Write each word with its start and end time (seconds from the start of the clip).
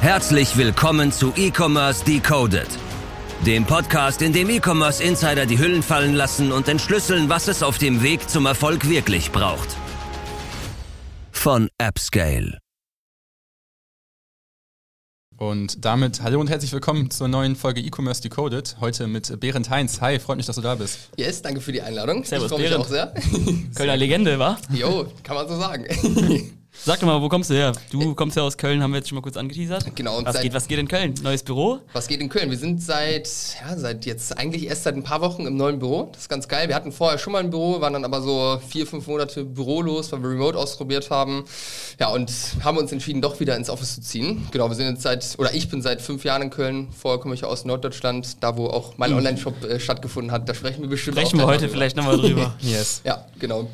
Herzlich 0.00 0.56
willkommen 0.56 1.10
zu 1.10 1.32
E-Commerce 1.36 2.04
Decoded, 2.04 2.68
dem 3.44 3.64
Podcast, 3.64 4.22
in 4.22 4.32
dem 4.32 4.48
E-Commerce 4.50 5.02
Insider 5.02 5.46
die 5.46 5.58
Hüllen 5.58 5.82
fallen 5.82 6.14
lassen 6.14 6.52
und 6.52 6.68
entschlüsseln, 6.68 7.28
was 7.28 7.48
es 7.48 7.62
auf 7.62 7.78
dem 7.78 8.02
Weg 8.02 8.28
zum 8.28 8.46
Erfolg 8.46 8.88
wirklich 8.88 9.32
braucht. 9.32 9.68
Von 11.32 11.68
AppScale. 11.78 12.58
Und 15.38 15.84
damit 15.84 16.22
hallo 16.22 16.40
und 16.40 16.48
herzlich 16.48 16.72
willkommen 16.72 17.10
zur 17.10 17.28
neuen 17.28 17.56
Folge 17.56 17.80
E-Commerce 17.80 18.22
Decoded. 18.22 18.76
Heute 18.80 19.06
mit 19.06 19.38
Berend 19.40 19.68
Heinz. 19.68 20.00
Hi, 20.00 20.18
freut 20.18 20.38
mich, 20.38 20.46
dass 20.46 20.56
du 20.56 20.62
da 20.62 20.76
bist. 20.76 21.10
Yes, 21.16 21.42
danke 21.42 21.60
für 21.60 21.72
die 21.72 21.82
Einladung. 21.82 22.24
Servus, 22.24 22.46
ich 22.46 22.50
freue 22.52 22.60
mich 22.60 22.70
Berend. 22.70 22.84
auch 22.86 22.88
sehr. 22.88 23.14
Kölner 23.74 23.96
Legende, 23.96 24.38
wa? 24.38 24.56
Jo, 24.70 25.06
kann 25.22 25.36
man 25.36 25.48
so 25.48 25.58
sagen. 25.58 25.84
Sag 26.84 27.00
doch 27.00 27.06
mal, 27.06 27.20
wo 27.20 27.28
kommst 27.28 27.50
du 27.50 27.54
her? 27.54 27.72
Du 27.90 28.14
kommst 28.14 28.36
ja 28.36 28.42
aus 28.44 28.56
Köln, 28.56 28.80
haben 28.82 28.92
wir 28.92 28.98
jetzt 28.98 29.08
schon 29.08 29.16
mal 29.16 29.22
kurz 29.22 29.36
angeteasert. 29.36 29.84
Genau, 29.96 30.18
und 30.18 30.26
Was 30.26 30.40
geht, 30.40 30.54
was 30.54 30.68
geht 30.68 30.78
in 30.78 30.86
Köln? 30.86 31.14
Neues 31.22 31.42
Büro? 31.42 31.80
Was 31.92 32.06
geht 32.06 32.20
in 32.20 32.28
Köln? 32.28 32.48
Wir 32.50 32.58
sind 32.58 32.80
seit, 32.80 33.28
ja, 33.60 33.76
seit 33.76 34.06
jetzt 34.06 34.38
eigentlich 34.38 34.66
erst 34.66 34.84
seit 34.84 34.94
ein 34.94 35.02
paar 35.02 35.20
Wochen 35.20 35.46
im 35.46 35.56
neuen 35.56 35.78
Büro. 35.80 36.08
Das 36.12 36.22
ist 36.22 36.28
ganz 36.28 36.46
geil. 36.46 36.68
Wir 36.68 36.76
hatten 36.76 36.92
vorher 36.92 37.18
schon 37.18 37.32
mal 37.32 37.40
ein 37.40 37.50
Büro, 37.50 37.80
waren 37.80 37.92
dann 37.92 38.04
aber 38.04 38.22
so 38.22 38.60
vier, 38.68 38.86
fünf 38.86 39.06
Monate 39.08 39.44
bürolos, 39.44 40.12
weil 40.12 40.22
wir 40.22 40.30
Remote 40.30 40.56
ausprobiert 40.56 41.10
haben. 41.10 41.44
Ja, 41.98 42.08
und 42.08 42.30
haben 42.62 42.78
uns 42.78 42.92
entschieden, 42.92 43.20
doch 43.20 43.40
wieder 43.40 43.56
ins 43.56 43.68
Office 43.68 43.96
zu 43.96 44.00
ziehen. 44.02 44.46
Genau, 44.52 44.68
wir 44.68 44.76
sind 44.76 44.86
jetzt 44.88 45.02
seit, 45.02 45.24
oder 45.38 45.52
ich 45.54 45.68
bin 45.68 45.82
seit 45.82 46.00
fünf 46.00 46.24
Jahren 46.24 46.42
in 46.42 46.50
Köln. 46.50 46.88
Vorher 46.96 47.18
komme 47.20 47.34
ich 47.34 47.40
ja 47.40 47.48
aus 47.48 47.64
Norddeutschland, 47.64 48.36
da 48.42 48.56
wo 48.56 48.66
auch 48.68 48.96
mein 48.96 49.12
Online-Shop 49.12 49.64
äh, 49.64 49.80
stattgefunden 49.80 50.30
hat. 50.30 50.48
Da 50.48 50.54
sprechen 50.54 50.82
wir 50.82 50.88
bestimmt 50.88 51.16
Sprechen 51.16 51.38
wir 51.38 51.46
heute 51.46 51.64
noch 51.64 51.70
drüber. 51.70 51.72
vielleicht 51.72 51.96
nochmal 51.96 52.16
drüber. 52.18 52.54
Yes. 52.60 53.00
Ja, 53.04 53.24
genau. 53.38 53.68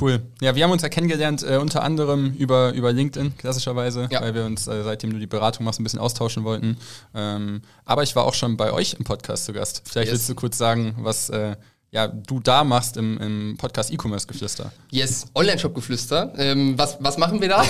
Cool. 0.00 0.22
Ja, 0.40 0.54
wir 0.54 0.64
haben 0.64 0.70
uns 0.70 0.82
ja 0.82 0.88
kennengelernt, 0.88 1.42
äh, 1.42 1.56
unter 1.56 1.82
anderem 1.82 2.32
über, 2.34 2.72
über 2.74 2.92
LinkedIn, 2.92 3.36
klassischerweise, 3.38 4.08
Ja. 4.10 4.20
weil 4.20 4.34
wir 4.34 4.44
uns, 4.44 4.66
äh, 4.66 4.82
seitdem 4.84 5.12
du 5.12 5.18
die 5.18 5.26
Beratung 5.26 5.64
machst, 5.64 5.80
ein 5.80 5.84
bisschen 5.84 5.98
austauschen 5.98 6.44
wollten. 6.44 6.76
Ähm, 7.14 7.62
aber 7.84 8.02
ich 8.02 8.14
war 8.14 8.24
auch 8.24 8.34
schon 8.34 8.56
bei 8.56 8.72
euch 8.72 8.94
im 8.98 9.04
Podcast 9.04 9.46
zu 9.46 9.52
Gast. 9.52 9.82
Vielleicht 9.86 10.08
Yes. 10.10 10.18
willst 10.20 10.28
du 10.28 10.34
kurz 10.34 10.58
sagen, 10.58 10.94
was 10.98 11.30
äh, 11.30 11.56
ja, 11.90 12.06
du 12.06 12.38
da 12.40 12.64
machst 12.64 12.96
im, 12.98 13.18
im 13.18 13.56
Podcast 13.58 13.90
E-Commerce 13.90 14.26
Geflüster. 14.26 14.72
Yes, 14.90 15.26
Online-Shop-Geflüster. 15.34 16.32
Ähm, 16.36 16.74
was, 16.76 16.98
was 17.00 17.16
machen 17.16 17.40
wir 17.40 17.48
da? 17.48 17.62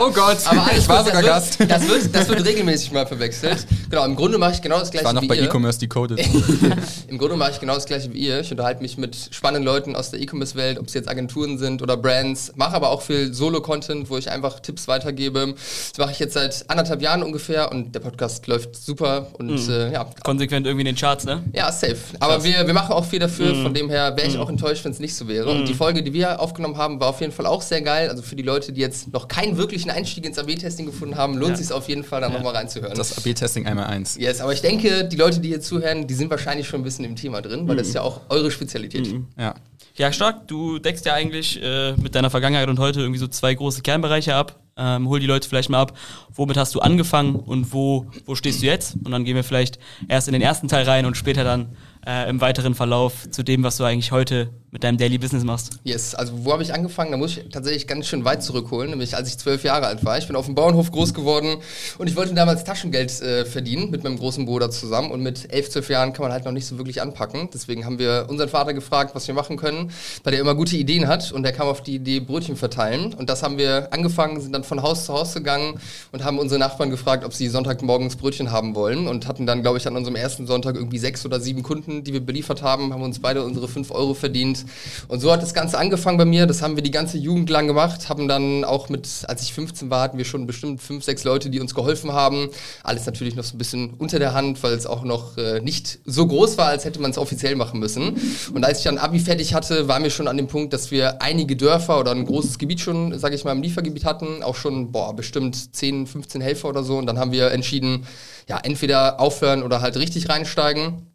Oh 0.00 0.10
Gott, 0.10 0.38
Aber 0.46 0.66
alles 0.66 0.82
ich 0.82 0.88
war 0.88 1.04
sogar 1.04 1.22
das 1.22 1.56
Gast. 1.56 1.58
wird, 1.60 1.70
das, 1.70 1.88
wird, 1.88 2.14
das 2.14 2.28
wird 2.28 2.44
regelmäßig 2.44 2.90
mal 2.92 3.06
verwechselt. 3.06 3.66
Genau, 3.90 4.04
im 4.04 4.16
Grunde 4.16 4.38
mache 4.38 4.52
ich 4.52 4.62
genau 4.62 4.78
das 4.80 4.88
Ich 4.88 4.92
gleiche 4.92 5.06
war 5.06 5.12
noch 5.12 5.22
wie 5.22 5.28
bei. 5.28 5.38
E-Commerce 5.38 5.78
Decoded. 5.78 6.18
Im 7.08 7.18
Grunde 7.18 7.36
mache 7.36 7.52
ich 7.52 7.60
genau 7.60 7.74
das 7.74 7.86
gleiche 7.86 8.12
wie 8.12 8.18
ihr. 8.18 8.40
Ich 8.40 8.50
unterhalte 8.50 8.82
mich 8.82 8.98
mit 8.98 9.16
spannenden 9.30 9.64
Leuten 9.64 9.94
aus 9.94 10.10
der 10.10 10.20
E-Commerce-Welt, 10.20 10.78
ob 10.78 10.86
es 10.88 10.94
jetzt 10.94 11.08
Agenturen 11.08 11.58
sind 11.58 11.82
oder 11.82 11.96
Brands. 11.96 12.52
Mache 12.56 12.74
aber 12.74 12.90
auch 12.90 13.02
viel 13.02 13.32
Solo-Content, 13.32 14.10
wo 14.10 14.18
ich 14.18 14.30
einfach 14.30 14.58
Tipps 14.60 14.88
weitergebe. 14.88 15.54
Das 15.90 15.98
mache 15.98 16.10
ich 16.12 16.18
jetzt 16.18 16.34
seit 16.34 16.68
anderthalb 16.68 17.00
Jahren 17.02 17.22
ungefähr 17.22 17.70
und 17.70 17.94
der 17.94 18.00
Podcast 18.00 18.46
läuft 18.48 18.74
super 18.74 19.28
und 19.34 19.46
Mhm. 19.46 19.70
äh, 19.70 19.92
ja, 19.92 20.04
Konsequent 20.24 20.66
irgendwie 20.66 20.82
in 20.82 20.86
den 20.94 20.96
Charts, 20.96 21.24
ne? 21.24 21.44
ja, 21.52 21.70
safe. 21.70 21.96
Aber 22.20 22.42
wir, 22.42 22.66
wir 22.66 22.74
machen 22.74 22.92
auch 22.96 23.04
viel 23.04 23.18
dafür, 23.18 23.54
Mhm. 23.54 23.62
von 23.62 23.74
dem 23.74 23.88
her 23.90 24.16
wäre 24.16 24.26
ich 24.26 24.38
auch 24.38 24.48
enttäuscht, 24.48 24.84
wenn 24.84 24.92
es 24.92 24.98
nicht 24.98 25.14
so 25.14 25.28
wäre. 25.28 25.48
Und 25.50 25.66
die 25.68 25.74
Folge, 25.74 26.02
die 26.02 26.12
wir 26.12 26.40
aufgenommen 26.40 26.76
haben, 26.76 26.98
war 26.98 27.08
auf 27.08 27.20
jeden 27.20 27.32
Fall 27.32 27.46
auch 27.46 27.62
sehr 27.62 27.82
geil. 27.82 28.08
Also 28.10 28.22
für 28.22 28.34
die 28.36 28.42
Leute, 28.42 28.72
die 28.72 28.80
jetzt 28.80 29.12
noch 29.12 29.28
keinen 29.28 29.56
wirklichen 29.56 29.90
Einstieg 29.90 30.24
ins 30.26 30.38
AB-Testing 30.38 30.86
gefunden 30.86 31.16
haben, 31.16 31.36
lohnt 31.36 31.50
Ja. 31.52 31.56
sich 31.56 31.72
auf 31.72 31.88
jeden 31.88 32.02
Fall, 32.04 32.20
da 32.20 32.28
nochmal 32.28 32.54
reinzuhören. 32.56 32.96
Das 32.96 33.16
AB-Testing 33.18 33.66
einmal 33.66 33.86
eins. 33.86 34.16
yes, 34.18 34.40
aber 34.40 34.52
ich 34.52 34.62
denke, 34.62 35.04
die 35.04 35.16
Leute, 35.16 35.40
die 35.40 35.48
hier 35.48 35.60
zuhören, 35.60 36.06
die 36.06 36.14
sind 36.14 36.30
wahrscheinlich 36.30 36.66
schon 36.66 36.80
ein 36.80 36.84
bisschen 36.84 37.04
im 37.04 37.14
Thema 37.16 37.40
drin, 37.42 37.68
weil 37.68 37.76
das 37.76 37.88
ist 37.88 37.94
ja 37.94 38.02
auch 38.02 38.22
eure 38.28 38.50
Spezialität. 38.50 39.08
Ja. 39.38 39.54
Ja, 39.96 40.12
stark. 40.12 40.46
Du 40.48 40.78
deckst 40.78 41.06
ja 41.06 41.14
eigentlich 41.14 41.62
äh, 41.62 41.92
mit 41.92 42.14
deiner 42.14 42.28
Vergangenheit 42.30 42.68
und 42.68 42.78
heute 42.78 43.00
irgendwie 43.00 43.18
so 43.18 43.28
zwei 43.28 43.54
große 43.54 43.80
Kernbereiche 43.82 44.34
ab. 44.34 44.58
Ähm, 44.78 45.08
hol 45.08 45.20
die 45.20 45.26
Leute 45.26 45.48
vielleicht 45.48 45.70
mal 45.70 45.80
ab. 45.80 45.96
Womit 46.34 46.56
hast 46.56 46.74
du 46.74 46.80
angefangen 46.80 47.36
und 47.36 47.72
wo, 47.72 48.06
wo 48.26 48.34
stehst 48.34 48.62
du 48.62 48.66
jetzt? 48.66 48.96
Und 49.04 49.10
dann 49.10 49.24
gehen 49.24 49.34
wir 49.34 49.44
vielleicht 49.44 49.78
erst 50.08 50.28
in 50.28 50.32
den 50.32 50.42
ersten 50.42 50.68
Teil 50.68 50.84
rein 50.84 51.06
und 51.06 51.16
später 51.16 51.44
dann 51.44 51.74
äh, 52.06 52.28
im 52.30 52.40
weiteren 52.40 52.74
Verlauf 52.74 53.28
zu 53.30 53.42
dem, 53.42 53.64
was 53.64 53.78
du 53.78 53.84
eigentlich 53.84 54.12
heute 54.12 54.50
mit 54.70 54.84
deinem 54.84 54.98
Daily 54.98 55.18
Business 55.18 55.42
machst. 55.42 55.80
Yes, 55.84 56.14
also 56.14 56.44
wo 56.44 56.52
habe 56.52 56.62
ich 56.62 56.72
angefangen? 56.74 57.10
Da 57.10 57.16
muss 57.16 57.36
ich 57.36 57.48
tatsächlich 57.48 57.86
ganz 57.86 58.06
schön 58.06 58.24
weit 58.24 58.42
zurückholen, 58.42 58.90
nämlich 58.90 59.16
als 59.16 59.28
ich 59.28 59.38
zwölf 59.38 59.64
Jahre 59.64 59.86
alt 59.86 60.04
war. 60.04 60.18
Ich 60.18 60.26
bin 60.26 60.36
auf 60.36 60.46
dem 60.46 60.54
Bauernhof 60.54 60.92
groß 60.92 61.14
geworden 61.14 61.56
und 61.98 62.08
ich 62.08 62.14
wollte 62.14 62.34
damals 62.34 62.64
Taschengeld 62.64 63.20
äh, 63.22 63.44
verdienen 63.44 63.90
mit 63.90 64.04
meinem 64.04 64.18
großen 64.18 64.44
Bruder 64.44 64.70
zusammen. 64.70 65.10
Und 65.10 65.22
mit 65.22 65.52
elf, 65.52 65.70
zwölf 65.70 65.88
Jahren 65.88 66.12
kann 66.12 66.24
man 66.24 66.32
halt 66.32 66.44
noch 66.44 66.52
nicht 66.52 66.66
so 66.66 66.78
wirklich 66.78 67.00
anpacken. 67.00 67.48
Deswegen 67.52 67.84
haben 67.84 67.98
wir 67.98 68.26
unseren 68.28 68.50
Vater 68.50 68.74
gefragt, 68.74 69.14
was 69.14 69.26
wir 69.26 69.34
machen 69.34 69.56
können, 69.56 69.90
weil 70.22 70.32
der 70.32 70.40
immer 70.40 70.54
gute 70.54 70.76
Ideen 70.76 71.08
hat 71.08 71.32
und 71.32 71.42
der 71.42 71.52
kam 71.52 71.66
auf 71.66 71.82
die 71.82 71.94
Idee 71.94 72.20
Brötchen 72.20 72.56
verteilen. 72.56 73.14
Und 73.14 73.30
das 73.30 73.42
haben 73.42 73.58
wir 73.58 73.92
angefangen, 73.92 74.40
sind 74.40 74.52
dann 74.52 74.62
von 74.66 74.82
Haus 74.82 75.06
zu 75.06 75.14
Haus 75.14 75.34
gegangen 75.34 75.80
und 76.12 76.24
haben 76.24 76.38
unsere 76.38 76.58
Nachbarn 76.58 76.90
gefragt, 76.90 77.24
ob 77.24 77.32
sie 77.32 77.48
Sonntagmorgens 77.48 78.16
Brötchen 78.16 78.50
haben 78.50 78.74
wollen 78.74 79.08
und 79.08 79.26
hatten 79.26 79.46
dann, 79.46 79.62
glaube 79.62 79.78
ich, 79.78 79.86
an 79.86 79.96
unserem 79.96 80.16
ersten 80.16 80.46
Sonntag 80.46 80.76
irgendwie 80.76 80.98
sechs 80.98 81.24
oder 81.24 81.40
sieben 81.40 81.62
Kunden, 81.62 82.04
die 82.04 82.12
wir 82.12 82.20
beliefert 82.20 82.62
haben, 82.62 82.92
haben 82.92 83.02
uns 83.02 83.20
beide 83.20 83.44
unsere 83.44 83.68
fünf 83.68 83.90
Euro 83.90 84.14
verdient. 84.14 84.64
Und 85.08 85.20
so 85.20 85.32
hat 85.32 85.42
das 85.42 85.54
Ganze 85.54 85.78
angefangen 85.78 86.18
bei 86.18 86.24
mir. 86.24 86.46
Das 86.46 86.62
haben 86.62 86.76
wir 86.76 86.82
die 86.82 86.90
ganze 86.90 87.18
Jugend 87.18 87.48
lang 87.50 87.66
gemacht, 87.66 88.08
haben 88.08 88.28
dann 88.28 88.64
auch 88.64 88.88
mit, 88.88 89.08
als 89.28 89.42
ich 89.42 89.54
15 89.54 89.90
war, 89.90 90.02
hatten 90.02 90.18
wir 90.18 90.24
schon 90.24 90.46
bestimmt 90.46 90.82
fünf, 90.82 91.04
sechs 91.04 91.24
Leute, 91.24 91.50
die 91.50 91.60
uns 91.60 91.74
geholfen 91.74 92.12
haben. 92.12 92.48
Alles 92.82 93.06
natürlich 93.06 93.36
noch 93.36 93.44
so 93.44 93.54
ein 93.54 93.58
bisschen 93.58 93.94
unter 93.94 94.18
der 94.18 94.34
Hand, 94.34 94.62
weil 94.62 94.72
es 94.74 94.86
auch 94.86 95.04
noch 95.04 95.36
äh, 95.38 95.60
nicht 95.60 95.98
so 96.04 96.26
groß 96.26 96.58
war, 96.58 96.68
als 96.68 96.84
hätte 96.84 97.00
man 97.00 97.10
es 97.10 97.18
offiziell 97.18 97.56
machen 97.56 97.80
müssen. 97.80 98.16
Und 98.54 98.64
als 98.64 98.78
ich 98.78 98.84
dann 98.84 98.98
Abi 98.98 99.20
fertig 99.20 99.54
hatte, 99.54 99.88
waren 99.88 100.02
wir 100.02 100.10
schon 100.10 100.28
an 100.28 100.36
dem 100.36 100.48
Punkt, 100.48 100.72
dass 100.72 100.90
wir 100.90 101.22
einige 101.22 101.56
Dörfer 101.56 102.00
oder 102.00 102.10
ein 102.10 102.24
großes 102.24 102.58
Gebiet 102.58 102.80
schon, 102.80 103.18
sage 103.18 103.34
ich 103.34 103.44
mal, 103.44 103.52
im 103.52 103.62
Liefergebiet 103.62 104.04
hatten. 104.04 104.42
Auch 104.42 104.55
schon, 104.56 104.92
boah, 104.92 105.14
bestimmt 105.14 105.74
10, 105.74 106.06
15 106.06 106.40
Helfer 106.40 106.68
oder 106.68 106.82
so. 106.82 106.98
Und 106.98 107.06
dann 107.06 107.18
haben 107.18 107.32
wir 107.32 107.50
entschieden, 107.50 108.06
ja, 108.48 108.58
entweder 108.58 109.20
aufhören 109.20 109.62
oder 109.62 109.80
halt 109.80 109.96
richtig 109.96 110.28
reinsteigen. 110.28 111.06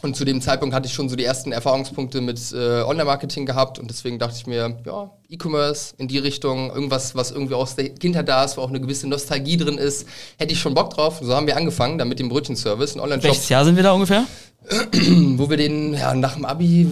Und 0.00 0.14
zu 0.14 0.24
dem 0.24 0.40
Zeitpunkt 0.40 0.74
hatte 0.74 0.86
ich 0.86 0.94
schon 0.94 1.08
so 1.08 1.16
die 1.16 1.24
ersten 1.24 1.50
Erfahrungspunkte 1.50 2.20
mit 2.20 2.52
äh, 2.52 2.82
Online-Marketing 2.82 3.46
gehabt 3.46 3.80
und 3.80 3.90
deswegen 3.90 4.20
dachte 4.20 4.36
ich 4.36 4.46
mir, 4.46 4.76
ja, 4.86 5.10
E-Commerce 5.28 5.94
in 5.98 6.06
die 6.06 6.18
Richtung, 6.18 6.70
irgendwas, 6.70 7.16
was 7.16 7.32
irgendwie 7.32 7.54
aus 7.54 7.74
der 7.74 7.88
Kindheit 7.88 8.28
da 8.28 8.44
ist, 8.44 8.56
wo 8.56 8.60
auch 8.60 8.68
eine 8.68 8.80
gewisse 8.80 9.08
Nostalgie 9.08 9.56
drin 9.56 9.76
ist, 9.76 10.06
hätte 10.38 10.52
ich 10.52 10.60
schon 10.60 10.74
Bock 10.74 10.90
drauf. 10.90 11.20
Und 11.20 11.26
so 11.26 11.34
haben 11.34 11.48
wir 11.48 11.56
angefangen, 11.56 11.98
dann 11.98 12.08
mit 12.08 12.20
dem 12.20 12.28
Brötchenservice, 12.28 12.94
ein 12.94 13.00
Online-Shop, 13.00 13.28
Welches 13.28 13.48
Jahr 13.48 13.64
sind 13.64 13.74
wir 13.74 13.82
da 13.82 13.90
ungefähr? 13.90 14.24
wo 15.36 15.50
wir 15.50 15.56
den 15.56 15.94
ja, 15.94 16.14
nach 16.14 16.34
dem 16.34 16.44
Abi, 16.44 16.88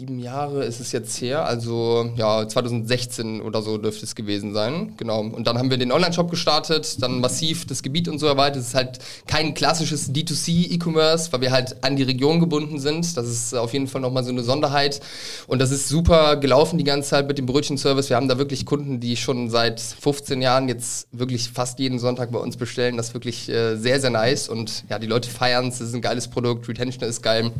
sieben 0.00 0.18
Jahre 0.18 0.64
ist 0.64 0.80
es 0.80 0.92
jetzt 0.92 1.20
her, 1.20 1.44
also 1.44 2.10
ja, 2.16 2.48
2016 2.48 3.42
oder 3.42 3.60
so 3.60 3.76
dürfte 3.76 4.06
es 4.06 4.14
gewesen 4.14 4.54
sein, 4.54 4.94
genau. 4.96 5.20
Und 5.20 5.46
dann 5.46 5.58
haben 5.58 5.68
wir 5.68 5.76
den 5.76 5.92
Online-Shop 5.92 6.30
gestartet, 6.30 7.02
dann 7.02 7.20
massiv 7.20 7.66
das 7.66 7.82
Gebiet 7.82 8.08
und 8.08 8.18
so 8.18 8.26
erweitert. 8.26 8.62
Es 8.62 8.68
ist 8.68 8.74
halt 8.74 8.98
kein 9.26 9.52
klassisches 9.52 10.10
D2C-E-Commerce, 10.10 11.30
weil 11.32 11.42
wir 11.42 11.50
halt 11.50 11.84
an 11.84 11.96
die 11.96 12.02
Region 12.02 12.40
gebunden 12.40 12.78
sind. 12.78 13.14
Das 13.14 13.28
ist 13.28 13.54
auf 13.54 13.74
jeden 13.74 13.88
Fall 13.88 14.00
nochmal 14.00 14.24
so 14.24 14.30
eine 14.30 14.42
Sonderheit. 14.42 15.02
Und 15.46 15.58
das 15.58 15.70
ist 15.70 15.86
super 15.90 16.36
gelaufen 16.36 16.78
die 16.78 16.84
ganze 16.84 17.10
Zeit 17.10 17.28
mit 17.28 17.36
dem 17.36 17.44
Brötchenservice. 17.44 18.08
Wir 18.08 18.16
haben 18.16 18.28
da 18.28 18.38
wirklich 18.38 18.64
Kunden, 18.64 19.00
die 19.00 19.18
schon 19.18 19.50
seit 19.50 19.80
15 19.80 20.40
Jahren 20.40 20.66
jetzt 20.68 21.08
wirklich 21.12 21.50
fast 21.50 21.78
jeden 21.78 21.98
Sonntag 21.98 22.32
bei 22.32 22.38
uns 22.38 22.56
bestellen. 22.56 22.96
Das 22.96 23.08
ist 23.08 23.14
wirklich 23.14 23.50
äh, 23.50 23.76
sehr, 23.76 24.00
sehr 24.00 24.08
nice. 24.08 24.48
Und 24.48 24.84
ja, 24.88 24.98
die 24.98 25.06
Leute 25.06 25.28
feiern 25.28 25.68
es, 25.68 25.74
es 25.74 25.88
ist 25.88 25.94
ein 25.94 26.00
geiles 26.00 26.28
Produkt, 26.28 26.66
Retention 26.70 27.06
ist 27.06 27.22
geil. 27.22 27.52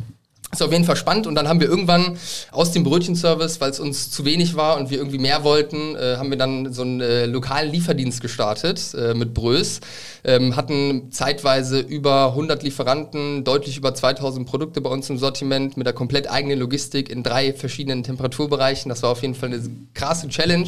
Ist 0.51 0.61
auf 0.61 0.71
jeden 0.71 0.83
Fall 0.83 0.95
spannend 0.97 1.27
und 1.27 1.35
dann 1.35 1.47
haben 1.47 1.61
wir 1.61 1.67
irgendwann 1.67 2.17
aus 2.51 2.71
dem 2.71 2.83
Brötchenservice, 2.83 3.61
weil 3.61 3.71
es 3.71 3.79
uns 3.79 4.11
zu 4.11 4.25
wenig 4.25 4.55
war 4.55 4.77
und 4.77 4.89
wir 4.89 4.97
irgendwie 4.97 5.17
mehr 5.17 5.43
wollten, 5.43 5.95
äh, 5.95 6.17
haben 6.17 6.29
wir 6.29 6.37
dann 6.37 6.73
so 6.73 6.81
einen 6.81 6.99
äh, 6.99 7.25
lokalen 7.25 7.71
Lieferdienst 7.71 8.21
gestartet 8.21 8.93
äh, 8.93 9.13
mit 9.13 9.33
Brös. 9.33 9.79
Ähm, 10.23 10.55
hatten 10.55 11.11
zeitweise 11.11 11.79
über 11.79 12.27
100 12.27 12.63
Lieferanten, 12.63 13.43
deutlich 13.43 13.77
über 13.77 13.95
2000 13.95 14.47
Produkte 14.47 14.81
bei 14.81 14.89
uns 14.89 15.09
im 15.09 15.17
Sortiment 15.17 15.77
mit 15.77 15.87
der 15.87 15.93
komplett 15.93 16.29
eigenen 16.29 16.59
Logistik 16.59 17.09
in 17.09 17.23
drei 17.23 17.53
verschiedenen 17.53 18.03
Temperaturbereichen. 18.03 18.89
Das 18.89 19.01
war 19.03 19.09
auf 19.09 19.21
jeden 19.21 19.33
Fall 19.33 19.49
eine 19.49 19.61
krasse 19.93 20.27
Challenge 20.27 20.67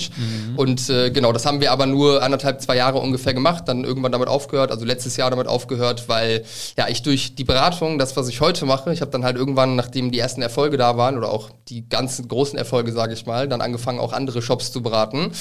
und 0.55 0.89
äh, 0.89 1.11
genau, 1.11 1.31
das 1.33 1.45
haben 1.45 1.61
wir 1.61 1.71
aber 1.71 1.85
nur 1.85 2.23
anderthalb, 2.23 2.61
zwei 2.61 2.77
Jahre 2.77 2.99
ungefähr 2.99 3.33
gemacht, 3.33 3.67
dann 3.67 3.83
irgendwann 3.83 4.11
damit 4.11 4.27
aufgehört, 4.27 4.71
also 4.71 4.85
letztes 4.85 5.17
Jahr 5.17 5.29
damit 5.29 5.47
aufgehört, 5.47 6.07
weil 6.07 6.43
ja 6.77 6.87
ich 6.87 7.03
durch 7.03 7.35
die 7.35 7.43
Beratung, 7.43 7.99
das 7.99 8.15
was 8.17 8.27
ich 8.29 8.41
heute 8.41 8.65
mache, 8.65 8.93
ich 8.93 9.01
habe 9.01 9.11
dann 9.11 9.23
halt 9.23 9.35
irgendwann, 9.35 9.72
nachdem 9.75 10.11
die 10.11 10.19
ersten 10.19 10.41
Erfolge 10.41 10.77
da 10.77 10.97
waren 10.97 11.17
oder 11.17 11.31
auch 11.31 11.49
die 11.67 11.87
ganzen 11.87 12.27
großen 12.27 12.57
Erfolge, 12.57 12.91
sage 12.91 13.13
ich 13.13 13.25
mal, 13.25 13.47
dann 13.47 13.61
angefangen 13.61 13.99
auch 13.99 14.13
andere 14.13 14.41
Shops 14.41 14.71
zu 14.71 14.81
beraten. 14.81 15.31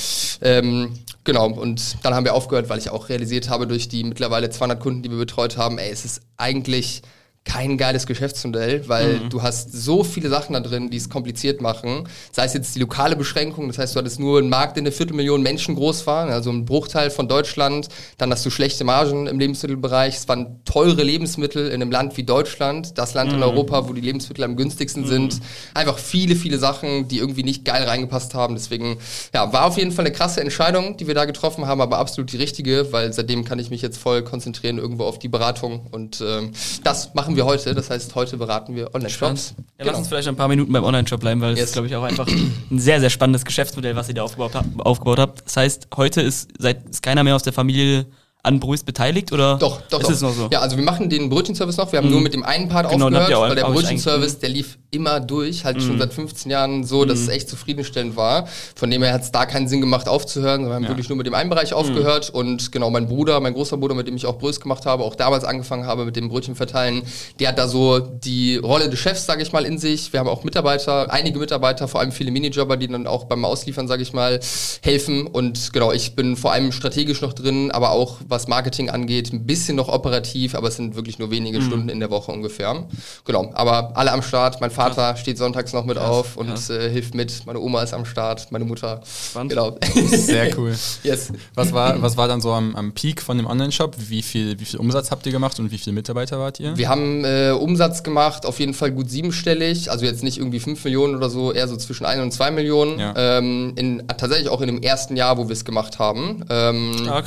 Ähm, 0.41 0.95
genau 1.25 1.49
und 1.51 1.97
dann 2.03 2.15
haben 2.15 2.25
wir 2.25 2.35
aufgehört, 2.35 2.69
weil 2.69 2.79
ich 2.79 2.91
auch 2.91 3.09
realisiert 3.09 3.49
habe 3.49 3.67
durch 3.67 3.89
die 3.89 4.05
mittlerweile 4.05 4.51
200 4.51 4.81
Kunden, 4.81 5.03
die 5.03 5.11
wir 5.11 5.19
betreut 5.19 5.57
haben, 5.57 5.79
ey, 5.79 5.91
es 5.91 6.05
ist 6.05 6.23
eigentlich 6.37 7.03
kein 7.45 7.77
geiles 7.77 8.07
Geschäftsmodell, 8.07 8.89
weil 8.89 9.15
mhm. 9.15 9.31
du 9.31 9.43
hast 9.43 9.73
so 9.73 10.05
viele 10.05 10.29
Sachen 10.29 10.53
da 10.53 10.61
drin, 10.61 10.91
die 10.91 10.97
es 10.97 11.09
kompliziert 11.09 11.61
machen. 11.61 12.09
Sei 12.31 12.45
es 12.45 12.55
jetzt 12.55 12.75
die 12.75 12.79
lokale 12.79 13.17
Beschränkung, 13.17 13.67
das 13.67 13.79
heißt, 13.79 13.95
du 13.95 13.99
hattest 13.99 14.21
nur 14.21 14.39
einen 14.39 14.49
Markt, 14.49 14.77
der 14.77 14.83
eine 14.83 14.93
Viertelmillion 14.93 15.43
Menschen 15.43 15.75
groß 15.75 16.07
war, 16.07 16.29
also 16.29 16.51
ein 16.51 16.65
Bruchteil 16.65 17.11
von 17.11 17.29
Deutschland. 17.29 17.89
Dann 18.17 18.31
hast 18.31 18.47
du 18.47 18.51
schlechte 18.51 18.85
Margen 18.85 19.27
im 19.27 19.39
Lebensmittelbereich. 19.39 20.17
Es 20.17 20.29
waren 20.29 20.61
teure 20.65 21.03
Lebensmittel 21.03 21.67
in 21.67 21.83
einem 21.83 21.91
Land 21.91 22.17
wie 22.17 22.23
Deutschland, 22.23 22.97
das 22.97 23.15
Land 23.15 23.33
mhm. 23.33 23.39
in 23.39 23.43
Europa, 23.43 23.89
wo 23.89 23.93
die 23.93 24.01
Lebensmittel 24.01 24.45
am 24.45 24.57
günstigsten 24.57 25.03
mhm. 25.03 25.09
sind. 25.09 25.41
Einfach 25.75 25.99
viele, 25.99 26.37
viele 26.37 26.59
Sachen, 26.59 27.09
die 27.09 27.19
irgendwie 27.19 27.43
nicht 27.43 27.65
geil 27.65 27.85
reingepasst 27.85 28.35
haben. 28.35 28.55
Deswegen, 28.55 28.99
ja, 29.35 29.53
war 29.53 29.67
auf 29.67 29.79
jeden 29.79 29.91
Fall 29.91 30.07
eine 30.07 30.15
krasse 30.15 30.41
Entscheidung, 30.41 30.97
die 30.97 31.07
wir 31.07 31.15
da 31.15 31.25
getroffen 31.25 31.67
haben, 31.67 31.81
aber 31.81 31.99
absolut 31.99 32.33
die 32.33 32.37
richtige, 32.37 32.93
weil 32.93 33.13
seitdem 33.13 33.45
kann 33.45 33.59
ich 33.59 33.71
mich 33.71 33.83
jetzt 33.83 33.99
voll 33.99 34.23
konzentrieren 34.23 34.79
irgendwo 34.79 35.05
auf 35.05 35.19
die 35.19 35.29
Beratung 35.29 35.87
und 35.91 36.21
äh, 36.21 36.49
das 36.85 37.15
machen 37.15 37.32
machen 37.33 37.37
wir 37.37 37.47
heute. 37.47 37.75
Das 37.75 37.91
heißt, 37.91 38.15
heute 38.15 38.37
beraten 38.37 38.75
wir 38.75 38.95
Online-Shops. 38.95 39.55
Ja, 39.57 39.65
genau. 39.79 39.91
Lass 39.91 39.99
uns 39.99 40.09
vielleicht 40.09 40.29
ein 40.29 40.37
paar 40.37 40.49
Minuten 40.49 40.73
beim 40.73 40.85
Online-Shop 40.85 41.21
bleiben, 41.21 41.41
weil 41.41 41.53
es 41.53 41.59
yes. 41.59 41.69
ist, 41.69 41.73
glaube 41.73 41.89
ich, 41.89 41.97
auch 41.97 42.03
einfach 42.03 42.27
ein 42.29 42.79
sehr, 42.79 43.01
sehr 43.01 43.11
spannendes 43.11 43.45
Geschäftsmodell, 43.45 43.97
was 43.97 44.09
ihr 44.09 44.15
da 44.15 44.23
aufgebaut, 44.23 44.53
aufgebaut 44.79 45.19
habt. 45.19 45.45
Das 45.47 45.57
heißt, 45.57 45.89
heute 45.97 46.21
ist, 46.21 46.51
seit, 46.59 46.89
ist 46.89 47.03
keiner 47.03 47.25
mehr 47.25 47.37
aus 47.37 47.43
der 47.43 47.53
Familie 47.53 48.07
an 48.45 48.59
Brüß 48.59 48.83
beteiligt 48.83 49.31
oder 49.31 49.57
doch, 49.57 49.83
doch, 49.89 50.01
ist 50.01 50.09
doch. 50.09 50.15
es 50.15 50.21
noch 50.21 50.35
so? 50.35 50.49
Ja, 50.51 50.61
also 50.61 50.77
wir 50.77 50.83
machen 50.83 51.09
den 51.09 51.31
Brötchenservice 51.31 51.77
noch. 51.77 51.93
Wir 51.93 51.99
haben 51.99 52.07
mhm. 52.07 52.13
nur 52.13 52.21
mit 52.23 52.35
dem 52.35 52.43
einen 52.43 52.69
Part 52.69 52.91
genau, 52.91 53.07
aufgehört, 53.07 53.35
auch, 53.35 53.43
weil 53.43 53.55
der 53.55 53.67
Brötchenservice, 53.67 54.41
der 54.41 54.49
lief 54.49 54.79
immer 54.91 55.21
durch, 55.21 55.65
halt 55.65 55.77
mhm. 55.77 55.83
schon 55.83 55.99
seit 56.01 56.13
15 56.13 56.51
Jahren 56.51 56.85
so, 56.85 57.05
dass 57.05 57.21
mhm. 57.21 57.25
es 57.25 57.29
echt 57.31 57.49
zufriedenstellend 57.49 58.17
war. 58.17 58.49
Von 58.75 58.91
dem 58.91 59.03
her 59.05 59.13
hat 59.13 59.23
es 59.23 59.31
da 59.31 59.47
keinen 59.47 59.69
Sinn 59.69 59.81
gemacht 59.81 60.09
aufzuhören, 60.09 60.67
wir 60.67 60.75
haben 60.75 60.83
ja. 60.83 60.89
wirklich 60.89 61.09
nur 61.09 61.17
mit 61.17 61.29
dem 61.29 61.35
einen 61.35 61.51
Bereich 61.51 61.71
mhm. 61.71 61.77
aufgehört 61.77 62.31
und 62.31 62.73
genau 62.73 62.91
mein 62.91 63.07
Bruder, 63.07 63.39
mein 63.39 63.55
großer 63.55 63.77
Bruder, 63.77 63.95
mit 63.95 64.09
dem 64.09 64.17
ich 64.17 64.27
auch 64.27 64.39
Brös 64.39 64.61
gemacht 64.61 64.87
habe, 64.87 65.05
auch 65.05 65.15
damals 65.15 65.45
angefangen 65.45 65.87
habe 65.87 66.05
mit 66.05 66.17
dem 66.17 66.29
Brötchen 66.29 66.57
verteilen, 66.57 67.03
der 67.39 67.49
hat 67.49 67.59
da 67.59 67.69
so 67.69 68.01
die 68.01 68.57
Rolle 68.57 68.91
des 68.91 68.99
Chefs, 68.99 69.25
sage 69.25 69.43
ich 69.43 69.53
mal, 69.53 69.65
in 69.65 69.79
sich. 69.79 70.13
Wir 70.13 70.19
haben 70.19 70.29
auch 70.29 70.43
Mitarbeiter, 70.43 71.13
einige 71.13 71.39
Mitarbeiter, 71.39 71.87
vor 71.87 72.01
allem 72.01 72.11
viele 72.11 72.33
Minijobber, 72.33 72.77
die 72.77 72.89
dann 72.89 73.07
auch 73.07 73.25
beim 73.25 73.45
Ausliefern, 73.45 73.87
sage 73.87 74.03
ich 74.03 74.13
mal, 74.13 74.41
helfen 74.83 75.29
und 75.29 75.73
genau, 75.73 75.93
ich 75.93 76.17
bin 76.17 76.37
vor 76.37 76.51
allem 76.51 76.73
strategisch 76.73 77.21
noch 77.21 77.35
drin, 77.35 77.71
aber 77.71 77.93
auch 77.93 78.19
was 78.33 78.49
Marketing 78.49 78.91
angeht, 78.91 79.33
ein 79.33 79.47
bisschen 79.47 79.77
noch 79.77 79.89
operativ, 79.89 80.57
aber 80.57 80.69
es 80.69 80.77
sind 80.77 80.97
wirklich 80.97 81.21
nur 81.21 81.31
wenige 81.31 81.61
mhm. 81.61 81.67
Stunden 81.67 81.89
in 81.89 82.01
der 82.01 82.11
Woche 82.11 82.33
ungefähr. 82.33 82.87
Genau, 83.25 83.51
aber 83.55 83.97
alle 83.97 84.11
am 84.11 84.23
Start. 84.23 84.61
Mein 84.61 84.73
Vater 84.73 85.13
Krass. 85.13 85.21
steht 85.21 85.39
sonntags 85.39 85.73
noch 85.73 85.85
mit 85.85 85.97
Krass. 85.97 86.09
auf 86.09 86.37
und 86.37 86.71
äh, 86.71 86.91
hilft 86.91 87.15
mit. 87.15 87.47
Meine 87.47 87.61
Oma 87.61 87.83
ist 87.83 87.95
am 87.95 88.05
Start, 88.05 88.51
meine 88.51 88.65
Mutter. 88.65 89.01
Spannend. 89.05 89.51
Genau. 89.51 89.79
Sehr 90.07 90.57
cool. 90.59 90.75
yes. 91.05 91.33
Was 91.55 91.73
war, 91.73 92.01
was 92.03 92.17
war 92.17 92.27
dann 92.27 92.41
so 92.41 92.53
am, 92.53 92.75
am 92.75 92.93
Peak 92.93 93.23
von 93.23 93.37
dem 93.37 93.47
Online-Shop? 93.47 93.95
Wie 93.99 94.23
viel, 94.23 94.59
wie 94.59 94.65
viel 94.65 94.81
Umsatz 94.81 95.11
habt 95.11 95.27
ihr 95.27 95.33
gemacht 95.33 95.61
und 95.61 95.71
wie 95.71 95.79
viele 95.79 95.95
Mitarbeiter 95.95 96.39
wart 96.39 96.59
ihr? 96.59 96.77
Wir 96.77 96.89
haben 96.89 97.25
äh, 97.25 97.51
Umsatz 97.51 98.03
gemacht, 98.03 98.47
auf 98.47 98.59
jeden 98.59 98.75
Fall 98.75 98.91
gut 98.91 99.11
siebenstellig, 99.11 99.91
also 99.91 100.05
jetzt 100.05 100.23
nicht 100.23 100.39
irgendwie 100.39 100.61
fünf 100.61 100.83
Millionen 100.85 101.15
oder 101.15 101.31
so, 101.31 101.53
eher 101.53 101.69
so 101.69 101.77
zwischen 101.77 102.07
ein 102.07 102.21
und 102.21 102.33
zwei 102.33 102.51
Millionen. 102.51 102.99
Ja. 102.99 103.15
Ähm, 103.17 103.75
in, 103.77 104.03
tatsächlich 104.09 104.49
auch 104.49 104.61
in 104.63 104.69
dem 104.69 104.83
ersten 104.83 105.17
Jahr, 105.17 105.37
wo 105.37 105.49
wir 105.49 105.53
es 105.53 105.65
gemacht 105.65 105.99
haben. 105.99 106.45
Ähm, 106.49 106.95
Stark. 107.03 107.27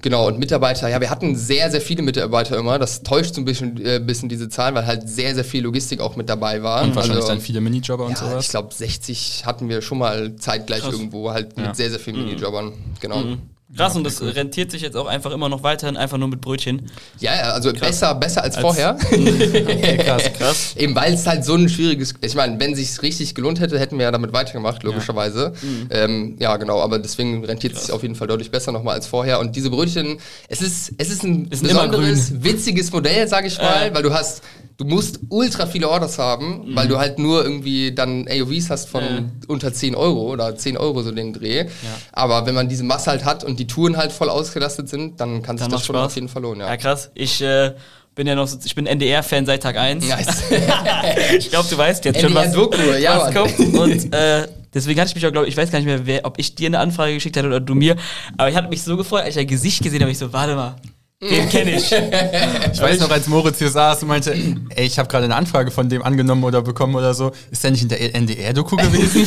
Genau, 0.00 0.28
und 0.28 0.38
Mitarbeiter, 0.38 0.88
ja, 0.88 1.00
wir 1.00 1.10
hatten 1.10 1.34
sehr, 1.34 1.70
sehr 1.70 1.80
viele 1.80 2.02
Mitarbeiter 2.02 2.56
immer. 2.56 2.78
Das 2.78 3.02
täuscht 3.02 3.34
so 3.34 3.40
ein 3.40 3.44
bisschen, 3.44 3.84
äh, 3.84 3.98
bisschen 3.98 4.28
diese 4.28 4.48
Zahlen, 4.48 4.74
weil 4.76 4.86
halt 4.86 5.08
sehr, 5.08 5.34
sehr 5.34 5.44
viel 5.44 5.64
Logistik 5.64 6.00
auch 6.00 6.14
mit 6.14 6.28
dabei 6.28 6.62
war. 6.62 6.82
Und 6.82 6.94
wahrscheinlich 6.94 7.16
also, 7.16 7.28
dann 7.28 7.40
viele 7.40 7.60
Minijobber 7.60 8.04
und 8.04 8.12
ja, 8.12 8.16
sowas. 8.16 8.44
Ich 8.44 8.50
glaube, 8.50 8.72
60 8.72 9.44
hatten 9.44 9.68
wir 9.68 9.82
schon 9.82 9.98
mal 9.98 10.36
zeitgleich 10.36 10.82
Krass. 10.82 10.92
irgendwo, 10.92 11.32
halt 11.32 11.56
mit 11.56 11.66
ja. 11.66 11.74
sehr, 11.74 11.90
sehr 11.90 11.98
vielen 11.98 12.20
mhm. 12.20 12.26
Minijobbern. 12.26 12.72
Genau. 13.00 13.18
Mhm. 13.18 13.42
Krass, 13.76 13.94
und 13.96 14.04
das 14.04 14.22
rentiert 14.22 14.70
sich 14.70 14.80
jetzt 14.80 14.96
auch 14.96 15.06
einfach 15.06 15.30
immer 15.30 15.50
noch 15.50 15.62
weiterhin, 15.62 15.98
einfach 15.98 16.16
nur 16.16 16.28
mit 16.28 16.40
Brötchen. 16.40 16.90
Ja, 17.20 17.32
also 17.52 17.70
krass. 17.70 17.80
besser, 17.80 18.14
besser 18.14 18.42
als, 18.42 18.56
als 18.56 18.62
vorher. 18.62 18.96
okay, 19.12 19.98
krass, 19.98 20.22
krass. 20.38 20.76
Eben 20.76 20.94
weil 20.94 21.12
es 21.12 21.26
halt 21.26 21.44
so 21.44 21.54
ein 21.54 21.68
schwieriges, 21.68 22.14
ich 22.22 22.34
meine, 22.34 22.58
wenn 22.58 22.74
sich 22.74 23.02
richtig 23.02 23.34
gelohnt 23.34 23.60
hätte, 23.60 23.78
hätten 23.78 23.98
wir 23.98 24.04
ja 24.04 24.10
damit 24.10 24.32
weitergemacht, 24.32 24.82
logischerweise. 24.84 25.52
Ja, 25.60 25.68
mhm. 25.68 25.88
ähm, 25.90 26.36
ja 26.38 26.56
genau, 26.56 26.80
aber 26.80 26.98
deswegen 26.98 27.44
rentiert 27.44 27.74
es 27.74 27.82
sich 27.82 27.92
auf 27.92 28.00
jeden 28.00 28.14
Fall 28.14 28.26
deutlich 28.26 28.50
besser 28.50 28.72
nochmal 28.72 28.94
als 28.94 29.06
vorher. 29.06 29.38
Und 29.38 29.54
diese 29.54 29.68
Brötchen, 29.68 30.18
es 30.48 30.62
ist, 30.62 30.94
es 30.96 31.10
ist 31.10 31.22
ein 31.24 31.48
ist 31.50 31.62
besonderes, 31.62 32.42
witziges 32.42 32.90
Modell, 32.90 33.28
sag 33.28 33.44
ich 33.44 33.58
mal, 33.58 33.88
äh. 33.88 33.94
weil 33.94 34.02
du 34.02 34.14
hast 34.14 34.42
du 34.78 34.84
musst 34.84 35.20
ultra 35.28 35.66
viele 35.66 35.88
Orders 35.88 36.18
haben, 36.18 36.68
mhm. 36.68 36.76
weil 36.76 36.88
du 36.88 36.98
halt 36.98 37.18
nur 37.18 37.42
irgendwie 37.42 37.92
dann 37.92 38.26
AOVs 38.28 38.70
hast 38.70 38.88
von 38.88 39.02
ja. 39.02 39.24
unter 39.48 39.72
10 39.72 39.94
Euro 39.94 40.32
oder 40.32 40.56
10 40.56 40.76
Euro 40.78 41.02
so 41.02 41.10
den 41.10 41.32
Dreh. 41.32 41.64
Ja. 41.64 41.68
Aber 42.12 42.46
wenn 42.46 42.54
man 42.54 42.68
diese 42.68 42.84
Masse 42.84 43.10
halt 43.10 43.24
hat 43.24 43.44
und 43.44 43.58
die 43.58 43.66
Touren 43.66 43.96
halt 43.96 44.12
voll 44.12 44.30
ausgelastet 44.30 44.88
sind, 44.88 45.20
dann 45.20 45.42
kann 45.42 45.58
sich 45.58 45.66
das 45.66 45.84
schon 45.84 45.96
Spaß. 45.96 46.06
auf 46.06 46.14
jeden 46.14 46.28
Fall 46.28 46.42
lohnen. 46.42 46.60
Ja, 46.60 46.68
ja 46.68 46.76
krass. 46.76 47.10
Ich 47.14 47.42
äh, 47.42 47.74
bin 48.14 48.28
ja 48.28 48.36
noch 48.36 48.46
so, 48.46 48.56
ich 48.64 48.74
bin 48.76 48.86
NDR-Fan 48.86 49.46
seit 49.46 49.64
Tag 49.64 49.76
1. 49.76 50.08
Nice. 50.08 50.44
ich 51.36 51.50
glaube, 51.50 51.68
du 51.68 51.76
weißt 51.76 52.04
jetzt 52.04 52.20
schon, 52.20 52.34
was, 52.34 52.52
Doku, 52.52 52.80
ja, 53.00 53.20
was 53.20 53.34
kommt. 53.34 53.58
Und 53.58 54.14
äh, 54.14 54.46
deswegen 54.72 55.00
hatte 55.00 55.08
ich 55.08 55.16
mich 55.16 55.26
auch, 55.26 55.32
glaube 55.32 55.48
ich, 55.48 55.56
weiß 55.56 55.72
gar 55.72 55.80
nicht 55.80 55.86
mehr, 55.86 56.06
wer, 56.06 56.24
ob 56.24 56.38
ich 56.38 56.54
dir 56.54 56.68
eine 56.68 56.78
Anfrage 56.78 57.14
geschickt 57.14 57.36
hatte 57.36 57.48
oder 57.48 57.60
du 57.60 57.74
mir. 57.74 57.96
Aber 58.36 58.48
ich 58.48 58.54
hatte 58.54 58.68
mich 58.68 58.82
so 58.84 58.96
gefreut, 58.96 59.22
als 59.22 59.30
ich 59.30 59.34
dein 59.36 59.48
Gesicht 59.48 59.82
gesehen 59.82 60.02
habe, 60.02 60.12
ich 60.12 60.18
so, 60.18 60.32
warte 60.32 60.54
mal, 60.54 60.76
den 61.20 61.48
kenne 61.48 61.76
ich. 61.76 61.90
ich 62.72 62.80
weiß 62.80 63.00
noch, 63.00 63.10
als 63.10 63.26
Moritz 63.26 63.58
hier 63.58 63.70
saß 63.70 64.02
und 64.02 64.08
meinte, 64.08 64.32
ey, 64.32 64.86
ich 64.86 64.98
habe 65.00 65.08
gerade 65.08 65.24
eine 65.24 65.34
Anfrage 65.34 65.72
von 65.72 65.88
dem 65.88 66.02
angenommen 66.02 66.44
oder 66.44 66.62
bekommen 66.62 66.94
oder 66.94 67.12
so. 67.12 67.32
Ist 67.50 67.64
der 67.64 67.72
nicht 67.72 67.82
in 67.82 67.88
der 67.88 68.14
NDR-Doku 68.14 68.76
gewesen? 68.76 69.26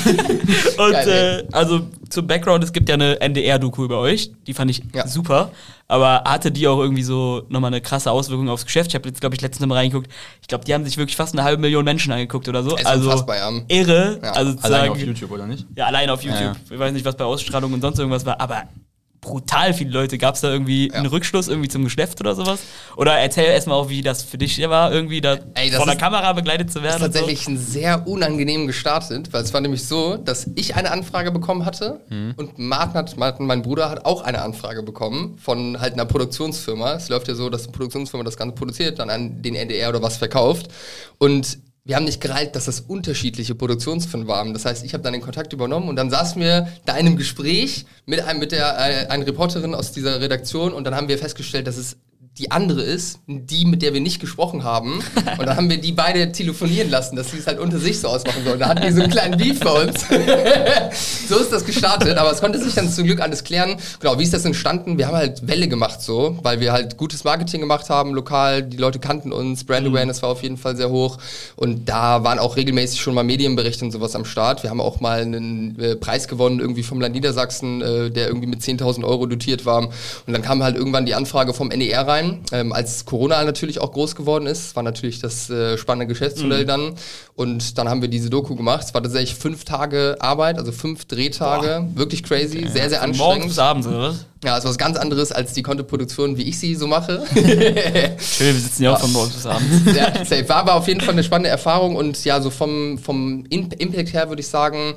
und 0.78 0.94
äh, 0.94 1.44
also 1.52 1.82
zum 2.10 2.28
Background, 2.28 2.64
es 2.64 2.72
gibt 2.72 2.88
ja 2.88 2.96
eine 2.96 3.20
NDR-Doku 3.20 3.84
über 3.84 4.00
euch. 4.00 4.32
Die 4.48 4.54
fand 4.54 4.72
ich 4.72 4.82
ja. 4.94 5.06
super. 5.06 5.52
Aber 5.90 6.24
hatte 6.24 6.50
die 6.50 6.66
auch 6.70 6.80
irgendwie 6.80 7.04
so 7.04 7.44
nochmal 7.50 7.68
eine 7.68 7.82
krasse 7.82 8.10
Auswirkung 8.10 8.48
aufs 8.48 8.66
Geschäft? 8.66 8.92
Ich 8.92 8.96
habe 8.96 9.10
jetzt, 9.10 9.20
glaube 9.20 9.36
ich, 9.36 9.42
letztens 9.42 9.68
mal 9.68 9.76
reingeguckt. 9.76 10.10
Ich 10.42 10.48
glaube, 10.48 10.64
die 10.64 10.74
haben 10.74 10.86
sich 10.86 10.96
wirklich 10.96 11.18
fast 11.18 11.34
eine 11.34 11.44
halbe 11.44 11.62
Million 11.62 11.84
Menschen 11.84 12.14
angeguckt 12.14 12.48
oder 12.48 12.64
so. 12.64 12.78
Ist 12.78 12.86
also 12.86 13.10
unfassbar, 13.10 13.36
ja. 13.36 13.52
irre. 13.68 14.20
Ja. 14.24 14.32
Also 14.32 14.58
allein 14.62 14.92
auf 14.92 14.98
YouTube, 14.98 15.32
oder 15.32 15.46
nicht? 15.46 15.66
Ja, 15.76 15.88
allein 15.88 16.10
auf 16.10 16.24
YouTube. 16.24 16.40
Ja, 16.40 16.56
ich 16.70 16.80
weiß 16.80 16.94
nicht, 16.94 17.04
was 17.04 17.18
bei 17.18 17.26
Ausstrahlung 17.26 17.74
und 17.74 17.82
sonst 17.82 18.00
irgendwas 18.00 18.26
war, 18.26 18.40
aber 18.40 18.64
brutal 19.22 19.74
viele 19.74 19.92
Leute. 19.92 20.18
Gab 20.18 20.36
es 20.36 20.42
da 20.42 20.52
irgendwie 20.52 20.88
ja. 20.88 20.96
einen 20.96 21.06
Rückschluss 21.06 21.48
irgendwie 21.48 21.70
zum 21.70 21.84
Geschäft 21.84 22.20
oder 22.20 22.36
sowas? 22.36 22.60
Oder 22.98 23.14
erzähl 23.14 23.46
erstmal 23.46 23.78
auch, 23.78 23.88
wie 23.88 24.02
das 24.02 24.24
für 24.24 24.40
dich 24.40 24.60
war, 24.68 24.92
irgendwie 24.92 25.22
da 25.22 25.38
Ey, 25.54 25.72
von 25.72 25.88
der 25.88 25.96
Kamera 25.96 26.34
begleitet 26.34 26.72
zu 26.72 26.82
werden. 26.82 27.00
Das 27.00 27.10
ist 27.10 27.14
tatsächlich 27.14 27.46
so. 27.46 27.52
ein 27.52 27.58
sehr 27.58 28.08
unangenehm 28.08 28.66
gestartet, 28.66 29.32
weil 29.32 29.44
es 29.44 29.54
war 29.54 29.62
nämlich 29.62 29.88
so, 29.88 30.18
dass 30.18 30.50
ich 30.56 30.76
eine 30.76 30.92
Anfrage 30.92 31.32
bekommen 31.32 31.66
hatte 31.66 32.02
mhm. 32.10 32.34
und 32.36 32.58
Martin, 32.58 32.96
hat, 32.96 33.16
Martin, 33.18 33.46
mein 33.46 33.62
Bruder, 33.62 33.90
hat 33.90 34.06
auch 34.06 34.22
eine 34.24 34.42
Anfrage 34.42 34.82
bekommen 34.82 35.38
von 35.38 35.80
halt 35.80 35.94
einer 35.94 36.06
Produktionsfirma. 36.06 36.96
Es 36.96 37.10
läuft 37.10 37.28
ja 37.28 37.36
so, 37.36 37.50
dass 37.50 37.64
eine 37.64 37.74
Produktionsfirma 37.74 38.24
das 38.24 38.38
Ganze 38.38 38.56
produziert, 38.56 38.98
dann 38.98 39.12
an 39.12 39.42
den 39.44 39.54
NDR 39.54 39.90
oder 39.90 40.02
was 40.02 40.18
verkauft. 40.18 40.70
Und 41.20 41.60
wir 41.84 41.96
haben 41.96 42.06
nicht 42.06 42.22
gereilt, 42.22 42.56
dass 42.56 42.66
das 42.66 42.82
unterschiedliche 42.82 43.56
Produktionsfirmen 43.56 44.28
waren. 44.28 44.54
Das 44.54 44.66
heißt, 44.66 44.86
ich 44.86 44.94
habe 44.94 45.04
dann 45.04 45.14
den 45.14 45.22
Kontakt 45.22 45.52
übernommen 45.52 45.90
und 45.90 45.96
dann 45.96 46.12
saßen 46.12 46.40
wir 46.40 46.68
da 46.86 46.94
in 46.94 47.08
einem 47.08 47.18
Gespräch 47.18 47.86
mit 48.06 48.22
einem 48.22 48.40
mit 48.40 48.52
der 48.52 48.76
äh, 48.78 49.08
einer 49.08 49.26
Reporterin 49.26 49.74
aus 49.74 49.92
dieser 49.92 50.22
Redaktion 50.22 50.74
und 50.74 50.84
dann 50.84 50.96
haben 50.96 51.08
wir 51.08 51.18
festgestellt, 51.18 51.66
dass 51.66 51.78
es 51.78 51.98
die 52.38 52.50
andere 52.50 52.82
ist, 52.82 53.20
die, 53.28 53.66
mit 53.66 53.82
der 53.82 53.94
wir 53.94 54.00
nicht 54.00 54.22
gesprochen 54.22 54.64
haben. 54.64 55.04
Und 55.38 55.46
dann 55.46 55.58
haben 55.58 55.70
wir 55.70 55.82
die 55.82 55.92
beide 55.92 56.32
telefonieren 56.32 56.90
lassen, 56.90 57.18
dass 57.18 57.32
sie 57.32 57.38
es 57.38 57.46
halt 57.46 57.60
unter 57.60 57.78
sich 57.78 58.00
so 58.00 58.08
ausmachen 58.08 58.46
sollen. 58.46 58.60
Da 58.60 58.70
hatten 58.70 58.84
die 58.84 58.92
so 58.92 59.02
einen 59.02 59.12
kleinen 59.12 59.38
Beef 59.38 59.60
bei 59.60 59.70
uns. 59.70 60.06
so 61.30 61.38
ist 61.38 61.52
das 61.52 61.66
gestartet, 61.66 62.18
aber 62.18 62.32
es 62.32 62.40
konnte 62.40 62.58
sich 62.58 62.74
dann 62.74 62.90
zum 62.90 63.04
Glück 63.04 63.20
alles 63.20 63.44
klären. 63.44 63.76
Genau, 64.00 64.18
wie 64.18 64.24
ist 64.24 64.34
das 64.34 64.46
entstanden? 64.46 64.98
Wir 64.98 65.08
haben 65.08 65.18
halt 65.18 65.46
Welle 65.46 65.68
gemacht 65.68 66.02
so, 66.02 66.40
weil 66.42 66.62
wir 66.62 66.72
halt 66.72 66.96
gutes 66.96 67.26
Marketing 67.26 67.60
gemacht 67.60 67.90
haben, 67.90 68.14
lokal, 68.14 68.64
die 68.64 68.78
Leute 68.78 69.00
kannten 69.00 69.34
uns, 69.34 69.66
Brand 69.66 69.86
mhm. 69.86 69.94
Awareness 69.94 70.22
war 70.22 70.30
auf 70.30 70.42
jeden 70.42 70.58
Fall 70.58 70.78
sehr 70.78 70.90
hoch 70.90 71.18
und 71.58 71.90
da 71.90 72.24
waren 72.24 72.40
auch 72.40 72.56
regelmäßig 72.56 73.02
schon 73.02 73.14
mal 73.14 73.24
Medienberichte 73.24 73.84
und 73.84 73.92
sowas 73.92 74.16
am 74.16 74.24
Start. 74.24 74.64
Wir 74.64 74.70
haben 74.70 74.80
auch 74.80 75.02
mal 75.02 75.22
einen 75.22 75.78
äh, 75.80 75.96
Preis 75.98 76.30
gewonnen, 76.30 76.62
irgendwie 76.62 76.84
vom 76.84 77.02
Land 77.02 77.14
Niedersachsen, 77.14 77.82
äh, 77.82 78.10
der 78.10 78.28
irgendwie 78.28 78.48
mit 78.48 78.62
10.000 78.62 79.04
Euro 79.04 79.26
dotiert 79.26 79.66
war. 79.66 79.82
Und 79.82 79.94
dann 80.28 80.42
kam 80.42 80.64
halt 80.64 80.78
irgendwann 80.78 81.06
die 81.06 81.14
Anfrage 81.14 81.54
vom 81.54 81.68
NER 81.68 82.08
rein 82.08 82.21
rein. 82.22 82.40
Ähm, 82.52 82.74
als 82.74 83.06
Corona 83.06 83.44
natürlich 83.44 83.80
auch 83.80 83.92
groß 83.92 84.16
geworden 84.16 84.48
ist, 84.48 84.76
war 84.76 84.84
natürlich 84.84 85.20
das 85.20 85.50
äh, 85.50 85.78
spannende 85.78 86.08
Geschäftsmodell 86.08 86.64
mhm. 86.64 86.68
dann. 86.68 86.94
Und 87.36 87.78
dann 87.78 87.90
haben 87.90 88.02
wir 88.02 88.10
diese 88.10 88.30
Doku 88.30 88.56
gemacht. 88.56 88.84
Es 88.86 88.94
war 88.94 89.02
tatsächlich 89.02 89.36
fünf 89.36 89.66
Tage 89.66 90.18
Arbeit, 90.20 90.58
also 90.58 90.72
fünf 90.72 91.06
Drehtage. 91.06 91.88
Boah. 91.88 91.98
Wirklich 92.00 92.24
crazy, 92.24 92.60
okay. 92.60 92.70
sehr, 92.70 92.90
sehr 92.90 93.02
anstrengend. 93.02 93.18
Morgens 93.18 93.46
bis 93.48 93.60
abends, 93.60 93.88
oder 93.88 94.00
was? 94.00 94.26
Ja, 94.44 94.58
ist 94.58 94.66
was 94.66 94.78
ganz 94.78 94.98
anderes 94.98 95.32
als 95.32 95.54
die 95.54 95.62
Content-Produktion, 95.62 96.38
wie 96.38 96.44
ich 96.44 96.58
sie 96.58 96.76
so 96.76 96.88
mache. 96.88 97.24
Schön, 97.34 98.48
wir 98.48 98.54
sitzen 98.54 98.84
ja 98.84 98.94
auch 98.94 99.00
von 99.00 99.12
morgens 99.12 99.36
bis 99.36 99.46
abends. 99.46 99.68
ja, 99.96 100.26
safe. 100.26 100.50
War 100.50 100.58
aber 100.58 100.76
auf 100.76 100.88
jeden 100.88 101.02
Fall 101.02 101.14
eine 101.14 101.24
spannende 101.24 101.50
Erfahrung 101.50 101.96
und 101.96 102.24
ja, 102.26 102.42
so 102.42 102.50
vom, 102.50 102.98
vom 102.98 103.46
Impact 103.50 104.14
her 104.14 104.30
würde 104.30 104.42
ich 104.42 104.48
sagen, 104.48 104.96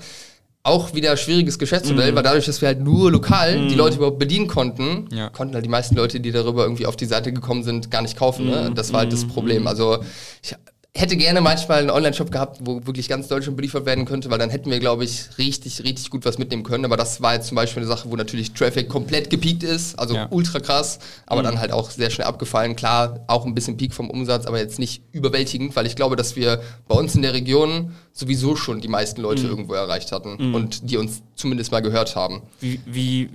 auch 0.64 0.94
wieder 0.94 1.14
schwieriges 1.18 1.58
Geschäftsmodell, 1.58 2.10
mhm. 2.10 2.16
weil 2.16 2.22
dadurch, 2.22 2.46
dass 2.46 2.62
wir 2.62 2.68
halt 2.68 2.80
nur 2.80 3.12
lokal 3.12 3.58
mhm. 3.58 3.68
die 3.68 3.74
Leute 3.74 3.96
überhaupt 3.96 4.18
bedienen 4.18 4.48
konnten, 4.48 5.08
ja. 5.12 5.28
konnten 5.28 5.54
halt 5.54 5.64
die 5.64 5.68
meisten 5.68 5.94
Leute, 5.94 6.20
die 6.20 6.32
darüber 6.32 6.62
irgendwie 6.64 6.86
auf 6.86 6.96
die 6.96 7.04
Seite 7.04 7.32
gekommen 7.34 7.62
sind, 7.62 7.90
gar 7.90 8.00
nicht 8.00 8.16
kaufen. 8.16 8.46
Ne? 8.46 8.70
Mhm. 8.70 8.74
Das 8.74 8.92
war 8.92 9.00
halt 9.00 9.12
das 9.12 9.26
mhm. 9.26 9.28
Problem. 9.28 9.66
Also 9.66 9.98
ich, 10.42 10.56
hätte 10.96 11.16
gerne 11.16 11.40
manchmal 11.40 11.80
einen 11.80 11.90
Online-Shop 11.90 12.30
gehabt, 12.30 12.58
wo 12.60 12.86
wirklich 12.86 13.08
ganz 13.08 13.26
Deutschland 13.26 13.56
beliefert 13.56 13.84
werden 13.84 14.04
könnte, 14.04 14.30
weil 14.30 14.38
dann 14.38 14.50
hätten 14.50 14.70
wir, 14.70 14.78
glaube 14.78 15.02
ich, 15.02 15.26
richtig, 15.38 15.82
richtig 15.82 16.08
gut 16.08 16.24
was 16.24 16.38
mitnehmen 16.38 16.62
können. 16.62 16.84
Aber 16.84 16.96
das 16.96 17.20
war 17.20 17.34
jetzt 17.34 17.48
zum 17.48 17.56
Beispiel 17.56 17.82
eine 17.82 17.88
Sache, 17.88 18.08
wo 18.10 18.14
natürlich 18.14 18.52
Traffic 18.52 18.88
komplett 18.88 19.28
gepiekt 19.28 19.64
ist, 19.64 19.98
also 19.98 20.14
ja. 20.14 20.28
ultra 20.30 20.60
krass, 20.60 21.00
aber 21.26 21.40
mhm. 21.40 21.46
dann 21.46 21.58
halt 21.58 21.72
auch 21.72 21.90
sehr 21.90 22.10
schnell 22.10 22.28
abgefallen. 22.28 22.76
Klar, 22.76 23.24
auch 23.26 23.44
ein 23.44 23.54
bisschen 23.54 23.76
Peak 23.76 23.92
vom 23.92 24.08
Umsatz, 24.08 24.46
aber 24.46 24.60
jetzt 24.60 24.78
nicht 24.78 25.02
überwältigend, 25.10 25.74
weil 25.74 25.86
ich 25.86 25.96
glaube, 25.96 26.14
dass 26.14 26.36
wir 26.36 26.62
bei 26.86 26.94
uns 26.94 27.16
in 27.16 27.22
der 27.22 27.34
Region 27.34 27.92
sowieso 28.12 28.54
schon 28.54 28.80
die 28.80 28.88
meisten 28.88 29.20
Leute 29.20 29.42
mhm. 29.42 29.48
irgendwo 29.48 29.74
erreicht 29.74 30.12
hatten 30.12 30.36
mhm. 30.38 30.54
und 30.54 30.90
die 30.90 30.96
uns 30.96 31.22
zumindest 31.34 31.72
mal 31.72 31.80
gehört 31.80 32.14
haben. 32.14 32.42
Wie, 32.60 32.78
wie, 32.86 33.30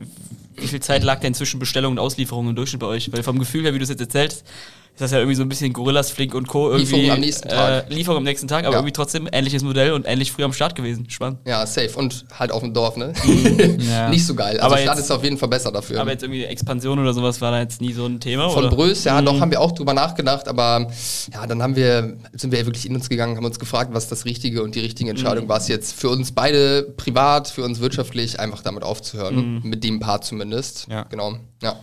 wie 0.56 0.68
viel 0.68 0.80
Zeit 0.80 1.04
lag 1.04 1.20
denn 1.20 1.34
zwischen 1.34 1.60
Bestellung 1.60 1.92
und 1.92 2.00
Auslieferung 2.00 2.48
im 2.48 2.56
Durchschnitt 2.56 2.80
bei 2.80 2.88
euch? 2.88 3.12
Weil 3.12 3.24
vom 3.24 3.38
Gefühl 3.38 3.64
her, 3.64 3.74
wie 3.74 3.80
du 3.80 3.84
es 3.84 3.90
jetzt 3.90 4.00
erzählst, 4.00 4.46
ist 4.94 5.02
das 5.02 5.12
ja 5.12 5.20
irgendwie 5.20 5.36
so 5.36 5.44
ein 5.44 5.50
bisschen 5.50 5.72
Gorillas, 5.72 6.12
Flink 6.12 6.36
und 6.36 6.48
Co. 6.48 6.72
Irgendwie, 6.72 6.96
Lieferung 6.96 7.12
am 7.12 7.20
nächsten 7.22 7.48
Tag. 7.48 7.90
Äh, 7.90 7.94
Lieferung 7.94 8.18
am 8.18 8.24
nächsten 8.24 8.48
Tag, 8.48 8.66
aber 8.66 8.74
ja. 8.74 8.80
irgendwie 8.80 8.92
trotzdem 8.92 9.30
ähnliches 9.32 9.64
Modell 9.64 9.94
und 9.94 10.06
ähnlich 10.06 10.32
früh 10.32 10.44
am 10.44 10.52
Start 10.52 10.76
gewesen. 10.76 11.10
Spannend. 11.10 11.40
Ja, 11.46 11.66
safe. 11.66 11.92
Und 11.96 12.26
halt 12.38 12.52
auf 12.52 12.62
dem 12.62 12.74
Dorf, 12.74 12.98
ne? 12.98 13.14
Mhm. 13.24 13.80
ja. 13.90 14.10
Nicht 14.10 14.26
so 14.26 14.36
geil. 14.36 14.60
Also 14.60 14.66
aber 14.66 14.78
Stadt 14.78 14.98
jetzt, 14.98 15.06
ist 15.06 15.12
auf 15.12 15.24
jeden 15.24 15.38
Fall 15.38 15.48
besser 15.48 15.72
dafür. 15.72 16.02
Aber 16.02 16.12
jetzt 16.12 16.24
irgendwie 16.24 16.44
Expansion 16.44 17.00
oder 17.00 17.14
sowas 17.14 17.40
war 17.40 17.52
da 17.52 17.60
jetzt 17.60 17.80
nie 17.80 17.94
so 17.94 18.06
ein 18.06 18.20
Thema, 18.20 18.50
Von 18.50 18.66
oder? 18.66 18.76
Brös, 18.76 19.06
ja, 19.06 19.22
mhm. 19.22 19.26
doch 19.26 19.40
haben 19.40 19.52
wir 19.52 19.62
auch 19.62 19.72
drüber 19.72 19.94
nachgedacht, 19.94 20.48
aber 20.50 20.88
ja, 21.34 21.48
dann 21.48 21.64
haben 21.64 21.76
wir, 21.76 22.18
sind 22.34 22.52
wir 22.52 22.66
wirklich 22.66 22.86
in 22.86 22.96
uns 22.96 23.08
gegangen, 23.08 23.38
haben 23.38 23.46
uns 23.46 23.60
gefragt, 23.60 23.92
was 23.94 24.10
das 24.10 24.26
Richtige 24.26 24.64
und 24.64 24.76
die 24.76 24.82
richtige 24.82 25.10
Entscheidung 25.10 25.46
mhm. 25.46 25.50
war 25.50 25.58
es 25.60 25.68
jetzt 25.70 25.94
für 25.94 26.10
uns 26.10 26.34
beide 26.34 26.84
privat, 26.84 27.48
für 27.48 27.64
uns 27.64 27.80
wirtschaftlich, 27.80 28.40
einfach 28.40 28.62
damit 28.62 28.84
aufzuhören. 28.84 29.56
Mhm. 29.56 29.62
Mit 29.64 29.84
dem 29.84 30.00
Part 30.00 30.26
zumindest. 30.26 30.88
Ja. 30.90 31.04
Genau. 31.04 31.38
Ja. 31.62 31.80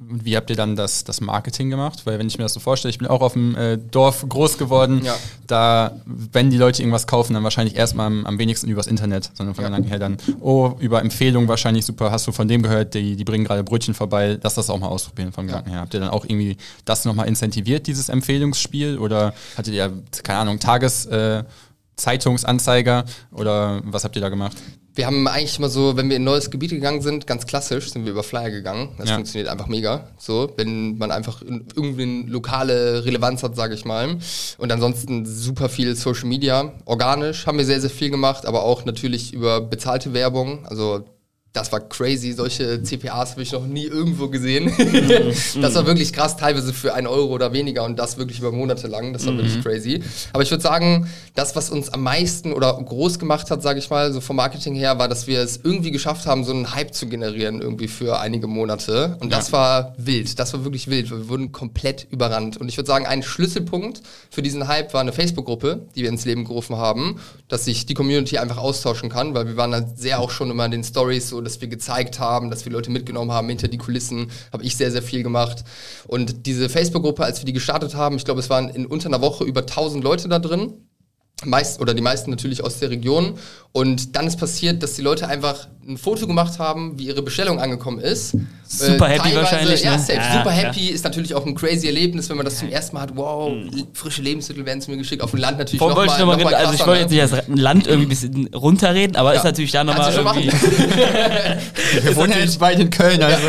Und 0.00 0.24
wie 0.24 0.36
habt 0.36 0.48
ihr 0.48 0.54
dann 0.54 0.76
das, 0.76 1.02
das 1.02 1.20
Marketing 1.20 1.70
gemacht? 1.70 2.02
Weil 2.04 2.20
wenn 2.20 2.28
ich 2.28 2.38
mir 2.38 2.44
das 2.44 2.52
so 2.52 2.60
vorstelle, 2.60 2.90
ich 2.90 2.98
bin 2.98 3.08
auch 3.08 3.20
auf 3.20 3.32
dem 3.32 3.56
äh, 3.56 3.78
Dorf 3.78 4.24
groß 4.28 4.56
geworden, 4.56 5.02
ja. 5.04 5.16
da, 5.48 5.96
wenn 6.06 6.50
die 6.50 6.56
Leute 6.56 6.82
irgendwas 6.82 7.08
kaufen, 7.08 7.34
dann 7.34 7.42
wahrscheinlich 7.42 7.74
erstmal 7.76 8.06
am, 8.06 8.24
am 8.24 8.38
wenigsten 8.38 8.68
übers 8.68 8.86
Internet, 8.86 9.30
sondern 9.34 9.56
von 9.56 9.64
ja. 9.64 9.70
Gedanken 9.70 9.88
her 9.88 9.98
dann, 9.98 10.18
oh, 10.38 10.74
über 10.78 11.00
Empfehlungen 11.00 11.48
wahrscheinlich 11.48 11.84
super, 11.84 12.12
hast 12.12 12.28
du 12.28 12.32
von 12.32 12.46
dem 12.46 12.62
gehört, 12.62 12.94
die, 12.94 13.16
die 13.16 13.24
bringen 13.24 13.44
gerade 13.44 13.64
Brötchen 13.64 13.92
vorbei, 13.92 14.38
lass 14.40 14.54
das 14.54 14.70
auch 14.70 14.78
mal 14.78 14.86
ausprobieren 14.86 15.32
vom 15.32 15.46
ja. 15.46 15.54
Gedanken 15.54 15.70
her. 15.70 15.80
Habt 15.80 15.94
ihr 15.94 16.00
dann 16.00 16.10
auch 16.10 16.24
irgendwie 16.24 16.56
das 16.84 17.04
nochmal 17.04 17.26
incentiviert, 17.26 17.88
dieses 17.88 18.08
Empfehlungsspiel? 18.08 18.98
Oder 18.98 19.34
hattet 19.56 19.74
ihr, 19.74 19.92
keine 20.22 20.40
Ahnung, 20.40 20.60
Tages... 20.60 21.06
Äh, 21.06 21.44
Zeitungsanzeiger 21.98 23.04
oder 23.32 23.80
was 23.84 24.04
habt 24.04 24.14
ihr 24.14 24.22
da 24.22 24.28
gemacht? 24.28 24.56
Wir 24.98 25.06
haben 25.06 25.28
eigentlich 25.28 25.56
immer 25.60 25.68
so, 25.68 25.96
wenn 25.96 26.10
wir 26.10 26.16
in 26.16 26.24
neues 26.24 26.50
Gebiet 26.50 26.70
gegangen 26.70 27.02
sind, 27.02 27.24
ganz 27.28 27.46
klassisch, 27.46 27.92
sind 27.92 28.04
wir 28.04 28.10
über 28.10 28.24
Flyer 28.24 28.50
gegangen. 28.50 28.88
Das 28.98 29.08
ja. 29.08 29.14
funktioniert 29.14 29.48
einfach 29.48 29.68
mega. 29.68 30.08
So, 30.18 30.52
wenn 30.56 30.98
man 30.98 31.12
einfach 31.12 31.40
irgendwie 31.40 32.02
eine 32.02 32.22
lokale 32.22 33.04
Relevanz 33.04 33.44
hat, 33.44 33.54
sage 33.54 33.74
ich 33.74 33.84
mal. 33.84 34.16
Und 34.58 34.72
ansonsten 34.72 35.24
super 35.24 35.68
viel 35.68 35.94
Social 35.94 36.26
Media. 36.26 36.72
Organisch 36.84 37.46
haben 37.46 37.58
wir 37.58 37.64
sehr, 37.64 37.80
sehr 37.80 37.90
viel 37.90 38.10
gemacht, 38.10 38.44
aber 38.44 38.64
auch 38.64 38.86
natürlich 38.86 39.32
über 39.32 39.60
bezahlte 39.60 40.14
Werbung. 40.14 40.66
Also 40.66 41.04
das 41.58 41.72
war 41.72 41.80
crazy. 41.80 42.32
Solche 42.32 42.82
CPAs 42.82 43.32
habe 43.32 43.42
ich 43.42 43.52
noch 43.52 43.66
nie 43.66 43.84
irgendwo 43.84 44.28
gesehen. 44.28 44.66
Mhm. 44.66 45.60
das 45.62 45.74
war 45.74 45.86
wirklich 45.86 46.12
krass, 46.12 46.36
teilweise 46.36 46.72
für 46.72 46.94
einen 46.94 47.06
Euro 47.06 47.32
oder 47.32 47.52
weniger 47.52 47.84
und 47.84 47.98
das 47.98 48.16
wirklich 48.16 48.38
über 48.38 48.52
Monate 48.52 48.86
lang. 48.86 49.12
Das 49.12 49.26
war 49.26 49.32
mhm. 49.32 49.38
wirklich 49.38 49.62
crazy. 49.62 50.02
Aber 50.32 50.42
ich 50.42 50.50
würde 50.50 50.62
sagen, 50.62 51.08
das, 51.34 51.56
was 51.56 51.70
uns 51.70 51.88
am 51.90 52.02
meisten 52.02 52.52
oder 52.52 52.72
groß 52.74 53.18
gemacht 53.18 53.50
hat, 53.50 53.62
sage 53.62 53.78
ich 53.78 53.90
mal, 53.90 54.12
so 54.12 54.20
vom 54.20 54.36
Marketing 54.36 54.74
her, 54.74 54.98
war, 54.98 55.08
dass 55.08 55.26
wir 55.26 55.40
es 55.40 55.60
irgendwie 55.62 55.90
geschafft 55.90 56.26
haben, 56.26 56.44
so 56.44 56.52
einen 56.52 56.74
Hype 56.74 56.94
zu 56.94 57.08
generieren, 57.08 57.60
irgendwie 57.60 57.88
für 57.88 58.20
einige 58.20 58.46
Monate. 58.46 59.16
Und 59.20 59.32
das 59.32 59.52
war 59.52 59.94
wild. 59.98 60.38
Das 60.38 60.52
war 60.52 60.64
wirklich 60.64 60.88
wild. 60.88 61.10
Wir 61.10 61.28
wurden 61.28 61.52
komplett 61.52 62.06
überrannt. 62.10 62.56
Und 62.56 62.68
ich 62.68 62.76
würde 62.76 62.86
sagen, 62.86 63.06
ein 63.06 63.22
Schlüsselpunkt 63.22 64.02
für 64.30 64.42
diesen 64.42 64.68
Hype 64.68 64.94
war 64.94 65.00
eine 65.00 65.12
Facebook-Gruppe, 65.12 65.86
die 65.96 66.02
wir 66.02 66.08
ins 66.08 66.24
Leben 66.24 66.44
gerufen 66.44 66.76
haben, 66.76 67.20
dass 67.48 67.64
sich 67.64 67.86
die 67.86 67.94
Community 67.94 68.38
einfach 68.38 68.58
austauschen 68.58 69.08
kann, 69.08 69.34
weil 69.34 69.46
wir 69.46 69.56
waren 69.56 69.72
dann 69.72 69.96
sehr 69.96 70.20
auch 70.20 70.30
schon 70.30 70.50
immer 70.50 70.64
in 70.64 70.70
den 70.70 70.84
Stories 70.84 71.28
so, 71.28 71.40
dass 71.48 71.60
wir 71.60 71.68
gezeigt 71.68 72.18
haben, 72.18 72.50
dass 72.50 72.64
wir 72.64 72.72
Leute 72.72 72.90
mitgenommen 72.90 73.32
haben 73.32 73.48
hinter 73.48 73.68
die 73.68 73.78
Kulissen, 73.78 74.30
habe 74.52 74.62
ich 74.64 74.76
sehr, 74.76 74.90
sehr 74.90 75.02
viel 75.02 75.22
gemacht. 75.22 75.64
Und 76.06 76.46
diese 76.46 76.68
Facebook-Gruppe, 76.68 77.24
als 77.24 77.40
wir 77.40 77.46
die 77.46 77.52
gestartet 77.52 77.94
haben, 77.94 78.16
ich 78.16 78.24
glaube, 78.24 78.40
es 78.40 78.50
waren 78.50 78.68
in 78.68 78.86
unter 78.86 79.08
einer 79.08 79.22
Woche 79.22 79.44
über 79.44 79.60
1000 79.60 80.04
Leute 80.04 80.28
da 80.28 80.38
drin 80.38 80.87
meist 81.44 81.80
oder 81.80 81.94
die 81.94 82.02
meisten 82.02 82.30
natürlich 82.30 82.62
aus 82.64 82.78
der 82.78 82.90
Region. 82.90 83.34
Und 83.72 84.16
dann 84.16 84.26
ist 84.26 84.38
passiert, 84.38 84.82
dass 84.82 84.94
die 84.94 85.02
Leute 85.02 85.28
einfach 85.28 85.68
ein 85.86 85.98
Foto 85.98 86.26
gemacht 86.26 86.58
haben, 86.58 86.98
wie 86.98 87.06
ihre 87.06 87.22
Bestellung 87.22 87.60
angekommen 87.60 88.00
ist. 88.00 88.34
Super 88.66 89.08
äh, 89.08 89.18
happy 89.18 89.34
wahrscheinlich. 89.36 89.82
Ja, 89.82 89.96
ne? 89.96 90.04
ja, 90.08 90.38
super 90.38 90.50
happy. 90.50 90.88
Ja. 90.88 90.94
Ist 90.94 91.04
natürlich 91.04 91.34
auch 91.34 91.46
ein 91.46 91.54
crazy 91.54 91.86
Erlebnis, 91.86 92.28
wenn 92.28 92.36
man 92.36 92.44
das 92.44 92.58
zum 92.58 92.68
ersten 92.68 92.96
Mal 92.96 93.02
hat. 93.02 93.16
Wow, 93.16 93.52
mhm. 93.52 93.86
frische 93.92 94.20
Lebensmittel 94.20 94.66
werden 94.66 94.80
zu 94.80 94.90
mir 94.90 94.96
geschickt. 94.96 95.22
Auf 95.22 95.30
dem 95.30 95.40
Land 95.40 95.58
natürlich 95.58 95.80
nochmal. 95.80 96.06
Noch 96.06 96.18
mal, 96.18 96.36
noch 96.36 96.44
mal 96.44 96.54
also 96.54 96.74
ich 96.74 96.86
wollte 96.86 97.02
jetzt 97.02 97.10
nicht 97.10 97.22
das 97.22 97.42
Land 97.48 97.86
irgendwie 97.86 98.06
ein 98.06 98.08
bisschen 98.08 98.54
runterreden, 98.54 99.16
aber 99.16 99.34
ist 99.34 99.44
natürlich 99.44 99.70
da 99.70 99.84
nochmal 99.84 100.12
irgendwie... 100.12 100.50
Wir 102.02 102.16
wohnen 102.16 102.32
ja 102.32 102.38
jetzt 102.38 102.58
beide 102.58 102.82
in 102.82 102.90
Köln, 102.90 103.22
also. 103.22 103.48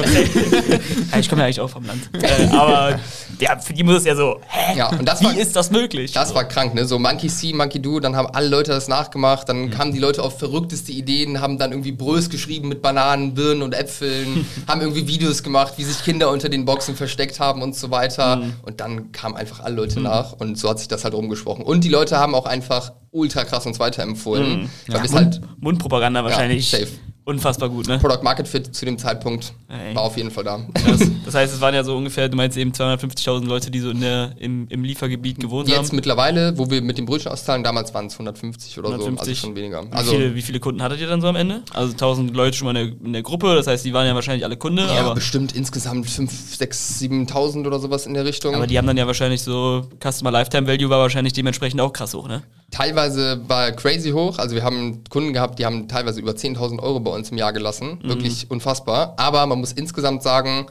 ich 1.19 1.27
komme 1.27 1.41
ja 1.41 1.45
eigentlich 1.47 1.59
auch 1.59 1.69
vom 1.69 1.85
Land. 1.85 2.09
Äh, 2.13 2.55
aber 2.55 2.99
ja, 3.39 3.57
für 3.57 3.73
die 3.73 3.83
muss 3.83 3.97
es 3.97 4.05
ja 4.05 4.15
so, 4.15 4.39
hä? 4.47 4.77
Ja, 4.77 4.89
und 4.89 5.05
das 5.05 5.21
wie 5.21 5.25
war, 5.25 5.37
ist 5.37 5.55
das 5.55 5.71
möglich? 5.71 6.11
Das 6.11 6.35
war 6.35 6.45
krank, 6.45 6.73
ne? 6.73 6.85
So 6.85 6.99
Monkey 6.99 7.29
See, 7.29 7.53
Monkey 7.53 7.78
Do, 7.81 7.99
dann 7.99 8.15
haben 8.15 8.27
alle 8.33 8.47
Leute 8.47 8.71
das 8.71 8.87
nachgemacht, 8.87 9.49
dann 9.49 9.65
mhm. 9.65 9.69
kamen 9.71 9.93
die 9.93 9.99
Leute 9.99 10.23
auf 10.23 10.39
verrückteste 10.39 10.91
Ideen, 10.91 11.41
haben 11.41 11.57
dann 11.57 11.71
irgendwie 11.71 11.91
Brös 11.91 12.29
geschrieben 12.29 12.69
mit 12.69 12.81
Bananen, 12.81 13.33
Birnen 13.33 13.61
und 13.61 13.73
Äpfeln, 13.73 14.45
haben 14.67 14.81
irgendwie 14.81 15.07
Videos 15.07 15.43
gemacht, 15.43 15.73
wie 15.77 15.83
sich 15.83 16.03
Kinder 16.03 16.29
unter 16.29 16.49
den 16.49 16.65
Boxen 16.65 16.95
versteckt 16.95 17.39
haben 17.39 17.61
und 17.61 17.75
so 17.75 17.91
weiter. 17.91 18.37
Mhm. 18.37 18.53
Und 18.63 18.79
dann 18.79 19.11
kamen 19.11 19.35
einfach 19.35 19.61
alle 19.61 19.75
Leute 19.75 19.99
mhm. 19.99 20.05
nach 20.05 20.33
und 20.33 20.57
so 20.57 20.69
hat 20.69 20.79
sich 20.79 20.87
das 20.87 21.03
halt 21.03 21.13
rumgesprochen. 21.13 21.63
Und 21.63 21.83
die 21.83 21.89
Leute 21.89 22.17
haben 22.17 22.35
auch 22.35 22.45
einfach 22.45 22.93
ultra 23.11 23.43
krass 23.43 23.65
uns 23.65 23.79
weiterempfohlen. 23.79 24.61
Mhm. 24.61 24.69
Ja. 24.87 24.99
Mund, 24.99 25.13
halt, 25.13 25.41
Mundpropaganda 25.59 26.23
wahrscheinlich. 26.23 26.71
Ja, 26.71 26.79
safe 26.79 26.91
unfassbar 27.29 27.69
gut, 27.69 27.87
ne? 27.87 27.99
Product 27.99 28.23
Market 28.23 28.47
Fit 28.47 28.75
zu 28.75 28.85
dem 28.85 28.97
Zeitpunkt 28.97 29.53
Ey. 29.69 29.95
war 29.95 30.03
auf 30.03 30.17
jeden 30.17 30.31
Fall 30.31 30.43
da. 30.43 30.59
Das, 30.85 30.99
das, 31.25 31.35
heißt, 31.35 31.53
es 31.53 31.61
waren 31.61 31.73
ja 31.73 31.83
so 31.83 31.95
ungefähr, 31.95 32.27
du 32.27 32.35
meinst 32.35 32.57
eben 32.57 32.71
250.000 32.71 33.45
Leute, 33.45 33.71
die 33.71 33.79
so 33.79 33.91
in 33.91 34.01
der, 34.01 34.33
im, 34.39 34.67
im 34.69 34.83
Liefergebiet 34.83 35.39
gewohnt 35.39 35.67
Jetzt 35.67 35.77
haben. 35.77 35.83
Jetzt 35.85 35.93
mittlerweile, 35.93 36.57
wo 36.57 36.69
wir 36.69 36.81
mit 36.81 36.97
den 36.97 37.05
Brötchen 37.05 37.31
auszahlen, 37.31 37.63
damals 37.63 37.93
waren 37.93 38.07
es 38.07 38.13
150 38.13 38.77
oder 38.79 38.89
150. 38.89 39.25
so, 39.25 39.29
also 39.29 39.47
schon 39.47 39.55
weniger. 39.55 39.85
Also 39.91 40.11
wie, 40.11 40.15
viele, 40.15 40.35
wie 40.35 40.41
viele 40.41 40.59
Kunden 40.59 40.81
hattet 40.81 40.99
ihr 40.99 41.07
dann 41.07 41.21
so 41.21 41.27
am 41.27 41.35
Ende? 41.35 41.63
Also 41.73 41.93
1000 41.93 42.35
Leute 42.35 42.57
schon 42.57 42.65
mal 42.65 42.75
in 42.75 42.87
der, 42.87 43.05
in 43.07 43.13
der 43.13 43.23
Gruppe, 43.23 43.55
das 43.55 43.67
heißt, 43.67 43.85
die 43.85 43.93
waren 43.93 44.07
ja 44.07 44.15
wahrscheinlich 44.15 44.43
alle 44.43 44.57
Kunde. 44.57 44.83
Ja, 44.83 45.01
aber 45.01 45.15
bestimmt 45.15 45.55
insgesamt 45.55 46.09
5, 46.09 46.55
6, 46.55 47.01
7.000 47.01 47.67
oder 47.67 47.79
sowas 47.79 48.05
in 48.05 48.13
der 48.13 48.25
Richtung. 48.25 48.55
Aber 48.55 48.67
die 48.67 48.77
haben 48.77 48.87
dann 48.87 48.97
ja 48.97 49.07
wahrscheinlich 49.07 49.41
so, 49.41 49.87
Customer 50.03 50.31
Lifetime 50.31 50.67
Value 50.67 50.89
war 50.89 50.99
wahrscheinlich 50.99 51.33
dementsprechend 51.33 51.79
auch 51.81 51.93
krass 51.93 52.13
hoch, 52.13 52.27
ne? 52.27 52.43
Teilweise 52.71 53.41
war 53.47 53.71
crazy 53.71 54.11
hoch, 54.11 54.37
also 54.37 54.55
wir 54.55 54.63
haben 54.63 55.03
Kunden 55.09 55.33
gehabt, 55.33 55.59
die 55.59 55.65
haben 55.65 55.87
teilweise 55.87 56.19
über 56.19 56.31
10.000 56.31 56.79
Euro 56.79 56.99
bei 56.99 57.11
uns 57.11 57.31
im 57.31 57.37
Jahr 57.37 57.53
gelassen 57.53 57.99
Mhm. 58.03 58.09
Wirklich 58.09 58.49
unfassbar. 58.49 59.13
Aber 59.17 59.45
man 59.45 59.59
muss 59.59 59.71
insgesamt 59.71 60.23
sagen, 60.23 60.67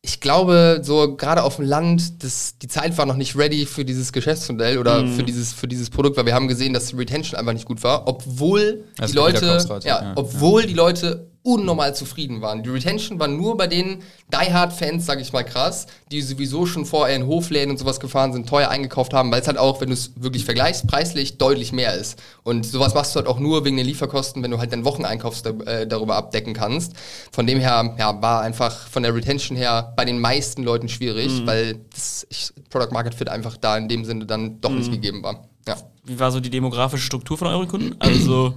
ich 0.00 0.20
glaube, 0.20 0.80
so 0.82 1.16
gerade 1.16 1.42
auf 1.42 1.56
dem 1.56 1.66
Land, 1.66 2.22
das, 2.22 2.56
die 2.58 2.68
Zeit 2.68 2.96
war 2.98 3.06
noch 3.06 3.16
nicht 3.16 3.36
ready 3.36 3.66
für 3.66 3.84
dieses 3.84 4.12
Geschäftsmodell 4.12 4.78
oder 4.78 5.02
mhm. 5.02 5.14
für, 5.14 5.22
dieses, 5.24 5.52
für 5.52 5.66
dieses 5.66 5.90
Produkt, 5.90 6.16
weil 6.16 6.26
wir 6.26 6.34
haben 6.34 6.48
gesehen, 6.48 6.72
dass 6.72 6.86
die 6.86 6.96
Retention 6.96 7.38
einfach 7.38 7.52
nicht 7.52 7.66
gut 7.66 7.82
war, 7.82 8.06
obwohl 8.06 8.84
das 8.96 9.10
die 9.10 9.16
Leute, 9.16 9.58
ja, 9.84 10.02
ja, 10.02 10.12
obwohl 10.14 10.62
ja. 10.62 10.66
die 10.68 10.74
Leute 10.74 11.26
unnormal 11.48 11.94
zufrieden 11.94 12.42
waren. 12.42 12.62
Die 12.62 12.68
Retention 12.68 13.18
war 13.18 13.28
nur 13.28 13.56
bei 13.56 13.66
den 13.66 14.02
Die 14.30 14.52
Hard 14.52 14.72
Fans, 14.72 15.06
sag 15.06 15.20
ich 15.20 15.32
mal 15.32 15.42
krass, 15.42 15.86
die 16.10 16.20
sowieso 16.20 16.66
schon 16.66 16.84
vorher 16.84 17.16
in 17.16 17.26
Hofläden 17.26 17.70
und 17.70 17.78
sowas 17.78 18.00
gefahren 18.00 18.34
sind, 18.34 18.48
teuer 18.48 18.68
eingekauft 18.68 19.14
haben, 19.14 19.32
weil 19.32 19.40
es 19.40 19.46
halt 19.46 19.56
auch, 19.56 19.80
wenn 19.80 19.88
du 19.88 19.94
es 19.94 20.12
wirklich 20.16 20.44
vergleichst, 20.44 20.86
preislich 20.86 21.38
deutlich 21.38 21.72
mehr 21.72 21.94
ist. 21.94 22.22
Und 22.42 22.66
sowas 22.66 22.94
machst 22.94 23.14
du 23.14 23.20
halt 23.20 23.26
auch 23.26 23.38
nur 23.38 23.64
wegen 23.64 23.78
den 23.78 23.86
Lieferkosten, 23.86 24.42
wenn 24.42 24.50
du 24.50 24.58
halt 24.58 24.72
deinen 24.72 24.84
Wocheneinkauf 24.84 25.42
äh, 25.64 25.86
darüber 25.86 26.16
abdecken 26.16 26.52
kannst. 26.52 26.92
Von 27.32 27.46
dem 27.46 27.58
her, 27.60 27.94
ja, 27.98 28.20
war 28.20 28.42
einfach 28.42 28.88
von 28.88 29.02
der 29.02 29.14
Retention 29.14 29.56
her 29.56 29.94
bei 29.96 30.04
den 30.04 30.20
meisten 30.20 30.62
Leuten 30.62 30.88
schwierig, 30.88 31.40
mhm. 31.40 31.46
weil 31.46 31.80
das 31.94 32.26
ich, 32.28 32.50
Product 32.68 32.92
Market 32.92 33.14
Fit 33.14 33.30
einfach 33.30 33.56
da 33.56 33.78
in 33.78 33.88
dem 33.88 34.04
Sinne 34.04 34.26
dann 34.26 34.60
doch 34.60 34.70
mhm. 34.70 34.78
nicht 34.78 34.92
gegeben 34.92 35.22
war. 35.22 35.48
Ja. 35.66 35.76
Wie 36.04 36.18
war 36.18 36.30
so 36.30 36.40
die 36.40 36.50
demografische 36.50 37.04
Struktur 37.04 37.38
von 37.38 37.48
euren 37.48 37.68
Kunden? 37.68 37.96
Also 37.98 38.54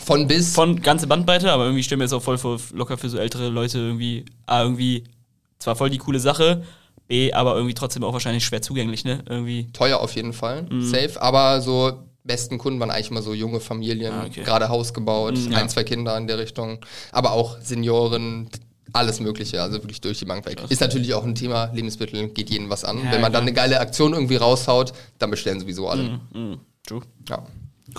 von 0.00 0.26
bis. 0.26 0.54
Von 0.54 0.80
ganze 0.80 1.06
Bandbreite, 1.06 1.50
aber 1.52 1.64
irgendwie 1.64 1.82
stellen 1.82 2.00
wir 2.00 2.04
jetzt 2.04 2.12
auch 2.12 2.22
voll 2.22 2.38
vor, 2.38 2.58
locker 2.72 2.96
für 2.96 3.08
so 3.08 3.18
ältere 3.18 3.48
Leute 3.48 3.78
irgendwie, 3.78 4.24
A, 4.46 4.62
irgendwie 4.62 5.04
zwar 5.58 5.76
voll 5.76 5.90
die 5.90 5.98
coole 5.98 6.20
Sache, 6.20 6.62
B, 7.08 7.32
aber 7.32 7.54
irgendwie 7.56 7.74
trotzdem 7.74 8.04
auch 8.04 8.12
wahrscheinlich 8.12 8.44
schwer 8.44 8.62
zugänglich, 8.62 9.04
ne? 9.04 9.22
Irgendwie. 9.28 9.68
Teuer 9.72 10.00
auf 10.00 10.14
jeden 10.14 10.32
Fall, 10.32 10.62
mhm. 10.62 10.82
safe, 10.82 11.20
aber 11.20 11.60
so 11.60 11.92
besten 12.24 12.58
Kunden 12.58 12.78
waren 12.80 12.90
eigentlich 12.90 13.10
immer 13.10 13.22
so 13.22 13.34
junge 13.34 13.60
Familien, 13.60 14.12
ah, 14.12 14.24
okay. 14.26 14.42
gerade 14.42 14.68
Haus 14.68 14.94
gebaut, 14.94 15.36
mhm, 15.36 15.54
ein, 15.54 15.68
zwei 15.68 15.84
Kinder 15.84 16.16
in 16.16 16.26
der 16.26 16.38
Richtung, 16.38 16.78
aber 17.10 17.32
auch 17.32 17.58
Senioren, 17.60 18.48
alles 18.92 19.20
Mögliche, 19.20 19.60
also 19.60 19.78
wirklich 19.82 20.00
durch 20.00 20.18
die 20.18 20.24
Bank 20.24 20.44
weg. 20.46 20.62
Ist 20.68 20.80
natürlich 20.80 21.14
auch 21.14 21.24
ein 21.24 21.34
Thema, 21.34 21.70
Lebensmittel 21.72 22.28
geht 22.28 22.50
jedem 22.50 22.68
was 22.68 22.84
an. 22.84 22.98
Ja, 22.98 23.12
Wenn 23.12 23.20
man 23.20 23.32
ja. 23.32 23.38
dann 23.38 23.42
eine 23.42 23.52
geile 23.52 23.80
Aktion 23.80 24.12
irgendwie 24.12 24.36
raushaut, 24.36 24.92
dann 25.18 25.30
bestellen 25.30 25.60
sowieso 25.60 25.88
alle. 25.88 26.20
Mhm, 26.32 26.50
mh. 26.50 26.58
True. 26.86 27.02
Ja. 27.28 27.46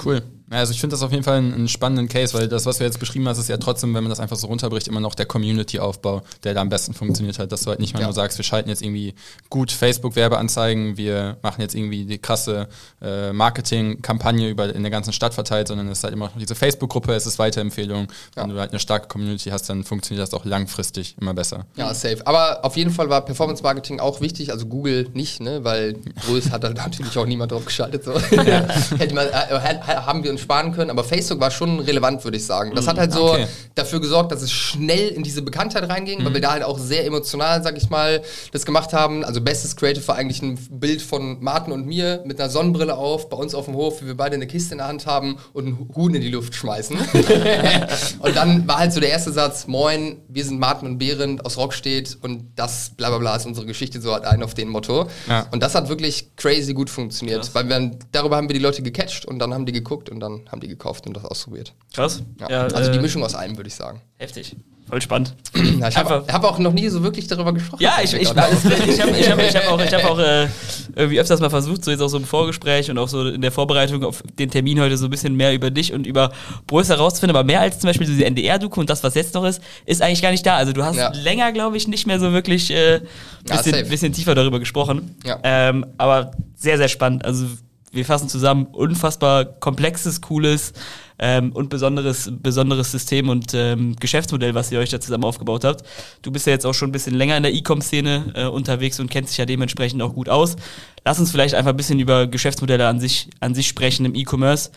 Cool. 0.04 0.24
Also 0.54 0.72
ich 0.72 0.80
finde 0.80 0.94
das 0.94 1.02
auf 1.02 1.12
jeden 1.12 1.24
Fall 1.24 1.38
einen, 1.38 1.54
einen, 1.54 1.68
spannenden 1.68 2.08
Case, 2.08 2.34
weil 2.34 2.48
das, 2.48 2.66
was 2.66 2.78
du 2.78 2.84
jetzt 2.84 3.00
beschrieben 3.00 3.28
hast, 3.28 3.38
ist 3.38 3.50
ja 3.50 3.58
trotzdem, 3.58 3.94
wenn 3.94 4.04
man 4.04 4.10
das 4.10 4.20
einfach 4.20 4.38
so 4.38 4.48
runterbricht, 4.48 4.88
immer 4.88 5.00
noch 5.00 5.16
der 5.16 5.26
Community-Aufbau, 5.26 6.22
der 6.44 6.54
da 6.54 6.62
am 6.62 6.70
besten 6.70 6.94
funktioniert 6.94 7.40
hat. 7.40 7.52
Dass 7.52 7.64
du 7.64 7.70
halt 7.70 7.80
nicht 7.80 7.94
mal 7.94 8.02
ja. 8.02 8.08
nur 8.08 8.14
sagst, 8.14 8.38
wir 8.38 8.46
schalten 8.46 8.70
jetzt 8.70 8.82
irgendwie 8.82 9.16
gut 9.50 9.72
Facebook-Werbeanzeigen, 9.72 10.98
wir 10.98 11.38
machen 11.42 11.62
jetzt 11.62 11.76
irgendwie 11.76 12.06
die 12.06 12.20
krasse 12.20 12.68
äh, 13.02 13.34
Marketing-Kampagne 13.34 14.50
über 14.50 14.74
in 14.74 14.84
der 14.84 14.92
ganzen 14.92 15.14
Stadt 15.14 15.34
verteilt, 15.34 15.68
sondern 15.68 15.88
es 15.88 16.00
ist 16.00 16.04
halt 16.04 16.14
immer 16.14 16.26
noch 16.26 16.38
diese 16.38 16.56
Facebook-Gruppe, 16.56 17.14
es 17.14 17.26
ist 17.26 17.40
Weiterempfehlung. 17.40 18.08
Ja. 18.36 18.44
Wenn 18.44 18.50
du 18.50 18.60
halt 18.60 18.72
eine 18.72 18.80
starke 18.80 19.08
Community 19.08 19.50
hast, 19.50 19.70
dann 19.70 19.84
funktioniert 19.84 20.28
das 20.28 20.34
auch 20.34 20.46
langfristig 20.46 21.16
immer 21.20 21.34
besser. 21.34 21.66
Ja, 21.76 21.94
safe. 21.94 22.26
Aber 22.26 22.64
auf 22.64 22.78
jeden 22.78 22.92
Fall 22.92 23.10
war 23.10 23.26
Performance-Marketing 23.26 24.00
auch 24.00 24.22
wichtig, 24.22 24.52
also 24.52 24.66
Google 24.68 25.10
nicht, 25.14 25.42
ne? 25.42 25.64
weil 25.64 25.96
Größ 26.26 26.52
hat 26.52 26.64
da 26.64 26.70
natürlich 26.74 27.18
auch 27.18 27.26
niemand 27.26 27.52
drauf 27.52 27.66
geschaltet. 27.66 28.04
So. 28.04 28.14
Ja. 28.14 28.68
Hätte 28.98 29.16
man, 29.16 29.28
äh, 29.28 29.60
haben 29.88 30.24
wir 30.24 30.32
uns 30.32 30.43
sparen 30.44 30.74
können, 30.74 30.90
aber 30.90 31.04
Facebook 31.04 31.40
war 31.40 31.52
schon 31.52 31.80
relevant, 31.80 32.24
würde 32.24 32.38
ich 32.38 32.46
sagen. 32.46 32.74
Das 32.76 32.88
hat 32.88 32.98
halt 32.98 33.12
so 33.12 33.32
okay. 33.32 33.48
dafür 33.76 34.00
gesorgt, 34.00 34.32
dass 34.32 34.42
es 34.42 34.52
schnell 34.52 35.10
in 35.10 35.24
diese 35.24 35.42
Bekanntheit 35.42 35.90
reinging, 35.90 36.20
mhm. 36.20 36.26
weil 36.26 36.34
wir 36.36 36.42
da 36.42 36.52
halt 36.52 36.64
auch 36.64 36.78
sehr 36.78 37.06
emotional, 37.06 37.64
sag 37.64 37.78
ich 37.78 37.90
mal, 37.90 38.22
das 38.52 38.66
gemacht 38.66 38.94
haben. 38.94 39.24
Also 39.24 39.42
bestes 39.42 39.76
Creative 39.76 40.08
war 40.08 40.16
eigentlich 40.16 40.42
ein 40.42 40.58
Bild 40.70 41.02
von 41.02 41.42
Martin 41.42 41.74
und 41.74 41.86
mir 41.86 42.22
mit 42.26 42.40
einer 42.40 42.50
Sonnenbrille 42.50 42.96
auf, 42.96 43.30
bei 43.30 43.38
uns 43.38 43.56
auf 43.56 43.66
dem 43.66 43.76
Hof, 43.76 44.02
wie 44.02 44.08
wir 44.08 44.18
beide 44.18 44.36
eine 44.36 44.48
Kiste 44.48 44.74
in 44.74 44.80
der 44.80 44.88
Hand 44.88 45.06
haben 45.06 45.38
und 45.54 45.66
einen 45.66 45.90
Huhn 45.96 46.14
in 46.14 46.22
die 46.22 46.30
Luft 46.30 46.56
schmeißen. 46.56 46.98
und 48.20 48.36
dann 48.36 48.68
war 48.68 48.80
halt 48.80 48.94
so 48.94 49.00
der 49.00 49.10
erste 49.10 49.32
Satz, 49.32 49.68
moin, 49.68 50.22
wir 50.28 50.44
sind 50.44 50.60
Martin 50.60 50.88
und 50.88 50.98
Behrend 50.98 51.46
aus 51.46 51.58
Rockstedt 51.58 52.18
und 52.22 52.52
das 52.56 52.92
bla 52.96 53.10
bla 53.10 53.18
bla 53.18 53.36
ist 53.36 53.46
unsere 53.46 53.66
Geschichte, 53.66 54.02
so 54.02 54.14
hat 54.14 54.26
ein 54.26 54.44
auf 54.44 54.54
den 54.54 54.70
Motto. 54.70 55.08
Ja. 55.28 55.48
Und 55.52 55.64
das 55.64 55.76
hat 55.76 55.90
wirklich 55.90 56.36
crazy 56.36 56.74
gut 56.74 56.90
funktioniert, 56.90 57.42
Krass. 57.42 57.56
weil 57.56 57.70
wir, 57.70 57.92
darüber 58.12 58.38
haben 58.38 58.50
wir 58.50 58.54
die 58.54 58.62
Leute 58.62 58.82
gecatcht 58.82 59.26
und 59.26 59.40
dann 59.40 59.54
haben 59.54 59.66
die 59.66 59.72
geguckt 59.72 60.10
und 60.10 60.20
dann 60.20 60.33
haben 60.52 60.62
die 60.62 60.68
gekauft 60.68 61.08
und 61.08 61.16
das 61.16 61.26
ausprobiert. 61.26 61.74
Krass. 61.94 62.24
Ja. 62.40 62.50
Ja, 62.50 62.62
also 62.64 62.90
äh, 62.90 62.94
die 62.94 63.00
Mischung 63.00 63.24
aus 63.24 63.36
allem, 63.36 63.58
würde 63.58 63.68
ich 63.68 63.76
sagen. 63.76 64.02
Heftig. 64.18 64.56
Voll 64.90 65.02
spannend. 65.02 65.34
Ja, 65.80 65.88
ich 65.88 65.98
habe 65.98 66.26
hab 66.32 66.44
auch 66.44 66.60
noch 66.60 66.72
nie 66.72 66.88
so 66.90 67.04
wirklich 67.04 67.28
darüber 67.28 67.52
gesprochen. 67.54 67.82
Ja, 67.82 67.98
ich, 68.04 68.14
ich, 68.14 68.22
ich, 68.22 68.30
ich 68.30 68.36
habe 68.36 69.12
ich 69.18 69.30
hab, 69.30 69.40
ich 69.40 69.56
hab 69.56 69.72
auch, 69.72 69.82
ich 69.82 69.94
hab 69.94 70.04
auch 70.10 70.20
äh, 70.20 70.48
irgendwie 70.96 71.20
öfters 71.20 71.40
mal 71.40 71.50
versucht, 71.50 71.84
so 71.84 71.92
jetzt 71.92 72.02
auch 72.02 72.10
so 72.10 72.18
im 72.18 72.26
Vorgespräch 72.26 72.92
und 72.92 72.98
auch 72.98 73.08
so 73.08 73.28
in 73.28 73.42
der 73.42 73.52
Vorbereitung 73.52 74.04
auf 74.04 74.24
den 74.38 74.50
Termin 74.50 74.80
heute 74.80 74.98
so 74.98 75.06
ein 75.06 75.10
bisschen 75.10 75.36
mehr 75.36 75.54
über 75.54 75.72
dich 75.72 75.94
und 75.94 76.06
über 76.06 76.32
Boris 76.68 76.90
herauszufinden, 76.90 77.36
aber 77.36 77.46
mehr 77.46 77.62
als 77.62 77.80
zum 77.80 77.90
Beispiel 77.90 78.08
diese 78.08 78.24
NDR-Doku 78.26 78.80
und 78.80 78.90
das, 78.90 79.04
was 79.04 79.16
jetzt 79.16 79.34
noch 79.34 79.46
ist, 79.46 79.62
ist 79.86 80.02
eigentlich 80.02 80.22
gar 80.22 80.32
nicht 80.32 80.46
da. 80.46 80.58
Also 80.58 80.74
du 80.74 80.84
hast 80.84 80.98
ja. 80.98 81.12
länger, 81.14 81.52
glaube 81.52 81.76
ich, 81.76 81.88
nicht 81.88 82.06
mehr 82.06 82.20
so 82.20 82.32
wirklich 82.32 82.70
äh, 82.72 83.02
bisschen, 83.46 83.76
ja, 83.76 83.84
bisschen 83.84 84.14
tiefer 84.14 84.36
darüber 84.36 84.60
gesprochen. 84.60 85.16
Ja. 85.26 85.40
Ähm, 85.44 85.86
aber 85.98 86.32
sehr, 86.56 86.78
sehr 86.78 86.90
spannend. 86.90 87.26
Also 87.26 87.48
wir 87.94 88.06
fassen 88.06 88.28
zusammen, 88.28 88.66
unfassbar 88.72 89.46
komplexes, 89.46 90.22
cooles 90.22 90.74
ähm, 91.20 91.52
und 91.52 91.70
besonderes, 91.70 92.32
besonderes 92.32 92.92
System 92.92 93.30
und 93.30 93.54
ähm, 93.54 93.96
Geschäftsmodell, 94.00 94.56
was 94.56 94.72
ihr 94.72 94.80
euch 94.80 94.90
da 94.90 95.00
zusammen 95.00 95.24
aufgebaut 95.24 95.64
habt. 95.64 95.84
Du 96.22 96.32
bist 96.32 96.48
ja 96.48 96.54
jetzt 96.54 96.66
auch 96.66 96.74
schon 96.74 96.90
ein 96.90 96.92
bisschen 96.92 97.16
länger 97.16 97.38
in 97.38 97.44
der 97.44 97.54
E-Com-Szene 97.54 98.34
äh, 98.36 98.46
unterwegs 98.46 99.00
und 99.00 99.12
kennst 99.12 99.32
dich 99.32 99.38
ja 99.38 99.46
dementsprechend 99.46 100.02
auch 100.02 100.14
gut 100.14 100.28
aus. 100.28 100.56
Lass 101.06 101.20
uns 101.20 101.32
vielleicht 101.32 101.54
einfach 101.54 101.72
ein 101.72 101.78
bisschen 101.78 102.00
über 102.00 102.28
Geschäftsmodelle 102.28 102.88
an 102.88 103.00
sich, 103.00 103.30
an 103.40 103.54
sich 103.54 103.68
sprechen 103.68 104.06
im 104.06 104.16
E-Commerce. 104.16 104.72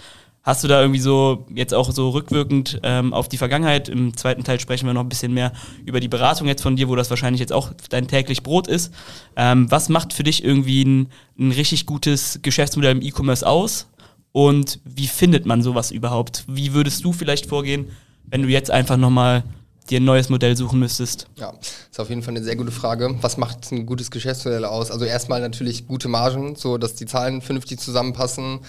Hast 0.46 0.62
du 0.62 0.68
da 0.68 0.80
irgendwie 0.80 1.00
so, 1.00 1.44
jetzt 1.52 1.74
auch 1.74 1.90
so 1.90 2.10
rückwirkend 2.10 2.78
ähm, 2.84 3.12
auf 3.12 3.28
die 3.28 3.36
Vergangenheit, 3.36 3.88
im 3.88 4.16
zweiten 4.16 4.44
Teil 4.44 4.60
sprechen 4.60 4.86
wir 4.86 4.94
noch 4.94 5.00
ein 5.00 5.08
bisschen 5.08 5.34
mehr 5.34 5.52
über 5.84 5.98
die 5.98 6.06
Beratung 6.06 6.46
jetzt 6.46 6.62
von 6.62 6.76
dir, 6.76 6.88
wo 6.88 6.94
das 6.94 7.10
wahrscheinlich 7.10 7.40
jetzt 7.40 7.52
auch 7.52 7.72
dein 7.90 8.06
täglich 8.06 8.44
Brot 8.44 8.68
ist. 8.68 8.94
Ähm, 9.34 9.68
was 9.72 9.88
macht 9.88 10.12
für 10.12 10.22
dich 10.22 10.44
irgendwie 10.44 10.84
ein, 10.84 11.08
ein 11.36 11.50
richtig 11.50 11.84
gutes 11.84 12.38
Geschäftsmodell 12.42 12.92
im 12.92 13.02
E-Commerce 13.02 13.44
aus? 13.44 13.88
Und 14.30 14.78
wie 14.84 15.08
findet 15.08 15.46
man 15.46 15.62
sowas 15.62 15.90
überhaupt? 15.90 16.44
Wie 16.46 16.74
würdest 16.74 17.04
du 17.04 17.12
vielleicht 17.12 17.46
vorgehen, 17.46 17.90
wenn 18.26 18.42
du 18.42 18.48
jetzt 18.48 18.70
einfach 18.70 18.96
nochmal 18.96 19.42
dir 19.90 20.00
ein 20.00 20.04
neues 20.04 20.28
Modell 20.28 20.56
suchen 20.56 20.78
müsstest? 20.78 21.26
Ja, 21.36 21.52
ist 21.90 22.00
auf 22.00 22.08
jeden 22.08 22.22
Fall 22.22 22.36
eine 22.36 22.44
sehr 22.44 22.56
gute 22.56 22.72
Frage. 22.72 23.16
Was 23.20 23.36
macht 23.36 23.70
ein 23.72 23.86
gutes 23.86 24.10
Geschäftsmodell 24.10 24.64
aus? 24.64 24.90
Also 24.90 25.04
erstmal 25.04 25.40
natürlich 25.40 25.86
gute 25.86 26.08
Margen, 26.08 26.56
so 26.56 26.78
dass 26.78 26.94
die 26.94 27.06
Zahlen 27.06 27.42
vernünftig 27.42 27.80
zusammenpassen, 27.80 28.60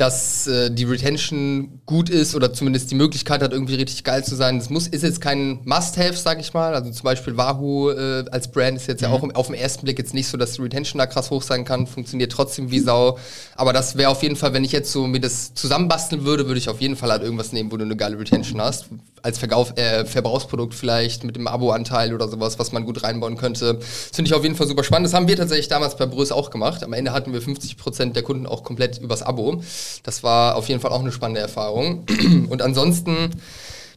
dass 0.00 0.46
äh, 0.46 0.70
die 0.70 0.84
Retention 0.84 1.82
gut 1.84 2.08
ist 2.08 2.34
oder 2.34 2.54
zumindest 2.54 2.90
die 2.90 2.94
Möglichkeit 2.94 3.42
hat, 3.42 3.52
irgendwie 3.52 3.74
richtig 3.74 4.02
geil 4.02 4.24
zu 4.24 4.34
sein. 4.34 4.58
Das 4.58 4.70
muss, 4.70 4.86
ist 4.86 5.02
jetzt 5.02 5.20
kein 5.20 5.60
Must-Have, 5.64 6.16
sag 6.16 6.40
ich 6.40 6.54
mal. 6.54 6.74
Also 6.74 6.90
zum 6.90 7.02
Beispiel 7.02 7.36
Wahoo 7.36 7.90
äh, 7.90 8.24
als 8.30 8.50
Brand 8.50 8.78
ist 8.78 8.86
jetzt 8.86 9.02
mhm. 9.02 9.08
ja 9.08 9.12
auch 9.12 9.22
auf 9.34 9.48
den 9.48 9.56
ersten 9.56 9.84
Blick 9.84 9.98
jetzt 9.98 10.14
nicht 10.14 10.28
so, 10.28 10.38
dass 10.38 10.52
die 10.52 10.62
Retention 10.62 10.98
da 10.98 11.04
krass 11.04 11.30
hoch 11.30 11.42
sein 11.42 11.66
kann, 11.66 11.86
funktioniert 11.86 12.32
trotzdem 12.32 12.70
wie 12.70 12.80
Sau. 12.80 13.18
Aber 13.56 13.74
das 13.74 13.98
wäre 13.98 14.08
auf 14.08 14.22
jeden 14.22 14.36
Fall, 14.36 14.54
wenn 14.54 14.64
ich 14.64 14.72
jetzt 14.72 14.90
so 14.90 15.06
mir 15.06 15.20
das 15.20 15.52
zusammenbasteln 15.52 16.24
würde, 16.24 16.46
würde 16.46 16.58
ich 16.58 16.70
auf 16.70 16.80
jeden 16.80 16.96
Fall 16.96 17.10
halt 17.10 17.22
irgendwas 17.22 17.52
nehmen, 17.52 17.70
wo 17.70 17.76
du 17.76 17.84
eine 17.84 17.96
geile 17.96 18.18
Retention 18.18 18.58
hast. 18.62 18.86
Als 19.20 19.36
Verkauf, 19.36 19.76
äh, 19.76 20.06
Verbrauchsprodukt 20.06 20.72
vielleicht 20.72 21.24
mit 21.24 21.36
dem 21.36 21.46
Abo-Anteil 21.46 22.14
oder 22.14 22.26
sowas, 22.26 22.58
was 22.58 22.72
man 22.72 22.86
gut 22.86 23.02
reinbauen 23.02 23.36
könnte. 23.36 23.74
Das 23.74 24.16
finde 24.16 24.30
ich 24.30 24.34
auf 24.34 24.44
jeden 24.44 24.56
Fall 24.56 24.66
super 24.66 24.82
spannend. 24.82 25.08
Das 25.08 25.12
haben 25.12 25.28
wir 25.28 25.36
tatsächlich 25.36 25.68
damals 25.68 25.98
bei 25.98 26.06
Brös 26.06 26.32
auch 26.32 26.48
gemacht. 26.50 26.82
Am 26.82 26.94
Ende 26.94 27.12
hatten 27.12 27.34
wir 27.34 27.42
50% 27.42 28.14
der 28.14 28.22
Kunden 28.22 28.46
auch 28.46 28.64
komplett 28.64 28.96
übers 28.96 29.22
Abo. 29.22 29.60
Das 30.02 30.22
war 30.22 30.56
auf 30.56 30.68
jeden 30.68 30.80
Fall 30.80 30.90
auch 30.92 31.00
eine 31.00 31.12
spannende 31.12 31.40
Erfahrung. 31.40 32.04
Und 32.48 32.62
ansonsten, 32.62 33.30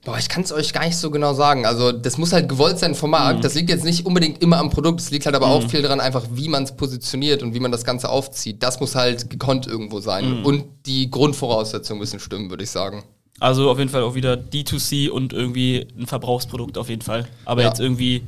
boah, 0.06 0.18
ich 0.18 0.30
kann 0.30 0.44
es 0.44 0.52
euch 0.52 0.74
gar 0.74 0.86
nicht 0.86 0.98
so 0.98 1.12
genau 1.12 1.34
sagen. 1.34 1.66
Also 1.66 1.92
das 1.92 2.18
muss 2.18 2.34
halt 2.34 2.50
gewollt 2.50 2.80
sein 2.80 2.96
vom 2.96 3.12
Markt. 3.12 3.40
Mhm. 3.40 3.42
Das 3.42 3.54
liegt 3.54 3.70
jetzt 3.70 3.86
nicht 3.86 4.06
unbedingt 4.06 4.42
immer 4.42 4.58
am 4.58 4.70
Produkt, 4.70 5.02
es 5.02 5.12
liegt 5.12 5.26
halt 5.26 5.36
aber 5.36 5.48
mhm. 5.48 5.54
auch 5.54 5.70
viel 5.70 5.82
daran, 5.82 6.00
einfach 6.00 6.24
wie 6.32 6.50
man 6.50 6.64
es 6.64 6.76
positioniert 6.76 7.44
und 7.44 7.54
wie 7.54 7.60
man 7.60 7.72
das 7.72 7.84
Ganze 7.84 8.10
aufzieht. 8.10 8.62
Das 8.64 8.80
muss 8.80 8.96
halt 8.96 9.30
gekonnt 9.30 9.68
irgendwo 9.68 10.00
sein. 10.00 10.40
Mhm. 10.40 10.46
Und 10.46 10.66
die 10.86 11.10
Grundvoraussetzungen 11.10 12.00
müssen 12.00 12.20
stimmen, 12.20 12.50
würde 12.50 12.64
ich 12.64 12.72
sagen. 12.72 13.04
Also 13.40 13.70
auf 13.70 13.80
jeden 13.80 13.90
Fall 13.90 14.04
auch 14.04 14.16
wieder 14.16 14.34
D2C 14.34 15.10
und 15.10 15.34
irgendwie 15.34 15.88
ein 15.98 16.06
Verbrauchsprodukt 16.06 16.78
auf 16.78 16.90
jeden 16.90 17.02
Fall. 17.02 17.28
Aber 17.46 17.62
ja. 17.62 17.70
jetzt 17.70 17.80
irgendwie 17.80 18.24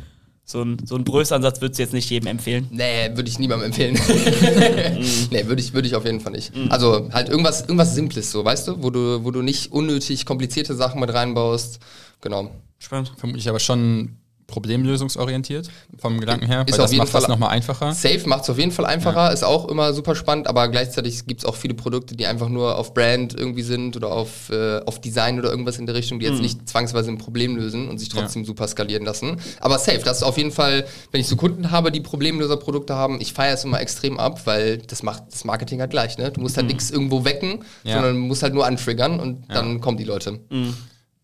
so 0.47 0.61
ein, 0.61 0.77
so 0.85 0.95
ein 0.95 1.03
Brösansatz 1.03 1.59
würdest 1.59 1.79
du 1.79 1.83
jetzt 1.83 1.93
nicht 1.93 2.09
jedem 2.09 2.27
empfehlen? 2.27 2.67
Nee, 2.69 3.09
würde 3.15 3.27
ich 3.27 3.39
niemandem 3.39 3.67
empfehlen. 3.67 3.95
mm. 3.95 5.29
Nee, 5.31 5.47
würde 5.47 5.59
ich, 5.59 5.73
würd 5.73 5.87
ich 5.87 5.95
auf 5.95 6.05
jeden 6.05 6.21
Fall 6.21 6.33
nicht. 6.33 6.55
Mm. 6.55 6.71
Also 6.71 7.09
halt 7.11 7.29
irgendwas, 7.29 7.61
irgendwas 7.61 7.95
Simples 7.95 8.31
so, 8.31 8.45
weißt 8.45 8.67
du? 8.67 8.83
Wo 8.83 8.91
du, 8.91 9.23
wo 9.23 9.31
du 9.31 9.41
nicht 9.41 9.71
unnötig 9.71 10.25
komplizierte 10.25 10.75
Sachen 10.75 10.99
mit 10.99 11.11
reinbaust. 11.11 11.79
Genau. 12.21 12.51
Spannend. 12.77 13.11
Vermutlich 13.17 13.49
aber 13.49 13.59
schon 13.59 14.17
problemlösungsorientiert 14.47 15.69
vom 15.97 16.19
Gedanken 16.19 16.45
her, 16.45 16.65
ist 16.67 16.77
das 16.77 16.91
macht 16.93 17.09
Fall 17.09 17.27
nochmal 17.27 17.49
einfacher. 17.49 17.93
Safe 17.93 18.21
macht 18.27 18.43
es 18.43 18.49
auf 18.49 18.59
jeden 18.59 18.71
Fall 18.71 18.85
einfacher, 18.85 19.25
ja. 19.25 19.29
ist 19.29 19.43
auch 19.43 19.67
immer 19.67 19.93
super 19.93 20.15
spannend, 20.15 20.47
aber 20.47 20.67
gleichzeitig 20.67 21.25
gibt 21.25 21.41
es 21.41 21.45
auch 21.45 21.55
viele 21.55 21.73
Produkte, 21.73 22.15
die 22.15 22.27
einfach 22.27 22.49
nur 22.49 22.77
auf 22.77 22.93
Brand 22.93 23.33
irgendwie 23.33 23.63
sind 23.63 23.95
oder 23.95 24.11
auf, 24.11 24.49
äh, 24.51 24.81
auf 24.85 25.01
Design 25.01 25.39
oder 25.39 25.49
irgendwas 25.49 25.79
in 25.79 25.87
der 25.87 25.95
Richtung, 25.95 26.19
die 26.19 26.25
jetzt 26.25 26.35
mhm. 26.35 26.41
nicht 26.41 26.69
zwangsweise 26.69 27.09
ein 27.09 27.17
Problem 27.17 27.55
lösen 27.55 27.89
und 27.89 27.97
sich 27.97 28.09
trotzdem 28.09 28.43
ja. 28.43 28.47
super 28.47 28.67
skalieren 28.67 29.03
lassen. 29.03 29.37
Aber 29.61 29.79
safe, 29.79 30.01
das 30.03 30.17
ist 30.17 30.23
auf 30.23 30.37
jeden 30.37 30.51
Fall, 30.51 30.85
wenn 31.11 31.21
ich 31.21 31.27
so 31.27 31.35
Kunden 31.35 31.71
habe, 31.71 31.91
die 31.91 32.01
Problemlöser-Produkte 32.01 32.95
haben, 32.95 33.19
ich 33.19 33.33
feiere 33.33 33.55
es 33.55 33.63
immer 33.63 33.81
extrem 33.81 34.19
ab, 34.19 34.45
weil 34.45 34.77
das 34.77 35.01
macht 35.01 35.23
das 35.31 35.43
Marketing 35.43 35.79
halt 35.79 35.91
gleich, 35.91 36.17
ne? 36.17 36.31
Du 36.31 36.41
musst 36.41 36.57
halt 36.57 36.65
mhm. 36.65 36.73
nichts 36.73 36.91
irgendwo 36.91 37.25
wecken, 37.25 37.63
ja. 37.83 37.95
sondern 37.95 38.17
musst 38.19 38.43
halt 38.43 38.53
nur 38.53 38.65
antriggern 38.65 39.19
und 39.19 39.45
dann 39.49 39.81
kommen 39.81 39.97
die 39.97 40.03
Leute. 40.03 40.39
Mhm. 40.49 40.75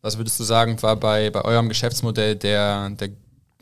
Was 0.02 0.18
würdest 0.18 0.40
du 0.40 0.44
sagen, 0.44 0.82
war 0.82 0.96
bei, 0.96 1.30
bei 1.30 1.44
eurem 1.44 1.70
Geschäftsmodell 1.70 2.36
der, 2.36 2.90
der 2.90 3.10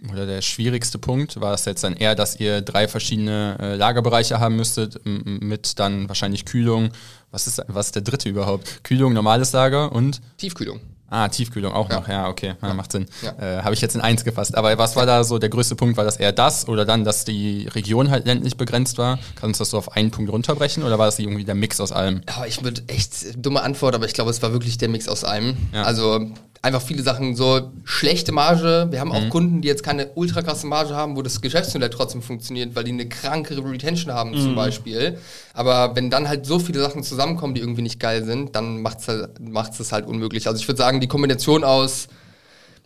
oder 0.09 0.25
der 0.25 0.41
schwierigste 0.41 0.97
Punkt? 0.97 1.39
War 1.41 1.53
es 1.53 1.65
jetzt 1.65 1.83
dann 1.83 1.95
eher, 1.95 2.15
dass 2.15 2.39
ihr 2.39 2.61
drei 2.61 2.87
verschiedene 2.87 3.57
äh, 3.59 3.75
Lagerbereiche 3.75 4.39
haben 4.39 4.55
müsstet, 4.55 5.01
mit 5.03 5.77
dann 5.79 6.07
wahrscheinlich 6.07 6.45
Kühlung. 6.45 6.91
Was 7.31 7.47
ist, 7.47 7.61
was 7.67 7.87
ist 7.87 7.95
der 7.95 8.03
dritte 8.03 8.29
überhaupt? 8.29 8.83
Kühlung, 8.83 9.13
normales 9.13 9.51
Lager 9.51 9.91
und? 9.91 10.21
Tiefkühlung. 10.37 10.79
Ah, 11.09 11.27
Tiefkühlung 11.27 11.73
auch 11.73 11.89
ja. 11.89 11.99
noch, 11.99 12.07
ja, 12.07 12.27
okay, 12.27 12.53
ja. 12.61 12.73
macht 12.73 12.91
Sinn. 12.91 13.07
Ja. 13.21 13.59
Äh, 13.59 13.63
Habe 13.63 13.73
ich 13.73 13.81
jetzt 13.81 13.95
in 13.95 14.01
eins 14.01 14.23
gefasst. 14.23 14.55
Aber 14.55 14.77
was 14.77 14.95
war 14.95 15.05
da 15.05 15.23
so 15.23 15.39
der 15.39 15.49
größte 15.49 15.75
Punkt? 15.75 15.97
War 15.97 16.05
das 16.05 16.17
eher 16.17 16.31
das 16.31 16.67
oder 16.67 16.85
dann, 16.85 17.03
dass 17.03 17.25
die 17.25 17.67
Region 17.67 18.11
halt 18.11 18.25
ländlich 18.25 18.57
begrenzt 18.57 18.97
war? 18.97 19.19
Kannst 19.35 19.59
du 19.59 19.63
das 19.63 19.71
so 19.71 19.77
auf 19.77 19.93
einen 19.93 20.11
Punkt 20.11 20.31
runterbrechen 20.31 20.83
oder 20.83 20.99
war 20.99 21.05
das 21.05 21.19
irgendwie 21.19 21.45
der 21.45 21.55
Mix 21.55 21.79
aus 21.81 21.91
allem? 21.91 22.21
Ja, 22.27 22.45
ich 22.45 22.63
würde 22.63 22.83
echt 22.87 23.35
dumme 23.35 23.61
Antwort, 23.61 23.95
aber 23.95 24.05
ich 24.05 24.13
glaube, 24.13 24.29
es 24.29 24.41
war 24.41 24.51
wirklich 24.51 24.77
der 24.77 24.89
Mix 24.89 25.07
aus 25.07 25.23
allem. 25.23 25.57
Also 25.73 26.31
einfach 26.61 26.81
viele 26.81 27.03
Sachen, 27.03 27.35
so 27.35 27.71
schlechte 27.83 28.31
Marge. 28.31 28.87
Wir 28.91 28.99
haben 28.99 29.11
auch 29.11 29.21
mhm. 29.21 29.29
Kunden, 29.29 29.61
die 29.61 29.67
jetzt 29.67 29.83
keine 29.83 30.07
ultra 30.15 30.41
krasse 30.41 30.67
Marge 30.67 30.95
haben, 30.95 31.15
wo 31.15 31.21
das 31.21 31.41
Geschäftsmodell 31.41 31.89
trotzdem 31.89 32.21
funktioniert, 32.21 32.75
weil 32.75 32.83
die 32.83 32.91
eine 32.91 33.07
krankere 33.07 33.63
Retention 33.63 34.13
haben 34.13 34.31
mhm. 34.31 34.41
zum 34.41 34.55
Beispiel. 34.55 35.17
Aber 35.53 35.95
wenn 35.95 36.09
dann 36.09 36.27
halt 36.27 36.45
so 36.45 36.59
viele 36.59 36.79
Sachen 36.79 37.03
zusammenkommen, 37.03 37.53
die 37.53 37.61
irgendwie 37.61 37.81
nicht 37.81 37.99
geil 37.99 38.23
sind, 38.25 38.55
dann 38.55 38.81
macht 38.81 38.99
es 38.99 39.07
halt, 39.07 39.39
macht's 39.39 39.91
halt 39.91 40.05
unmöglich. 40.05 40.47
Also 40.47 40.59
ich 40.59 40.67
würde 40.67 40.77
sagen, 40.77 40.99
die 40.99 41.07
Kombination 41.07 41.63
aus 41.63 42.07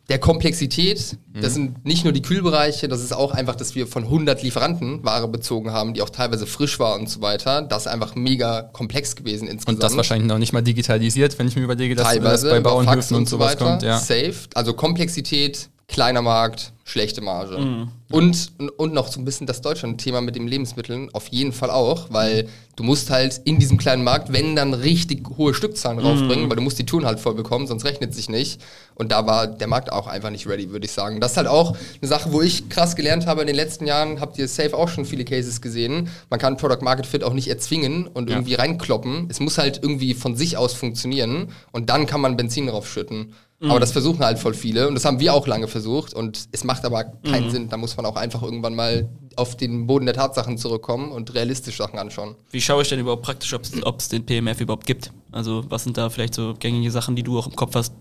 der 0.09 0.19
Komplexität. 0.19 1.17
Das 1.33 1.51
mhm. 1.51 1.53
sind 1.53 1.85
nicht 1.85 2.03
nur 2.03 2.13
die 2.13 2.21
Kühlbereiche, 2.21 2.87
das 2.87 3.01
ist 3.01 3.13
auch 3.13 3.31
einfach, 3.31 3.55
dass 3.55 3.73
wir 3.73 3.87
von 3.87 4.03
100 4.03 4.43
Lieferanten 4.43 5.03
Ware 5.03 5.27
bezogen 5.27 5.71
haben, 5.71 5.93
die 5.93 6.01
auch 6.01 6.09
teilweise 6.09 6.45
frisch 6.45 6.77
war 6.79 6.95
und 6.95 7.09
so 7.09 7.21
weiter. 7.21 7.61
Das 7.61 7.85
ist 7.85 7.87
einfach 7.87 8.15
mega 8.15 8.61
komplex 8.61 9.15
gewesen 9.15 9.47
insgesamt. 9.47 9.77
Und 9.77 9.83
das 9.83 9.95
wahrscheinlich 9.95 10.27
noch 10.27 10.37
nicht 10.37 10.53
mal 10.53 10.61
digitalisiert, 10.61 11.39
wenn 11.39 11.47
ich 11.47 11.55
mir 11.55 11.63
überlege, 11.63 11.95
dass 11.95 12.07
teilweise 12.07 12.47
das 12.47 12.55
bei 12.57 12.59
Bauernhöfen 12.59 13.15
und, 13.15 13.23
und 13.23 13.29
sowas 13.29 13.53
weiter, 13.53 13.65
kommt. 13.65 13.83
Ja. 13.83 13.97
Safe. 13.97 14.35
Also 14.53 14.73
Komplexität, 14.73 15.69
kleiner 15.87 16.21
Markt, 16.21 16.73
schlechte 16.83 17.21
Marge. 17.21 17.57
Mhm. 17.57 17.89
Und, 18.11 18.51
und 18.77 18.93
noch 18.93 19.07
so 19.07 19.19
ein 19.19 19.25
bisschen 19.25 19.47
das 19.47 19.61
Deutschland-Thema 19.61 20.21
mit 20.21 20.35
den 20.35 20.47
Lebensmitteln, 20.47 21.09
auf 21.13 21.29
jeden 21.29 21.51
Fall 21.51 21.71
auch, 21.71 22.07
weil 22.11 22.47
du 22.75 22.83
musst 22.83 23.09
halt 23.09 23.41
in 23.45 23.57
diesem 23.57 23.77
kleinen 23.77 24.03
Markt, 24.03 24.31
wenn 24.31 24.55
dann 24.55 24.73
richtig 24.73 25.27
hohe 25.37 25.53
Stückzahlen 25.53 25.97
draufbringen, 25.99 26.45
mhm. 26.45 26.49
weil 26.49 26.57
du 26.57 26.61
musst 26.61 26.77
die 26.77 26.85
Touren 26.85 27.05
halt 27.05 27.19
voll 27.19 27.33
bekommen, 27.33 27.65
sonst 27.65 27.85
rechnet 27.85 28.13
sich 28.13 28.29
nicht. 28.29 28.61
Und 28.95 29.11
da 29.11 29.25
war 29.25 29.47
der 29.47 29.67
Markt 29.67 29.91
auch 29.91 30.05
einfach 30.05 30.29
nicht 30.29 30.47
ready, 30.47 30.69
würde 30.69 30.85
ich 30.85 30.91
sagen. 30.91 31.19
Das 31.19 31.31
ist 31.31 31.37
halt 31.37 31.47
auch 31.47 31.75
eine 32.01 32.07
Sache, 32.07 32.31
wo 32.31 32.41
ich 32.41 32.69
krass 32.69 32.95
gelernt 32.95 33.25
habe 33.25 33.41
in 33.41 33.47
den 33.47 33.55
letzten 33.55 33.87
Jahren, 33.87 34.19
habt 34.21 34.37
ihr 34.37 34.47
safe 34.47 34.77
auch 34.77 34.89
schon 34.89 35.05
viele 35.05 35.25
Cases 35.25 35.61
gesehen. 35.61 36.09
Man 36.29 36.39
kann 36.39 36.57
Product 36.57 36.83
Market 36.83 37.07
Fit 37.07 37.23
auch 37.23 37.33
nicht 37.33 37.47
erzwingen 37.47 38.05
und 38.05 38.29
ja. 38.29 38.35
irgendwie 38.35 38.53
reinkloppen. 38.53 39.27
Es 39.29 39.39
muss 39.39 39.57
halt 39.57 39.79
irgendwie 39.81 40.13
von 40.13 40.35
sich 40.35 40.57
aus 40.57 40.73
funktionieren 40.73 41.47
und 41.71 41.89
dann 41.89 42.05
kann 42.05 42.21
man 42.21 42.37
Benzin 42.37 42.67
draufschütten. 42.67 43.33
Mhm. 43.59 43.71
Aber 43.71 43.79
das 43.79 43.91
versuchen 43.91 44.19
halt 44.19 44.39
voll 44.39 44.53
viele 44.53 44.87
und 44.87 44.95
das 44.95 45.05
haben 45.05 45.19
wir 45.19 45.33
auch 45.33 45.47
lange 45.47 45.67
versucht 45.67 46.13
und 46.13 46.47
es 46.51 46.63
macht 46.63 46.85
aber 46.85 47.05
keinen 47.23 47.47
mhm. 47.47 47.51
Sinn. 47.51 47.69
Da 47.69 47.77
muss 47.77 47.95
man 47.95 48.05
auch 48.05 48.15
einfach 48.15 48.41
irgendwann 48.41 48.75
mal 48.75 49.09
auf 49.35 49.57
den 49.57 49.87
Boden 49.87 50.05
der 50.05 50.15
Tatsachen 50.15 50.57
zurückkommen 50.57 51.11
und 51.11 51.33
realistisch 51.33 51.77
Sachen 51.77 51.97
anschauen. 51.97 52.35
Wie 52.51 52.61
schaue 52.61 52.83
ich 52.83 52.89
denn 52.89 52.99
überhaupt 52.99 53.23
praktisch, 53.23 53.53
ob 53.53 53.99
es 53.99 54.09
den 54.09 54.25
PMF 54.25 54.61
überhaupt 54.61 54.85
gibt? 54.85 55.11
Also 55.31 55.63
was 55.69 55.83
sind 55.83 55.97
da 55.97 56.09
vielleicht 56.09 56.35
so 56.35 56.53
gängige 56.57 56.91
Sachen, 56.91 57.15
die 57.15 57.23
du 57.23 57.39
auch 57.39 57.47
im 57.47 57.55
Kopf 57.55 57.75
hast, 57.75 57.93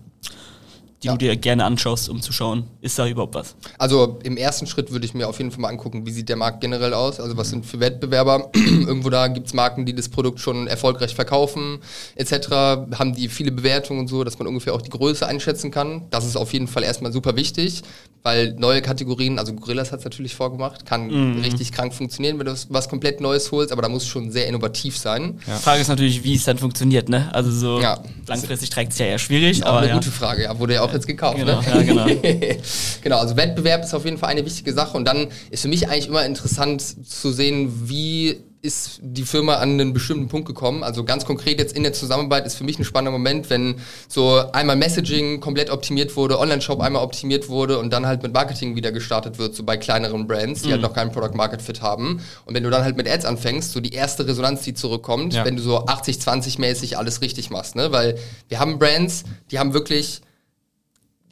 die 1.03 1.07
ja. 1.07 1.13
du 1.13 1.17
dir 1.17 1.35
gerne 1.35 1.65
anschaust, 1.65 2.09
um 2.09 2.21
zu 2.21 2.31
schauen, 2.31 2.63
ist 2.81 2.97
da 2.97 3.07
überhaupt 3.07 3.35
was? 3.35 3.55
Also 3.77 4.19
im 4.23 4.37
ersten 4.37 4.67
Schritt 4.67 4.91
würde 4.91 5.05
ich 5.05 5.13
mir 5.13 5.27
auf 5.27 5.37
jeden 5.37 5.51
Fall 5.51 5.59
mal 5.59 5.67
angucken, 5.67 6.05
wie 6.05 6.11
sieht 6.11 6.29
der 6.29 6.37
Markt 6.37 6.61
generell 6.61 6.93
aus, 6.93 7.19
also 7.19 7.35
was 7.35 7.49
sind 7.49 7.65
für 7.65 7.79
Wettbewerber. 7.79 8.51
Irgendwo 8.55 9.09
da 9.09 9.27
gibt 9.27 9.47
es 9.47 9.53
Marken, 9.53 9.85
die 9.85 9.93
das 9.93 10.09
Produkt 10.09 10.39
schon 10.39 10.67
erfolgreich 10.67 11.13
verkaufen, 11.13 11.79
etc. 12.15 12.49
Haben 12.97 13.13
die 13.15 13.27
viele 13.27 13.51
Bewertungen 13.51 14.01
und 14.01 14.07
so, 14.07 14.23
dass 14.23 14.39
man 14.39 14.47
ungefähr 14.47 14.73
auch 14.73 14.81
die 14.81 14.89
Größe 14.89 15.27
einschätzen 15.27 15.71
kann. 15.71 16.03
Das 16.09 16.25
ist 16.25 16.37
auf 16.37 16.53
jeden 16.53 16.67
Fall 16.67 16.83
erstmal 16.83 17.11
super 17.11 17.35
wichtig, 17.35 17.83
weil 18.23 18.53
neue 18.53 18.81
Kategorien, 18.81 19.39
also 19.39 19.53
Gorillas 19.53 19.91
hat 19.91 19.99
es 19.99 20.05
natürlich 20.05 20.35
vorgemacht, 20.35 20.85
kann 20.85 21.07
mhm. 21.07 21.41
richtig 21.41 21.73
krank 21.73 21.93
funktionieren, 21.93 22.39
wenn 22.39 22.45
du 22.45 22.55
was 22.69 22.87
komplett 22.87 23.19
Neues 23.19 23.51
holst, 23.51 23.73
aber 23.73 23.81
da 23.81 23.89
muss 23.89 24.07
schon 24.07 24.31
sehr 24.31 24.47
innovativ 24.47 24.97
sein. 24.97 25.39
Ja. 25.45 25.57
Frage 25.57 25.81
ist 25.81 25.89
natürlich, 25.89 26.23
wie 26.23 26.35
es 26.35 26.45
dann 26.45 26.57
funktioniert, 26.57 27.09
ne? 27.09 27.29
Also 27.33 27.51
so 27.51 27.81
ja. 27.81 28.01
Langfristig 28.27 28.69
trägt 28.69 28.93
es 28.93 28.99
ja 28.99 29.05
eher 29.05 29.19
schwierig. 29.19 29.65
Aber 29.65 29.79
eine 29.79 29.89
ja. 29.89 29.93
gute 29.95 30.11
Frage, 30.11 30.43
ja, 30.43 30.59
wurde 30.59 30.75
ja 30.75 30.81
auch 30.81 30.93
jetzt 30.93 31.07
gekauft. 31.07 31.37
Genau, 31.37 31.61
ne? 31.61 31.67
ja, 31.67 31.81
genau. 31.81 32.05
genau, 33.01 33.19
also 33.19 33.35
Wettbewerb 33.35 33.83
ist 33.83 33.93
auf 33.93 34.05
jeden 34.05 34.17
Fall 34.17 34.29
eine 34.29 34.45
wichtige 34.45 34.73
Sache 34.73 34.95
und 34.97 35.05
dann 35.05 35.27
ist 35.49 35.61
für 35.61 35.67
mich 35.67 35.89
eigentlich 35.89 36.07
immer 36.07 36.25
interessant 36.25 36.81
zu 36.81 37.31
sehen, 37.31 37.89
wie 37.89 38.39
ist 38.63 38.99
die 39.01 39.23
Firma 39.23 39.55
an 39.55 39.71
einen 39.71 39.91
bestimmten 39.91 40.29
Punkt 40.29 40.47
gekommen. 40.47 40.83
Also 40.83 41.03
ganz 41.03 41.25
konkret 41.25 41.59
jetzt 41.59 41.75
in 41.75 41.83
der 41.83 41.91
Zusammenarbeit 41.91 42.45
ist 42.45 42.55
für 42.55 42.63
mich 42.63 42.79
ein 42.79 42.85
spannender 42.85 43.11
Moment, 43.11 43.49
wenn 43.49 43.75
so 44.07 44.41
einmal 44.53 44.77
Messaging 44.77 45.41
komplett 45.41 45.69
optimiert 45.69 46.15
wurde, 46.15 46.39
Online-Shop 46.39 46.79
einmal 46.79 47.03
optimiert 47.03 47.49
wurde 47.49 47.77
und 47.77 47.91
dann 47.91 48.07
halt 48.07 48.23
mit 48.23 48.33
Marketing 48.33 48.77
wieder 48.77 48.93
gestartet 48.93 49.37
wird, 49.37 49.53
so 49.53 49.63
bei 49.63 49.75
kleineren 49.75 50.27
Brands, 50.27 50.61
die 50.61 50.71
halt 50.71 50.79
mhm. 50.79 50.83
halt 50.85 50.91
noch 50.91 50.93
keinen 50.93 51.11
Product 51.11 51.35
Market 51.35 51.61
Fit 51.61 51.81
haben. 51.81 52.21
Und 52.45 52.55
wenn 52.55 52.63
du 52.63 52.69
dann 52.69 52.85
halt 52.85 52.95
mit 52.95 53.05
Ads 53.05 53.25
anfängst, 53.25 53.73
so 53.73 53.81
die 53.81 53.91
erste 53.91 54.25
Resonanz, 54.25 54.61
die 54.61 54.73
zurückkommt, 54.73 55.33
ja. 55.33 55.43
wenn 55.43 55.57
du 55.57 55.61
so 55.61 55.85
80-20 55.85 56.61
mäßig 56.61 56.97
alles 56.97 57.19
richtig 57.19 57.49
machst, 57.49 57.75
ne? 57.75 57.91
Weil 57.91 58.17
wir 58.47 58.61
haben 58.61 58.79
Brands, 58.79 59.25
die 59.51 59.59
haben 59.59 59.73
wirklich 59.73 60.21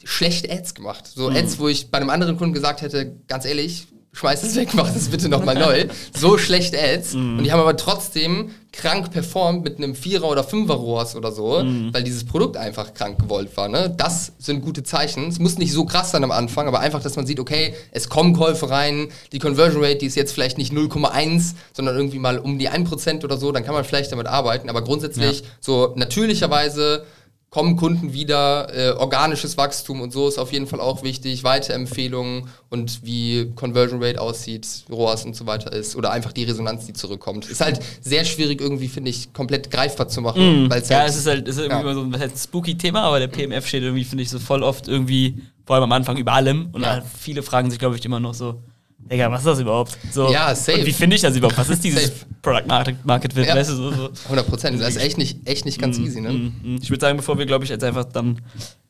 schlechte 0.04 0.52
Ads 0.52 0.74
gemacht. 0.74 1.06
So 1.06 1.30
mhm. 1.30 1.36
Ads, 1.36 1.58
wo 1.58 1.68
ich 1.68 1.90
bei 1.90 1.96
einem 1.96 2.10
anderen 2.10 2.36
Kunden 2.36 2.52
gesagt 2.52 2.82
hätte, 2.82 3.16
ganz 3.26 3.46
ehrlich, 3.46 3.86
schmeiß 4.12 4.42
es 4.42 4.56
weg, 4.56 4.68
mach 4.74 4.92
das 4.92 5.08
bitte 5.08 5.28
nochmal 5.28 5.54
neu. 5.54 5.86
So 6.18 6.38
schlechte 6.38 6.78
Ads. 6.78 7.14
Mm. 7.14 7.38
Und 7.38 7.44
die 7.44 7.52
haben 7.52 7.60
aber 7.60 7.76
trotzdem 7.76 8.50
krank 8.72 9.10
performt 9.10 9.64
mit 9.64 9.78
einem 9.78 9.94
Vierer- 9.94 10.30
oder 10.30 10.44
Fünfer-ROAS 10.44 11.16
oder 11.16 11.32
so, 11.32 11.62
mm. 11.62 11.92
weil 11.92 12.02
dieses 12.02 12.24
Produkt 12.24 12.56
einfach 12.56 12.94
krank 12.94 13.18
gewollt 13.18 13.56
war. 13.56 13.68
Ne? 13.68 13.94
Das 13.96 14.32
sind 14.38 14.62
gute 14.62 14.82
Zeichen. 14.82 15.28
Es 15.28 15.38
muss 15.38 15.58
nicht 15.58 15.72
so 15.72 15.84
krass 15.84 16.10
sein 16.10 16.24
am 16.24 16.30
Anfang, 16.30 16.68
aber 16.68 16.80
einfach, 16.80 17.02
dass 17.02 17.16
man 17.16 17.26
sieht, 17.26 17.40
okay, 17.40 17.74
es 17.90 18.08
kommen 18.08 18.34
Käufe 18.34 18.68
rein, 18.68 19.08
die 19.32 19.38
Conversion 19.38 19.82
Rate, 19.82 19.98
die 19.98 20.06
ist 20.06 20.16
jetzt 20.16 20.32
vielleicht 20.32 20.58
nicht 20.58 20.72
0,1, 20.72 21.54
sondern 21.72 21.96
irgendwie 21.96 22.18
mal 22.18 22.38
um 22.38 22.58
die 22.58 22.70
1% 22.70 23.24
oder 23.24 23.38
so, 23.38 23.50
dann 23.52 23.64
kann 23.64 23.74
man 23.74 23.84
vielleicht 23.84 24.12
damit 24.12 24.26
arbeiten. 24.26 24.68
Aber 24.68 24.82
grundsätzlich 24.82 25.40
ja. 25.40 25.46
so 25.60 25.92
natürlicherweise 25.96 27.04
kommen 27.52 27.76
Kunden 27.76 28.14
wieder, 28.14 28.74
äh, 28.74 28.92
organisches 28.92 29.58
Wachstum 29.58 30.00
und 30.00 30.10
so 30.10 30.26
ist 30.26 30.38
auf 30.38 30.54
jeden 30.54 30.66
Fall 30.66 30.80
auch 30.80 31.02
wichtig, 31.02 31.44
Weiterempfehlungen 31.44 32.48
und 32.70 33.04
wie 33.04 33.52
Conversion 33.54 34.02
Rate 34.02 34.22
aussieht, 34.22 34.66
ROAS 34.90 35.26
und 35.26 35.36
so 35.36 35.46
weiter 35.46 35.70
ist 35.70 35.94
oder 35.94 36.12
einfach 36.12 36.32
die 36.32 36.44
Resonanz, 36.44 36.86
die 36.86 36.94
zurückkommt. 36.94 37.44
Ist 37.50 37.60
halt 37.60 37.78
sehr 38.00 38.24
schwierig 38.24 38.62
irgendwie, 38.62 38.88
finde 38.88 39.10
ich, 39.10 39.34
komplett 39.34 39.70
greifbar 39.70 40.08
zu 40.08 40.22
machen. 40.22 40.64
Mm, 40.64 40.70
ja, 40.70 40.70
halt, 40.70 41.10
es 41.10 41.16
ist 41.16 41.26
halt, 41.26 41.46
es 41.46 41.58
ist 41.58 41.64
irgendwie 41.64 41.86
ja. 41.88 41.94
so 41.94 42.00
ein, 42.00 42.14
ein 42.14 42.32
spooky 42.34 42.78
Thema, 42.78 43.02
aber 43.02 43.18
der 43.18 43.28
PMF 43.28 43.66
steht 43.66 43.82
irgendwie, 43.82 44.04
finde 44.04 44.22
ich, 44.22 44.30
so 44.30 44.38
voll 44.38 44.62
oft 44.62 44.88
irgendwie, 44.88 45.42
vor 45.66 45.76
allem 45.76 45.84
am 45.84 45.92
Anfang 45.92 46.16
über 46.16 46.32
allem 46.32 46.70
und 46.72 46.80
ja. 46.80 47.02
viele 47.18 47.42
fragen 47.42 47.70
sich, 47.70 47.78
glaube 47.78 47.96
ich, 47.96 48.04
immer 48.06 48.18
noch 48.18 48.32
so, 48.32 48.62
Digga, 49.10 49.30
was 49.30 49.40
ist 49.40 49.46
das 49.46 49.60
überhaupt? 49.60 49.98
So, 50.10 50.32
ja, 50.32 50.54
safe. 50.54 50.78
Und 50.78 50.86
wie 50.86 50.92
finde 50.92 51.16
ich 51.16 51.22
das 51.22 51.36
überhaupt? 51.36 51.58
Was 51.58 51.68
ist 51.68 51.84
dieses 51.84 52.04
safe. 52.04 52.26
Product 52.40 52.66
Market, 52.66 53.04
Market 53.04 53.32
Fit? 53.32 53.46
Ja. 53.46 53.54
Weißt 53.54 53.70
du, 53.70 53.74
so, 53.74 53.90
so. 53.90 54.10
100 54.24 54.46
Prozent. 54.48 54.80
Das 54.80 54.88
ist 54.88 54.96
echt 54.96 55.18
nicht, 55.18 55.46
echt 55.46 55.64
nicht 55.64 55.80
ganz 55.80 55.98
mm, 55.98 56.04
easy, 56.04 56.20
ne? 56.20 56.32
Mm, 56.32 56.52
mm. 56.62 56.78
Ich 56.82 56.90
würde 56.90 57.00
sagen, 57.00 57.16
bevor 57.16 57.38
wir, 57.38 57.46
glaube 57.46 57.64
ich, 57.64 57.70
jetzt 57.70 57.84
einfach 57.84 58.04
dann 58.04 58.28
ein 58.28 58.40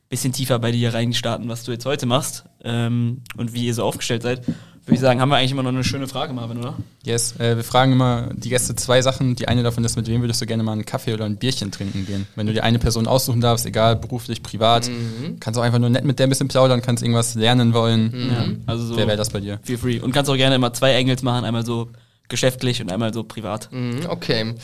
bisschen 0.09 0.33
tiefer 0.33 0.59
bei 0.59 0.71
dir 0.71 0.95
reinstarten, 0.95 1.49
was 1.49 1.65
du 1.65 1.73
jetzt 1.73 1.87
heute 1.87 2.07
machst 2.07 2.45
ähm, 2.65 3.23
und 3.37 3.53
wie 3.53 3.67
ihr 3.67 3.75
so 3.75 3.85
aufgestellt 3.85 4.23
seid, 4.23 4.43
würde 4.85 4.95
ich 4.95 5.01
sagen, 5.01 5.21
haben 5.21 5.29
wir 5.29 5.37
eigentlich 5.37 5.53
immer 5.53 5.63
noch 5.63 5.71
eine 5.71 5.85
schöne 5.85 6.09
Frage, 6.09 6.33
Marvin, 6.33 6.59
oder? 6.59 6.75
Yes, 7.05 7.39
äh, 7.39 7.57
wir 7.57 7.63
fragen 7.63 7.93
immer 7.93 8.31
die 8.35 8.49
Gäste 8.49 8.75
zwei 8.75 9.01
Sachen. 9.01 9.37
Die 9.37 9.47
eine 9.47 9.63
davon 9.63 9.85
ist, 9.85 9.97
mit 9.97 10.09
wem 10.09 10.23
würdest 10.23 10.41
du 10.41 10.47
gerne 10.47 10.65
mal 10.65 10.73
einen 10.73 10.85
Kaffee 10.85 11.15
oder 11.15 11.25
ein 11.25 11.37
Bierchen 11.37 11.71
trinken 11.71 12.05
gehen? 12.05 12.27
Wenn 12.35 12.49
du 12.49 12.53
dir 12.53 12.65
eine 12.65 12.81
Person 12.81 13.07
aussuchen 13.07 13.41
darfst, 13.41 13.65
egal 13.65 13.95
beruflich, 13.95 14.43
privat, 14.43 14.89
mhm. 14.89 15.39
kannst 15.39 15.59
auch 15.59 15.63
einfach 15.63 15.79
nur 15.79 15.91
nett 15.91 16.05
mit 16.05 16.19
der 16.19 16.27
ein 16.27 16.31
bisschen 16.31 16.49
plaudern, 16.49 16.83
kannst 16.83 17.03
irgendwas 17.03 17.35
lernen 17.37 17.75
wollen. 17.75 18.11
Mhm. 18.13 18.31
Ja. 18.31 18.45
Also 18.67 18.87
so 18.87 18.97
Wer 18.97 19.07
wäre 19.07 19.17
das 19.17 19.31
bei 19.31 19.41
dir? 19.41 19.61
Feel 19.63 19.79
free. 19.79 20.01
Und 20.01 20.13
kannst 20.13 20.29
auch 20.31 20.37
gerne 20.37 20.57
immer 20.57 20.73
zwei 20.73 20.95
Engels 20.95 21.23
machen, 21.23 21.45
einmal 21.45 21.65
so 21.65 21.89
geschäftlich 22.33 22.81
und 22.81 22.91
einmal 22.91 23.15
so 23.15 23.23
privat. 23.23 23.69
Mhm, 23.71 24.07
okay. 24.09 24.55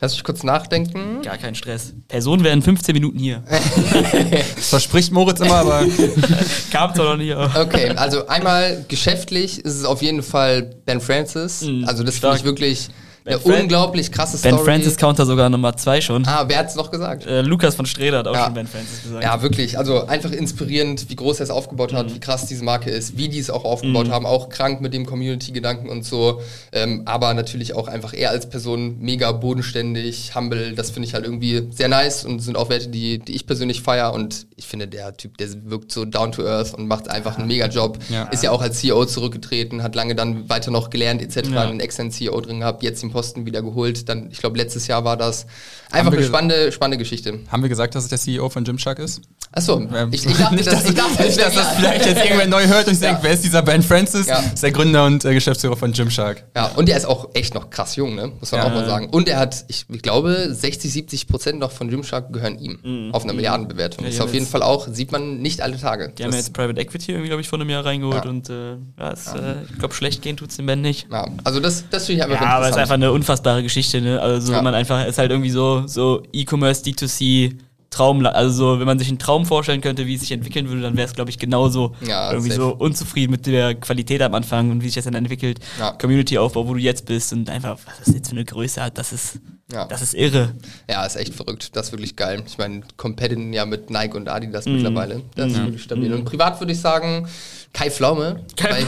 Lass 0.00 0.12
mich 0.14 0.24
kurz 0.24 0.42
nachdenken. 0.42 1.20
Gar 1.22 1.36
kein 1.36 1.54
Stress. 1.54 1.92
Personen 2.08 2.42
werden 2.44 2.62
15 2.62 2.94
Minuten 2.94 3.18
hier. 3.18 3.42
das 4.56 4.70
verspricht 4.70 5.12
Moritz 5.12 5.40
immer, 5.40 5.56
aber. 5.56 5.84
Kam 6.70 6.94
doch 6.94 7.04
noch 7.04 7.16
nie. 7.16 7.34
Okay, 7.34 7.90
also 7.90 8.26
einmal 8.28 8.84
geschäftlich 8.88 9.58
ist 9.58 9.74
es 9.74 9.84
auf 9.84 10.00
jeden 10.00 10.22
Fall 10.22 10.62
Ben 10.86 11.00
Francis. 11.00 11.62
Mhm, 11.62 11.84
also 11.86 12.02
das 12.02 12.18
finde 12.18 12.36
ich 12.36 12.44
wirklich 12.44 12.88
eine 13.26 13.40
Fran 13.40 13.62
unglaublich 13.62 14.12
krasse 14.12 14.38
Story. 14.38 14.54
Ben 14.54 14.64
Francis 14.64 14.96
Counter 14.96 15.26
sogar 15.26 15.50
Nummer 15.50 15.76
2 15.76 16.00
schon. 16.00 16.26
Ah, 16.26 16.44
wer 16.46 16.58
hat's 16.58 16.76
noch 16.76 16.90
gesagt? 16.90 17.26
Äh, 17.26 17.42
Lukas 17.42 17.74
von 17.74 17.84
Streder 17.84 18.18
hat 18.18 18.28
auch 18.28 18.34
ja. 18.34 18.44
schon 18.44 18.54
Ben 18.54 18.66
Francis 18.68 19.02
gesagt. 19.02 19.24
Ja, 19.24 19.42
wirklich. 19.42 19.78
Also 19.78 20.06
einfach 20.06 20.30
inspirierend, 20.30 21.10
wie 21.10 21.16
groß 21.16 21.40
er 21.40 21.44
es 21.44 21.50
aufgebaut 21.50 21.92
hat, 21.92 22.08
mhm. 22.08 22.14
wie 22.14 22.20
krass 22.20 22.46
diese 22.46 22.64
Marke 22.64 22.90
ist, 22.90 23.16
wie 23.16 23.28
die 23.28 23.40
es 23.40 23.50
auch 23.50 23.64
aufgebaut 23.64 24.06
mhm. 24.06 24.12
haben. 24.12 24.26
Auch 24.26 24.48
krank 24.48 24.80
mit 24.80 24.94
dem 24.94 25.06
Community-Gedanken 25.06 25.88
und 25.88 26.04
so. 26.04 26.40
Ähm, 26.72 27.02
aber 27.04 27.34
natürlich 27.34 27.74
auch 27.74 27.88
einfach 27.88 28.14
er 28.14 28.30
als 28.30 28.48
Person 28.48 28.98
mega 29.00 29.32
bodenständig, 29.32 30.34
humble. 30.36 30.74
Das 30.74 30.90
finde 30.90 31.08
ich 31.08 31.14
halt 31.14 31.24
irgendwie 31.24 31.68
sehr 31.70 31.88
nice 31.88 32.24
und 32.24 32.40
sind 32.40 32.56
auch 32.56 32.68
Werte, 32.68 32.88
die, 32.88 33.18
die 33.18 33.34
ich 33.34 33.46
persönlich 33.46 33.82
feiere. 33.82 34.12
Und 34.12 34.46
ich 34.56 34.66
finde, 34.66 34.86
der 34.86 35.16
Typ, 35.16 35.36
der 35.38 35.48
wirkt 35.64 35.90
so 35.90 36.04
down 36.04 36.30
to 36.30 36.46
earth 36.46 36.74
und 36.74 36.86
macht 36.86 37.10
einfach 37.10 37.38
einen 37.38 37.48
mega 37.48 37.66
Job. 37.66 37.98
Ja. 38.08 38.24
Ist 38.24 38.44
ja 38.44 38.52
auch 38.52 38.62
als 38.62 38.78
CEO 38.78 39.04
zurückgetreten, 39.04 39.82
hat 39.82 39.96
lange 39.96 40.14
dann 40.14 40.48
weiter 40.48 40.70
noch 40.70 40.90
gelernt, 40.90 41.22
etc. 41.22 41.56
Einen 41.56 41.80
externen 41.80 42.12
CEO 42.12 42.40
drin 42.40 42.60
gehabt, 42.60 42.84
jetzt 42.84 43.02
den 43.02 43.10
Posten 43.16 43.46
wieder 43.46 43.62
geholt. 43.62 44.10
Dann, 44.10 44.28
ich 44.30 44.40
glaube, 44.40 44.58
letztes 44.58 44.88
Jahr 44.88 45.02
war 45.02 45.16
das. 45.16 45.46
Einfach 45.90 46.12
eine 46.12 46.22
spannende, 46.22 46.70
spannende 46.70 46.98
Geschichte. 46.98 47.38
Haben 47.50 47.62
wir 47.62 47.70
gesagt, 47.70 47.94
dass 47.94 48.04
es 48.04 48.10
der 48.10 48.18
CEO 48.18 48.50
von 48.50 48.64
Gymshark 48.64 48.98
ist? 48.98 49.22
Achso, 49.52 49.80
ähm, 49.80 50.10
ich, 50.12 50.26
ich, 50.26 50.36
dachte, 50.36 50.54
nicht, 50.56 50.66
dass, 50.66 50.84
ich 50.84 50.94
dachte, 50.94 51.22
nicht, 51.22 51.40
dass 51.40 51.54
das 51.54 51.76
vielleicht 51.76 52.04
jetzt 52.04 52.22
irgendwer 52.24 52.46
neu 52.46 52.66
hört 52.66 52.88
und 52.88 52.94
sich 52.94 53.02
ja. 53.02 53.10
denkt, 53.10 53.24
wer 53.24 53.32
ist 53.32 53.42
dieser 53.42 53.62
Ben 53.62 53.82
Francis? 53.82 54.26
Ja. 54.26 54.40
Ist 54.40 54.62
der 54.62 54.72
Gründer 54.72 55.06
und 55.06 55.24
äh, 55.24 55.32
Geschäftsführer 55.32 55.76
von 55.76 55.92
Gymshark. 55.92 56.44
Ja, 56.54 56.66
und 56.76 56.90
er 56.90 56.96
ist 56.98 57.06
auch 57.06 57.30
echt 57.32 57.54
noch 57.54 57.70
krass 57.70 57.96
jung, 57.96 58.16
ne? 58.16 58.32
muss 58.38 58.52
man 58.52 58.60
ja. 58.60 58.66
auch 58.66 58.74
mal 58.74 58.84
sagen. 58.84 59.08
Und 59.08 59.28
er 59.28 59.38
hat, 59.38 59.64
ich, 59.68 59.86
ich 59.88 60.02
glaube, 60.02 60.48
60, 60.52 60.92
70 60.92 61.28
Prozent 61.28 61.58
noch 61.60 61.70
von 61.70 61.88
Gymshark 61.88 62.32
gehören 62.32 62.58
ihm. 62.58 62.78
Mhm. 62.82 63.14
Auf 63.14 63.22
einer 63.22 63.32
mhm. 63.32 63.36
Milliardenbewertung. 63.36 64.04
Ja, 64.04 64.10
ist 64.10 64.20
auf 64.20 64.34
jeden 64.34 64.46
Fall 64.46 64.62
auch, 64.62 64.88
sieht 64.88 65.12
man 65.12 65.38
nicht 65.38 65.62
alle 65.62 65.78
Tage. 65.78 66.12
Die 66.18 66.24
haben 66.24 66.34
jetzt 66.34 66.52
Private 66.52 66.78
Equity 66.78 67.12
irgendwie, 67.12 67.28
glaube 67.28 67.40
ich, 67.40 67.48
vor 67.48 67.58
einem 67.58 67.70
Jahr 67.70 67.86
reingeholt 67.86 68.26
und 68.26 68.50
äh, 68.50 68.72
ja, 68.98 69.10
ist, 69.10 69.28
äh, 69.28 69.62
ich 69.70 69.78
glaube, 69.78 69.94
schlecht 69.94 70.20
gehen 70.20 70.36
tut 70.36 70.50
es 70.50 70.56
dem 70.56 70.66
Ben 70.66 70.82
nicht. 70.82 71.06
Ja, 71.10 71.26
also 71.44 71.60
das, 71.60 71.84
das 71.88 72.06
finde 72.06 72.18
ich 72.18 72.24
einfach 72.24 72.44
ja, 72.44 72.56
aber 72.56 72.64
es 72.66 72.72
ist 72.72 72.78
einfach 72.78 72.94
eine 72.94 73.05
unfassbare 73.12 73.62
Geschichte, 73.62 74.00
ne? 74.00 74.20
Also 74.20 74.52
man 74.52 74.74
einfach, 74.74 75.06
ist 75.06 75.18
halt 75.18 75.30
irgendwie 75.30 75.50
so, 75.50 75.84
so 75.86 76.22
E-Commerce, 76.32 76.82
D2C, 76.84 77.56
Traum, 77.90 78.26
also 78.26 78.74
so, 78.74 78.80
wenn 78.80 78.86
man 78.86 78.98
sich 78.98 79.08
einen 79.08 79.18
Traum 79.18 79.46
vorstellen 79.46 79.80
könnte, 79.80 80.06
wie 80.06 80.14
es 80.14 80.20
sich 80.20 80.32
entwickeln 80.32 80.68
würde, 80.68 80.82
dann 80.82 80.96
wäre 80.96 81.06
es, 81.06 81.14
glaube 81.14 81.30
ich, 81.30 81.38
genauso 81.38 81.94
ja, 82.06 82.30
irgendwie 82.30 82.50
safe. 82.50 82.60
so 82.60 82.74
unzufrieden 82.74 83.30
mit 83.30 83.46
der 83.46 83.74
Qualität 83.74 84.20
am 84.22 84.34
Anfang 84.34 84.70
und 84.70 84.82
wie 84.82 84.86
sich 84.86 84.96
das 84.96 85.04
dann 85.04 85.14
entwickelt. 85.14 85.60
Ja. 85.78 85.92
Community-Aufbau, 85.92 86.66
wo 86.68 86.74
du 86.74 86.80
jetzt 86.80 87.06
bist 87.06 87.32
und 87.32 87.48
einfach, 87.48 87.78
was 87.86 88.04
das 88.04 88.14
jetzt 88.14 88.28
für 88.28 88.36
eine 88.36 88.44
Größe 88.44 88.82
hat, 88.82 88.98
das 88.98 89.12
ist, 89.12 89.40
ja. 89.72 89.84
das 89.86 90.02
ist 90.02 90.14
irre. 90.14 90.54
Ja, 90.88 91.04
ist 91.04 91.16
echt 91.16 91.34
verrückt. 91.34 91.74
Das 91.74 91.86
ist 91.86 91.92
wirklich 91.92 92.16
geil. 92.16 92.42
Ich 92.46 92.58
meine, 92.58 92.82
competen 92.96 93.52
ja 93.52 93.66
mit 93.66 93.90
Nike 93.90 94.14
und 94.14 94.28
Adidas 94.28 94.66
mm. 94.66 94.72
mittlerweile. 94.72 95.22
Das 95.34 95.52
ist 95.52 95.58
wirklich 95.58 95.82
stabil. 95.82 96.10
Mm. 96.10 96.20
Und 96.20 96.24
privat 96.24 96.60
würde 96.60 96.72
ich 96.72 96.80
sagen, 96.80 97.26
Kai 97.72 97.90
Pflaume. 97.90 98.40
Kai 98.56 98.86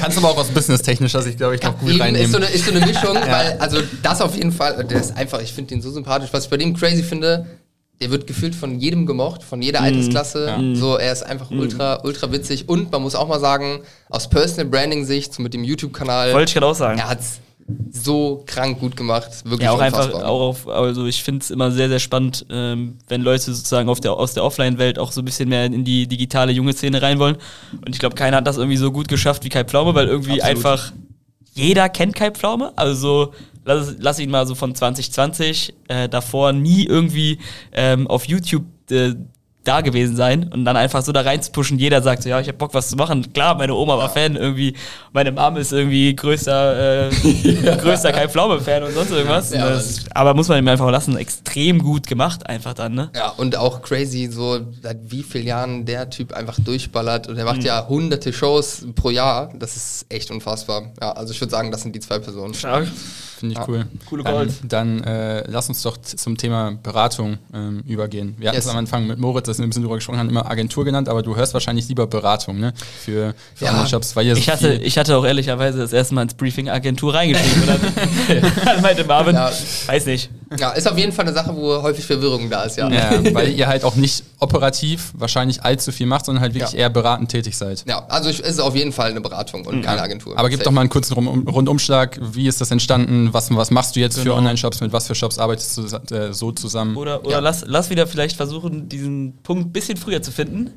Kannst 0.00 0.16
du 0.16 0.22
aber 0.22 0.30
auch 0.30 0.38
aus 0.38 0.48
business-technischer 0.48 1.22
Sicht, 1.22 1.36
glaube 1.36 1.54
ich, 1.54 1.62
noch 1.62 1.78
gut 1.78 2.00
reinnehmen. 2.00 2.26
Ist 2.26 2.32
so, 2.32 2.38
eine, 2.38 2.46
ist 2.46 2.64
so 2.64 2.70
eine 2.72 2.84
Mischung, 2.84 3.14
weil, 3.26 3.56
also 3.58 3.78
das 4.02 4.20
auf 4.20 4.34
jeden 4.34 4.52
Fall, 4.52 4.84
der 4.84 5.00
ist 5.00 5.16
einfach, 5.16 5.40
ich 5.40 5.52
finde 5.52 5.68
den 5.74 5.82
so 5.82 5.90
sympathisch. 5.90 6.30
Was 6.32 6.44
ich 6.44 6.50
bei 6.50 6.56
dem 6.56 6.74
crazy 6.74 7.02
finde, 7.02 7.46
der 8.00 8.10
wird 8.10 8.26
gefühlt 8.26 8.54
von 8.54 8.80
jedem 8.80 9.06
gemocht, 9.06 9.44
von 9.44 9.62
jeder 9.62 9.80
Altersklasse. 9.80 10.46
Ja. 10.46 10.74
So, 10.74 10.96
er 10.96 11.12
ist 11.12 11.22
einfach 11.22 11.50
ultra, 11.52 12.00
ultra 12.02 12.32
witzig. 12.32 12.68
Und 12.68 12.90
man 12.90 13.00
muss 13.00 13.14
auch 13.14 13.28
mal 13.28 13.38
sagen, 13.38 13.82
aus 14.10 14.28
Personal 14.28 14.66
Branding-Sicht, 14.66 15.32
so 15.32 15.40
mit 15.40 15.54
dem 15.54 15.62
YouTube-Kanal. 15.62 16.32
Wollte 16.32 16.50
ich 16.50 16.54
gerade 16.54 16.66
auch 16.66 16.74
sagen. 16.74 16.98
Er 16.98 17.08
hat's 17.08 17.38
so 17.90 18.42
krank 18.46 18.80
gut 18.80 18.96
gemacht. 18.96 19.44
Wirklich 19.44 19.64
ja, 19.64 19.72
auch 19.72 19.78
unfassbar. 19.78 20.06
einfach, 20.06 20.28
auch 20.28 20.40
auf, 20.40 20.68
also 20.68 21.06
ich 21.06 21.22
finde 21.22 21.42
es 21.42 21.50
immer 21.50 21.70
sehr, 21.70 21.88
sehr 21.88 21.98
spannend, 21.98 22.46
ähm, 22.50 22.98
wenn 23.08 23.22
Leute 23.22 23.52
sozusagen 23.52 23.88
auf 23.88 24.00
der, 24.00 24.12
aus 24.12 24.34
der 24.34 24.44
Offline-Welt 24.44 24.98
auch 24.98 25.12
so 25.12 25.20
ein 25.20 25.24
bisschen 25.24 25.48
mehr 25.48 25.66
in 25.66 25.84
die 25.84 26.06
digitale 26.06 26.52
junge 26.52 26.72
Szene 26.72 27.02
rein 27.02 27.18
wollen. 27.18 27.36
Und 27.84 27.90
ich 27.90 27.98
glaube, 27.98 28.14
keiner 28.14 28.38
hat 28.38 28.46
das 28.46 28.56
irgendwie 28.56 28.76
so 28.76 28.90
gut 28.92 29.08
geschafft 29.08 29.44
wie 29.44 29.48
Kai 29.48 29.64
Pflaume, 29.64 29.94
weil 29.94 30.08
irgendwie 30.08 30.40
Absolut. 30.42 30.66
einfach 30.66 30.92
jeder 31.54 31.88
kennt 31.88 32.14
Kai 32.14 32.30
Pflaume. 32.30 32.72
Also 32.76 33.32
lass, 33.64 33.94
lass 33.98 34.18
ihn 34.18 34.30
mal 34.30 34.46
so 34.46 34.54
von 34.54 34.74
2020 34.74 35.74
äh, 35.88 36.08
davor 36.08 36.52
nie 36.52 36.84
irgendwie 36.84 37.38
ähm, 37.72 38.06
auf 38.06 38.26
YouTube 38.26 38.64
äh, 38.90 39.14
da 39.64 39.80
gewesen 39.80 40.16
sein 40.16 40.50
und 40.52 40.64
dann 40.64 40.76
einfach 40.76 41.02
so 41.02 41.12
da 41.12 41.20
rein 41.20 41.40
zu 41.40 41.52
pushen. 41.52 41.78
Jeder 41.78 42.02
sagt 42.02 42.22
so, 42.22 42.28
ja, 42.28 42.40
ich 42.40 42.48
hab 42.48 42.58
Bock, 42.58 42.74
was 42.74 42.88
zu 42.88 42.96
machen. 42.96 43.32
Klar, 43.32 43.56
meine 43.56 43.74
Oma 43.74 43.96
war. 43.96 44.10
Fan, 44.10 44.36
irgendwie, 44.36 44.74
meine 45.12 45.32
Mom 45.32 45.56
ist 45.56 45.72
irgendwie 45.72 46.14
größter, 46.14 47.08
äh, 47.08 47.10
größter 47.80 48.12
Kai 48.12 48.28
Pflaume-Fan 48.28 48.82
und 48.82 48.92
sonst 48.92 49.10
irgendwas. 49.10 49.52
Ja, 49.52 49.70
das, 49.70 50.04
aber 50.12 50.34
muss 50.34 50.48
man 50.48 50.58
ihm 50.58 50.68
einfach 50.68 50.90
lassen, 50.90 51.16
extrem 51.16 51.78
gut 51.78 52.06
gemacht 52.06 52.46
einfach 52.46 52.74
dann, 52.74 52.94
ne? 52.94 53.10
Ja, 53.14 53.28
und 53.30 53.56
auch 53.56 53.82
crazy, 53.82 54.28
so 54.30 54.60
seit 54.82 54.98
wie 55.10 55.22
vielen 55.22 55.46
Jahren 55.46 55.84
der 55.84 56.10
Typ 56.10 56.32
einfach 56.32 56.58
durchballert 56.60 57.28
und 57.28 57.38
er 57.38 57.44
macht 57.44 57.58
mhm. 57.58 57.66
ja 57.66 57.86
hunderte 57.88 58.32
Shows 58.32 58.84
pro 58.94 59.10
Jahr. 59.10 59.52
Das 59.54 59.76
ist 59.76 60.06
echt 60.08 60.30
unfassbar. 60.30 60.92
Ja, 61.00 61.12
also 61.12 61.32
ich 61.32 61.40
würde 61.40 61.50
sagen, 61.50 61.70
das 61.70 61.82
sind 61.82 61.94
die 61.94 62.00
zwei 62.00 62.18
Personen. 62.18 62.54
Stark. 62.54 62.88
Finde 63.42 63.54
ich 63.54 63.58
ja. 63.58 63.66
cool. 63.68 63.86
Coole 64.08 64.22
Gold. 64.22 64.52
Dann, 64.68 65.02
dann 65.02 65.04
äh, 65.04 65.50
lass 65.50 65.68
uns 65.68 65.82
doch 65.82 65.96
zum 65.96 66.36
Thema 66.36 66.78
Beratung 66.80 67.38
ähm, 67.52 67.82
übergehen. 67.88 68.36
Wir 68.38 68.50
hatten 68.50 68.58
es 68.60 68.68
am 68.68 68.76
Anfang 68.76 69.08
mit 69.08 69.18
Moritz, 69.18 69.46
dass 69.46 69.58
wir 69.58 69.66
ein 69.66 69.68
bisschen 69.70 69.82
drüber 69.82 69.96
gesprochen 69.96 70.20
haben, 70.20 70.28
immer 70.28 70.48
Agentur 70.48 70.84
genannt, 70.84 71.08
aber 71.08 71.24
du 71.24 71.34
hörst 71.34 71.52
wahrscheinlich 71.52 71.88
lieber 71.88 72.06
Beratung, 72.06 72.60
ne? 72.60 72.72
Für, 73.00 73.34
für 73.56 73.64
ja. 73.64 73.72
Online-Shops, 73.72 74.14
weil 74.14 74.26
ihr 74.26 74.36
ich 74.36 74.44
so 74.44 74.52
hatte, 74.52 74.74
Ich 74.74 74.96
hatte 74.96 75.16
auch 75.16 75.24
ehrlicherweise 75.24 75.78
das 75.78 75.92
erste 75.92 76.14
Mal 76.14 76.22
ins 76.22 76.34
Briefing 76.34 76.68
Agentur 76.68 77.14
reingeschrieben. 77.14 77.64
dann 78.64 78.80
meinte 78.80 79.02
Marvin, 79.02 79.34
ja. 79.34 79.50
weiß 79.86 80.06
nicht. 80.06 80.30
Ja, 80.58 80.70
ist 80.70 80.88
auf 80.88 80.98
jeden 80.98 81.12
Fall 81.12 81.26
eine 81.26 81.34
Sache, 81.34 81.54
wo 81.54 81.82
häufig 81.82 82.04
Verwirrung 82.04 82.50
da 82.50 82.64
ist, 82.64 82.76
ja. 82.76 82.88
ja 82.88 83.22
weil 83.34 83.52
ihr 83.52 83.66
halt 83.66 83.84
auch 83.84 83.94
nicht 83.94 84.24
operativ 84.38 85.12
wahrscheinlich 85.14 85.62
allzu 85.62 85.92
viel 85.92 86.06
macht, 86.06 86.26
sondern 86.26 86.42
halt 86.42 86.54
wirklich 86.54 86.74
eher 86.74 86.90
beratend 86.90 87.30
tätig 87.30 87.56
seid. 87.56 87.84
Ja, 87.86 88.04
also 88.08 88.30
es 88.30 88.40
ist 88.40 88.60
auf 88.60 88.74
jeden 88.74 88.92
Fall 88.92 89.10
eine 89.10 89.20
Beratung 89.20 89.66
und 89.66 89.76
mhm. 89.76 89.82
keine 89.82 90.02
Agentur. 90.02 90.38
Aber 90.38 90.48
gib 90.48 90.62
doch 90.62 90.72
mal 90.72 90.82
einen 90.82 90.90
kurzen 90.90 91.14
Rundumschlag. 91.14 92.18
Wie 92.20 92.46
ist 92.46 92.60
das 92.60 92.70
entstanden? 92.70 93.28
Was, 93.32 93.54
was 93.54 93.70
machst 93.70 93.96
du 93.96 94.00
jetzt 94.00 94.16
genau. 94.16 94.34
für 94.34 94.38
Online-Shops? 94.38 94.80
Mit 94.80 94.92
was 94.92 95.06
für 95.06 95.14
Shops 95.14 95.38
arbeitest 95.38 95.78
du 95.78 96.14
äh, 96.14 96.32
so 96.32 96.52
zusammen? 96.52 96.96
Oder, 96.96 97.20
oder 97.24 97.30
ja. 97.32 97.38
lass, 97.40 97.64
lass 97.66 97.90
wieder 97.90 98.06
vielleicht 98.06 98.36
versuchen, 98.36 98.88
diesen 98.88 99.42
Punkt 99.42 99.66
ein 99.66 99.72
bisschen 99.72 99.96
früher 99.96 100.22
zu 100.22 100.32
finden. 100.32 100.72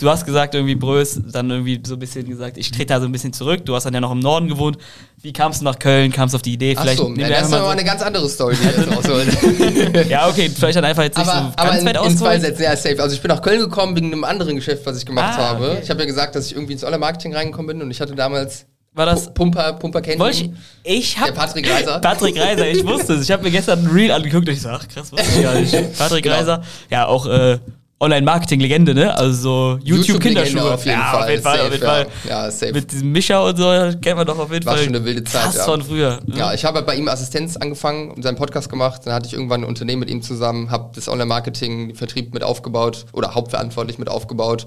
Du 0.00 0.08
hast 0.08 0.24
gesagt, 0.24 0.54
irgendwie 0.54 0.74
Brös, 0.74 1.20
dann 1.32 1.50
irgendwie 1.50 1.80
so 1.86 1.94
ein 1.94 1.98
bisschen 1.98 2.28
gesagt, 2.28 2.56
ich 2.56 2.70
trete 2.70 2.86
da 2.86 3.00
so 3.00 3.06
ein 3.06 3.12
bisschen 3.12 3.32
zurück. 3.32 3.64
Du 3.66 3.74
hast 3.74 3.84
dann 3.84 3.94
ja 3.94 4.00
noch 4.00 4.12
im 4.12 4.18
Norden 4.18 4.48
gewohnt. 4.48 4.78
Wie 5.22 5.32
kamst 5.32 5.60
du 5.60 5.64
nach 5.64 5.78
Köln? 5.78 6.10
Kamst 6.10 6.34
du 6.34 6.36
auf 6.36 6.42
die 6.42 6.54
Idee? 6.54 6.74
Vielleicht 6.74 7.00
Ach 7.00 7.06
so, 7.06 7.14
ja, 7.14 7.28
das 7.28 7.48
ist 7.48 7.52
aber 7.52 7.64
so 7.64 7.70
eine 7.70 7.84
ganz 7.84 8.02
andere 8.02 8.28
Story, 8.28 8.56
ja, 10.08 10.28
okay, 10.28 10.48
vielleicht 10.48 10.76
dann 10.76 10.84
einfach 10.84 11.02
jetzt 11.02 11.18
nicht 11.18 11.28
aber, 11.28 11.50
so 11.50 11.56
ganz 11.56 11.56
aber 11.56 11.78
in, 11.78 11.86
weit 11.86 12.06
in 12.06 12.18
zwei 12.18 12.38
Sätzen, 12.38 12.62
ja, 12.62 12.76
safe. 12.76 13.02
Also 13.02 13.14
ich 13.14 13.20
bin 13.20 13.28
nach 13.28 13.42
Köln 13.42 13.60
gekommen 13.60 13.94
wegen 13.94 14.12
einem 14.12 14.24
anderen 14.24 14.56
Geschäft, 14.56 14.86
was 14.86 14.96
ich 14.96 15.04
gemacht 15.04 15.38
ah, 15.38 15.50
habe. 15.50 15.70
Okay. 15.72 15.80
Ich 15.82 15.90
habe 15.90 16.00
ja 16.00 16.06
gesagt, 16.06 16.34
dass 16.34 16.46
ich 16.46 16.54
irgendwie 16.54 16.72
ins 16.72 16.84
Online-Marketing 16.84 17.34
reingekommen 17.34 17.66
bin 17.66 17.82
und 17.82 17.90
ich 17.90 18.00
hatte 18.00 18.14
damals 18.14 18.66
war 18.92 19.06
das 19.06 19.32
Pumper, 19.32 19.74
Pumper 19.74 20.00
kennen 20.00 20.20
ich, 20.30 20.50
ich 20.82 21.18
hab, 21.18 21.26
Der 21.26 21.32
Patrick 21.32 21.70
Reiser. 21.70 21.98
Patrick 22.02 22.36
Reiser, 22.36 22.66
ich 22.68 22.84
wusste 22.84 23.14
es. 23.14 23.22
Ich 23.22 23.30
habe 23.30 23.44
mir 23.44 23.52
gestern 23.52 23.84
ein 23.84 23.90
Reel 23.90 24.10
angeguckt 24.10 24.48
und 24.48 24.54
ich 24.54 24.60
sag, 24.60 24.80
ach 24.80 24.88
krass, 24.88 25.12
ich 25.12 25.42
gar 25.42 25.54
nicht. 25.54 25.72
Patrick 25.98 26.24
genau. 26.24 26.34
Reiser, 26.34 26.62
ja 26.90 27.06
auch 27.06 27.26
äh, 27.26 27.58
Online-Marketing-Legende, 28.02 28.94
ne? 28.94 29.14
Also 29.14 29.78
YouTube-Kinderschuhe. 29.84 30.60
YouTube 30.60 30.72
auf 30.72 30.86
jeden 30.86 30.98
ja, 30.98 31.04
Fall. 31.04 31.22
Auf 31.22 31.28
jeden 31.28 31.42
Fall, 31.42 31.56
safe, 31.56 31.66
auf 31.66 31.72
jeden 31.72 31.84
Fall. 31.84 32.06
Ja. 32.24 32.44
ja, 32.44 32.50
safe. 32.50 32.72
Mit 32.72 32.92
diesem 32.92 33.12
Mischer 33.12 33.44
und 33.44 33.58
so 33.58 33.64
kennt 34.00 34.16
man 34.16 34.26
doch 34.26 34.38
auf 34.38 34.50
jeden 34.50 34.64
War 34.64 34.74
Fall. 34.74 34.84
schon 34.84 34.94
eine 34.94 35.04
wilde 35.04 35.22
Zeit. 35.24 35.42
Krass 35.42 35.56
ja. 35.56 35.64
von 35.64 35.82
früher. 35.82 36.20
Ne? 36.24 36.38
Ja, 36.38 36.54
ich 36.54 36.64
habe 36.64 36.80
bei 36.80 36.94
ihm 36.94 37.08
Assistenz 37.08 37.58
angefangen 37.58 38.10
und 38.10 38.22
seinen 38.22 38.36
Podcast 38.36 38.70
gemacht. 38.70 39.02
Dann 39.04 39.12
hatte 39.12 39.26
ich 39.26 39.34
irgendwann 39.34 39.62
ein 39.62 39.64
Unternehmen 39.64 40.00
mit 40.00 40.08
ihm 40.08 40.22
zusammen, 40.22 40.70
habe 40.70 40.92
das 40.94 41.08
Online-Marketing, 41.08 41.94
Vertrieb 41.94 42.32
mit 42.32 42.42
aufgebaut 42.42 43.04
oder 43.12 43.34
hauptverantwortlich 43.34 43.98
mit 43.98 44.08
aufgebaut. 44.08 44.64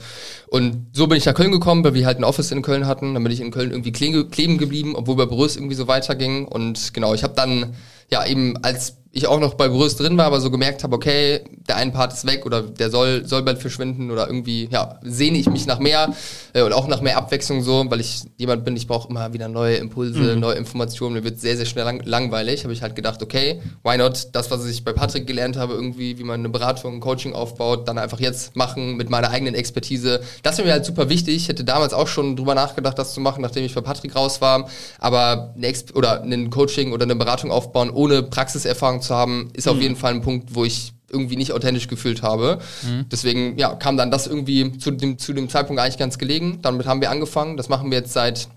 Und 0.48 0.86
so 0.94 1.08
bin 1.08 1.18
ich 1.18 1.26
nach 1.26 1.34
Köln 1.34 1.52
gekommen, 1.52 1.84
weil 1.84 1.96
wir 1.96 2.06
halt 2.06 2.20
ein 2.20 2.24
Office 2.24 2.52
in 2.52 2.62
Köln 2.62 2.86
hatten. 2.86 3.16
Dann 3.16 3.24
bin 3.24 3.32
ich 3.32 3.42
in 3.42 3.50
Köln 3.50 3.72
irgendwie 3.72 3.92
kleben 3.92 4.60
geblieben, 4.60 4.96
obwohl 4.96 5.16
bei 5.16 5.26
Brüss 5.26 5.56
irgendwie 5.56 5.76
so 5.76 5.88
weiterging. 5.88 6.46
Und 6.46 6.94
genau, 6.94 7.16
ich 7.16 7.24
habe 7.24 7.34
dann 7.36 7.74
ja 8.12 8.24
eben 8.28 8.64
als 8.64 8.98
ich 9.16 9.28
auch 9.28 9.40
noch 9.40 9.54
bei 9.54 9.70
Brüst 9.70 10.00
drin 10.00 10.18
war, 10.18 10.26
aber 10.26 10.42
so 10.42 10.50
gemerkt 10.50 10.84
habe, 10.84 10.96
okay, 10.96 11.42
der 11.68 11.76
eine 11.76 11.92
Part 11.92 12.14
ist 12.14 12.26
weg 12.26 12.48
oder 12.48 12.64
der 12.64 12.90
soll, 12.90 13.26
soll 13.28 13.44
bald 13.44 13.60
verschwinden 13.60 14.10
oder 14.10 14.26
irgendwie, 14.26 14.68
ja, 14.72 15.00
sehne 15.04 15.38
ich 15.38 15.48
mich 15.48 15.68
nach 15.68 15.78
mehr 15.78 16.14
äh, 16.54 16.64
und 16.64 16.74
auch 16.74 16.88
nach 16.88 17.00
mehr 17.00 17.16
Abwechslung 17.16 17.62
so, 17.62 17.86
weil 17.90 18.00
ich 18.00 18.24
jemand 18.38 18.66
bin, 18.66 18.76
ich 18.76 18.88
brauche 18.88 19.10
immer 19.10 19.32
wieder 19.32 19.48
neue 19.50 19.76
Impulse, 19.76 20.34
mhm. 20.34 20.40
neue 20.40 20.56
Informationen, 20.56 21.14
mir 21.14 21.24
wird 21.24 21.40
sehr, 21.40 21.56
sehr 21.56 21.68
schnell 21.68 21.86
lang 21.86 22.02
langweilig, 22.06 22.64
habe 22.64 22.74
ich 22.74 22.82
halt 22.82 22.96
gedacht, 22.96 23.22
okay, 23.22 23.62
why 23.84 23.98
not 23.98 24.30
das, 24.32 24.50
was 24.50 24.66
ich 24.66 24.84
bei 24.84 24.94
Patrick 24.94 25.28
gelernt 25.28 25.58
habe, 25.58 25.74
irgendwie, 25.74 26.18
wie 26.18 26.24
man 26.24 26.40
eine 26.40 26.50
Beratung, 26.50 26.96
ein 26.96 27.00
Coaching 27.00 27.34
aufbaut, 27.34 27.88
dann 27.88 28.00
einfach 28.00 28.20
jetzt 28.20 28.56
machen 28.56 28.98
mit 28.98 29.12
meiner 29.12 29.30
eigenen 29.30 29.54
Expertise. 29.54 30.22
Das 30.42 30.58
wäre 30.58 30.68
mir 30.68 30.74
halt 30.74 30.86
super 30.86 31.10
wichtig. 31.10 31.36
Ich 31.36 31.48
hätte 31.50 31.64
damals 31.64 31.94
auch 31.94 32.08
schon 32.08 32.36
drüber 32.36 32.56
nachgedacht, 32.56 32.98
das 32.98 33.14
zu 33.14 33.22
machen, 33.22 33.42
nachdem 33.42 33.64
ich 33.64 33.76
bei 33.76 33.82
Patrick 33.82 34.16
raus 34.16 34.42
war, 34.42 34.68
aber 34.98 35.54
eine 35.56 35.74
oder 35.94 36.24
ein 36.24 36.50
Coaching 36.50 36.94
oder 36.94 37.04
eine 37.04 37.16
Beratung 37.16 37.52
aufbauen, 37.52 37.92
ohne 37.92 38.24
Praxiserfahrung 38.24 39.03
zu 39.04 39.16
haben, 39.16 39.50
ist 39.54 39.66
mhm. 39.66 39.72
auf 39.74 39.82
jeden 39.82 39.96
Fall 39.96 40.14
ein 40.14 40.22
Punkt, 40.22 40.56
wo 40.56 40.66
ich 40.66 40.94
irgendwie 41.10 41.36
nicht 41.36 41.54
authentisch 41.54 41.88
gefühlt 41.88 42.24
habe. 42.24 42.60
Mhm. 42.82 43.06
Deswegen 43.12 43.58
ja, 43.58 43.76
kam 43.76 43.98
dann 43.98 44.12
das 44.12 44.28
irgendwie 44.28 44.78
zu 44.78 44.92
dem, 44.92 45.18
zu 45.18 45.34
dem 45.34 45.48
Zeitpunkt 45.48 45.82
eigentlich 45.82 45.98
ganz 45.98 46.18
gelegen. 46.18 46.60
Damit 46.62 46.88
haben 46.88 47.02
wir 47.02 47.12
angefangen. 47.12 47.56
Das 47.56 47.70
machen 47.70 47.92
wir 47.92 48.00
jetzt 48.00 48.14
seit 48.14 48.48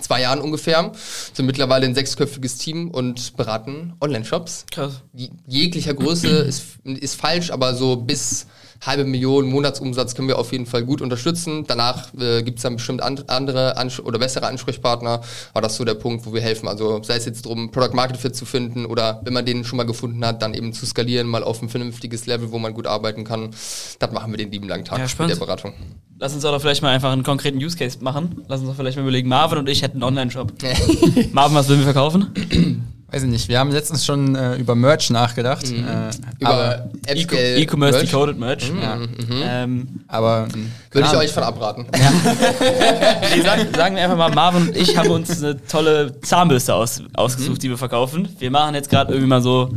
zwei 0.00 0.20
Jahren 0.20 0.40
ungefähr. 0.40 0.92
Sind 1.32 1.46
mittlerweile 1.46 1.86
ein 1.86 1.94
sechsköpfiges 1.94 2.58
Team 2.58 2.90
und 2.90 3.36
beraten 3.36 3.94
Online-Shops. 4.00 4.66
Krass. 4.70 5.02
Jeglicher 5.46 5.94
Größe 5.94 6.28
ist, 6.28 6.64
ist 6.84 7.14
falsch, 7.14 7.50
aber 7.50 7.74
so 7.74 7.96
bis 7.96 8.46
halbe 8.84 9.04
Million 9.04 9.46
Monatsumsatz 9.48 10.14
können 10.14 10.28
wir 10.28 10.38
auf 10.38 10.52
jeden 10.52 10.66
Fall 10.66 10.84
gut 10.84 11.00
unterstützen. 11.00 11.64
Danach 11.66 12.12
äh, 12.14 12.42
gibt 12.42 12.58
es 12.58 12.62
dann 12.62 12.76
bestimmt 12.76 13.02
and 13.02 13.28
andere 13.30 13.76
Ans 13.76 14.00
oder 14.00 14.18
bessere 14.18 14.46
Ansprechpartner. 14.46 15.20
Aber 15.52 15.60
das 15.62 15.72
ist 15.72 15.78
so 15.78 15.84
der 15.84 15.94
Punkt, 15.94 16.26
wo 16.26 16.32
wir 16.32 16.40
helfen. 16.40 16.68
Also 16.68 17.02
sei 17.02 17.16
es 17.16 17.26
jetzt 17.26 17.44
darum, 17.44 17.70
Product 17.70 17.94
Market 17.94 18.16
Fit 18.16 18.36
zu 18.36 18.44
finden 18.44 18.86
oder 18.86 19.20
wenn 19.24 19.32
man 19.32 19.44
den 19.44 19.64
schon 19.64 19.76
mal 19.76 19.86
gefunden 19.86 20.24
hat, 20.24 20.42
dann 20.42 20.54
eben 20.54 20.72
zu 20.72 20.86
skalieren, 20.86 21.26
mal 21.26 21.42
auf 21.42 21.62
ein 21.62 21.68
vernünftiges 21.68 22.26
Level, 22.26 22.52
wo 22.52 22.58
man 22.58 22.74
gut 22.74 22.86
arbeiten 22.86 23.24
kann. 23.24 23.50
Das 23.98 24.12
machen 24.12 24.32
wir 24.32 24.38
den 24.38 24.50
lieben 24.50 24.68
langen 24.68 24.84
Tag 24.84 24.98
ja, 24.98 25.06
mit 25.18 25.30
der 25.30 25.36
Beratung. 25.36 25.72
Lass 26.18 26.34
uns 26.34 26.44
auch 26.44 26.58
vielleicht 26.60 26.82
mal 26.82 26.94
einfach 26.94 27.12
einen 27.12 27.22
konkreten 27.22 27.58
Use 27.58 27.76
Case 27.76 27.98
machen. 28.00 28.44
Lass 28.48 28.60
uns 28.60 28.70
doch 28.70 28.76
vielleicht 28.76 28.96
mal 28.96 29.02
überlegen, 29.02 29.28
Marvin 29.28 29.58
und 29.58 29.68
ich 29.68 29.82
hätten 29.82 29.96
einen 29.96 30.04
Online-Shop. 30.04 30.52
Marvin, 31.32 31.56
was 31.56 31.68
würden 31.68 31.80
wir 31.80 31.92
verkaufen? 31.92 32.86
Weiß 33.08 33.22
ich 33.22 33.28
nicht, 33.28 33.48
wir 33.48 33.60
haben 33.60 33.70
letztens 33.70 34.04
schon 34.04 34.34
äh, 34.34 34.56
über 34.56 34.74
Merch 34.74 35.10
nachgedacht. 35.10 35.70
Mhm. 35.70 35.86
Äh, 35.86 36.10
über 36.40 36.90
E-Commerce 37.06 38.00
Decoded 38.00 38.36
Merch. 38.36 38.72
Mhm. 38.72 38.82
Ja. 38.82 38.96
Mhm. 38.96 39.08
Ähm, 39.30 39.88
aber 40.08 40.48
würde 40.90 41.08
ich 41.08 41.16
euch 41.16 41.32
von 41.32 41.44
abraten. 41.44 41.86
Ja. 41.96 42.10
nee, 43.36 43.42
sagen, 43.42 43.68
sagen, 43.76 43.94
wir 43.94 44.02
einfach 44.02 44.16
mal, 44.16 44.34
Marvin 44.34 44.68
und 44.68 44.76
ich 44.76 44.96
haben 44.98 45.10
uns 45.10 45.40
eine 45.42 45.64
tolle 45.66 46.20
Zahnbürste 46.20 46.74
aus, 46.74 47.00
ausgesucht, 47.14 47.58
mhm. 47.58 47.60
die 47.60 47.70
wir 47.70 47.78
verkaufen. 47.78 48.28
Wir 48.40 48.50
machen 48.50 48.74
jetzt 48.74 48.90
gerade 48.90 49.12
irgendwie 49.12 49.28
mal 49.28 49.42
so, 49.42 49.70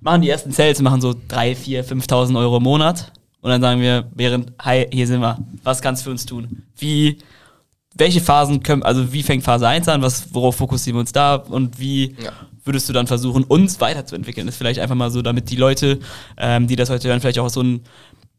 machen 0.00 0.22
die 0.22 0.30
ersten 0.30 0.50
Sales, 0.50 0.82
machen 0.82 1.00
so 1.00 1.14
3, 1.28 1.54
4, 1.54 1.84
5.000 1.84 2.36
Euro 2.36 2.56
im 2.56 2.64
Monat. 2.64 3.12
Und 3.40 3.50
dann 3.50 3.60
sagen 3.60 3.80
wir, 3.80 4.08
während, 4.14 4.52
hi, 4.60 4.88
hier 4.90 5.06
sind 5.06 5.20
wir, 5.20 5.38
was 5.62 5.80
kannst 5.80 6.02
du 6.02 6.06
für 6.06 6.10
uns 6.10 6.26
tun? 6.26 6.64
Wie 6.76 7.18
welche 7.96 8.20
Phasen 8.20 8.62
können, 8.62 8.82
also 8.82 9.12
wie 9.12 9.22
fängt 9.22 9.44
Phase 9.44 9.68
1 9.68 9.88
an, 9.88 10.02
was, 10.02 10.34
worauf 10.34 10.56
fokussieren 10.56 10.96
wir 10.96 11.00
uns 11.00 11.12
da 11.12 11.36
und 11.36 11.78
wie 11.78 12.16
ja. 12.20 12.32
Würdest 12.64 12.88
du 12.88 12.92
dann 12.92 13.06
versuchen, 13.06 13.44
uns 13.44 13.80
weiterzuentwickeln? 13.80 14.46
Das 14.46 14.54
ist 14.54 14.58
vielleicht 14.58 14.80
einfach 14.80 14.94
mal 14.94 15.10
so, 15.10 15.22
damit 15.22 15.50
die 15.50 15.56
Leute, 15.56 16.00
ähm, 16.36 16.66
die 16.66 16.76
das 16.76 16.90
heute 16.90 17.08
hören, 17.08 17.20
vielleicht 17.20 17.38
auch 17.38 17.50
so 17.50 17.62
ein 17.62 17.82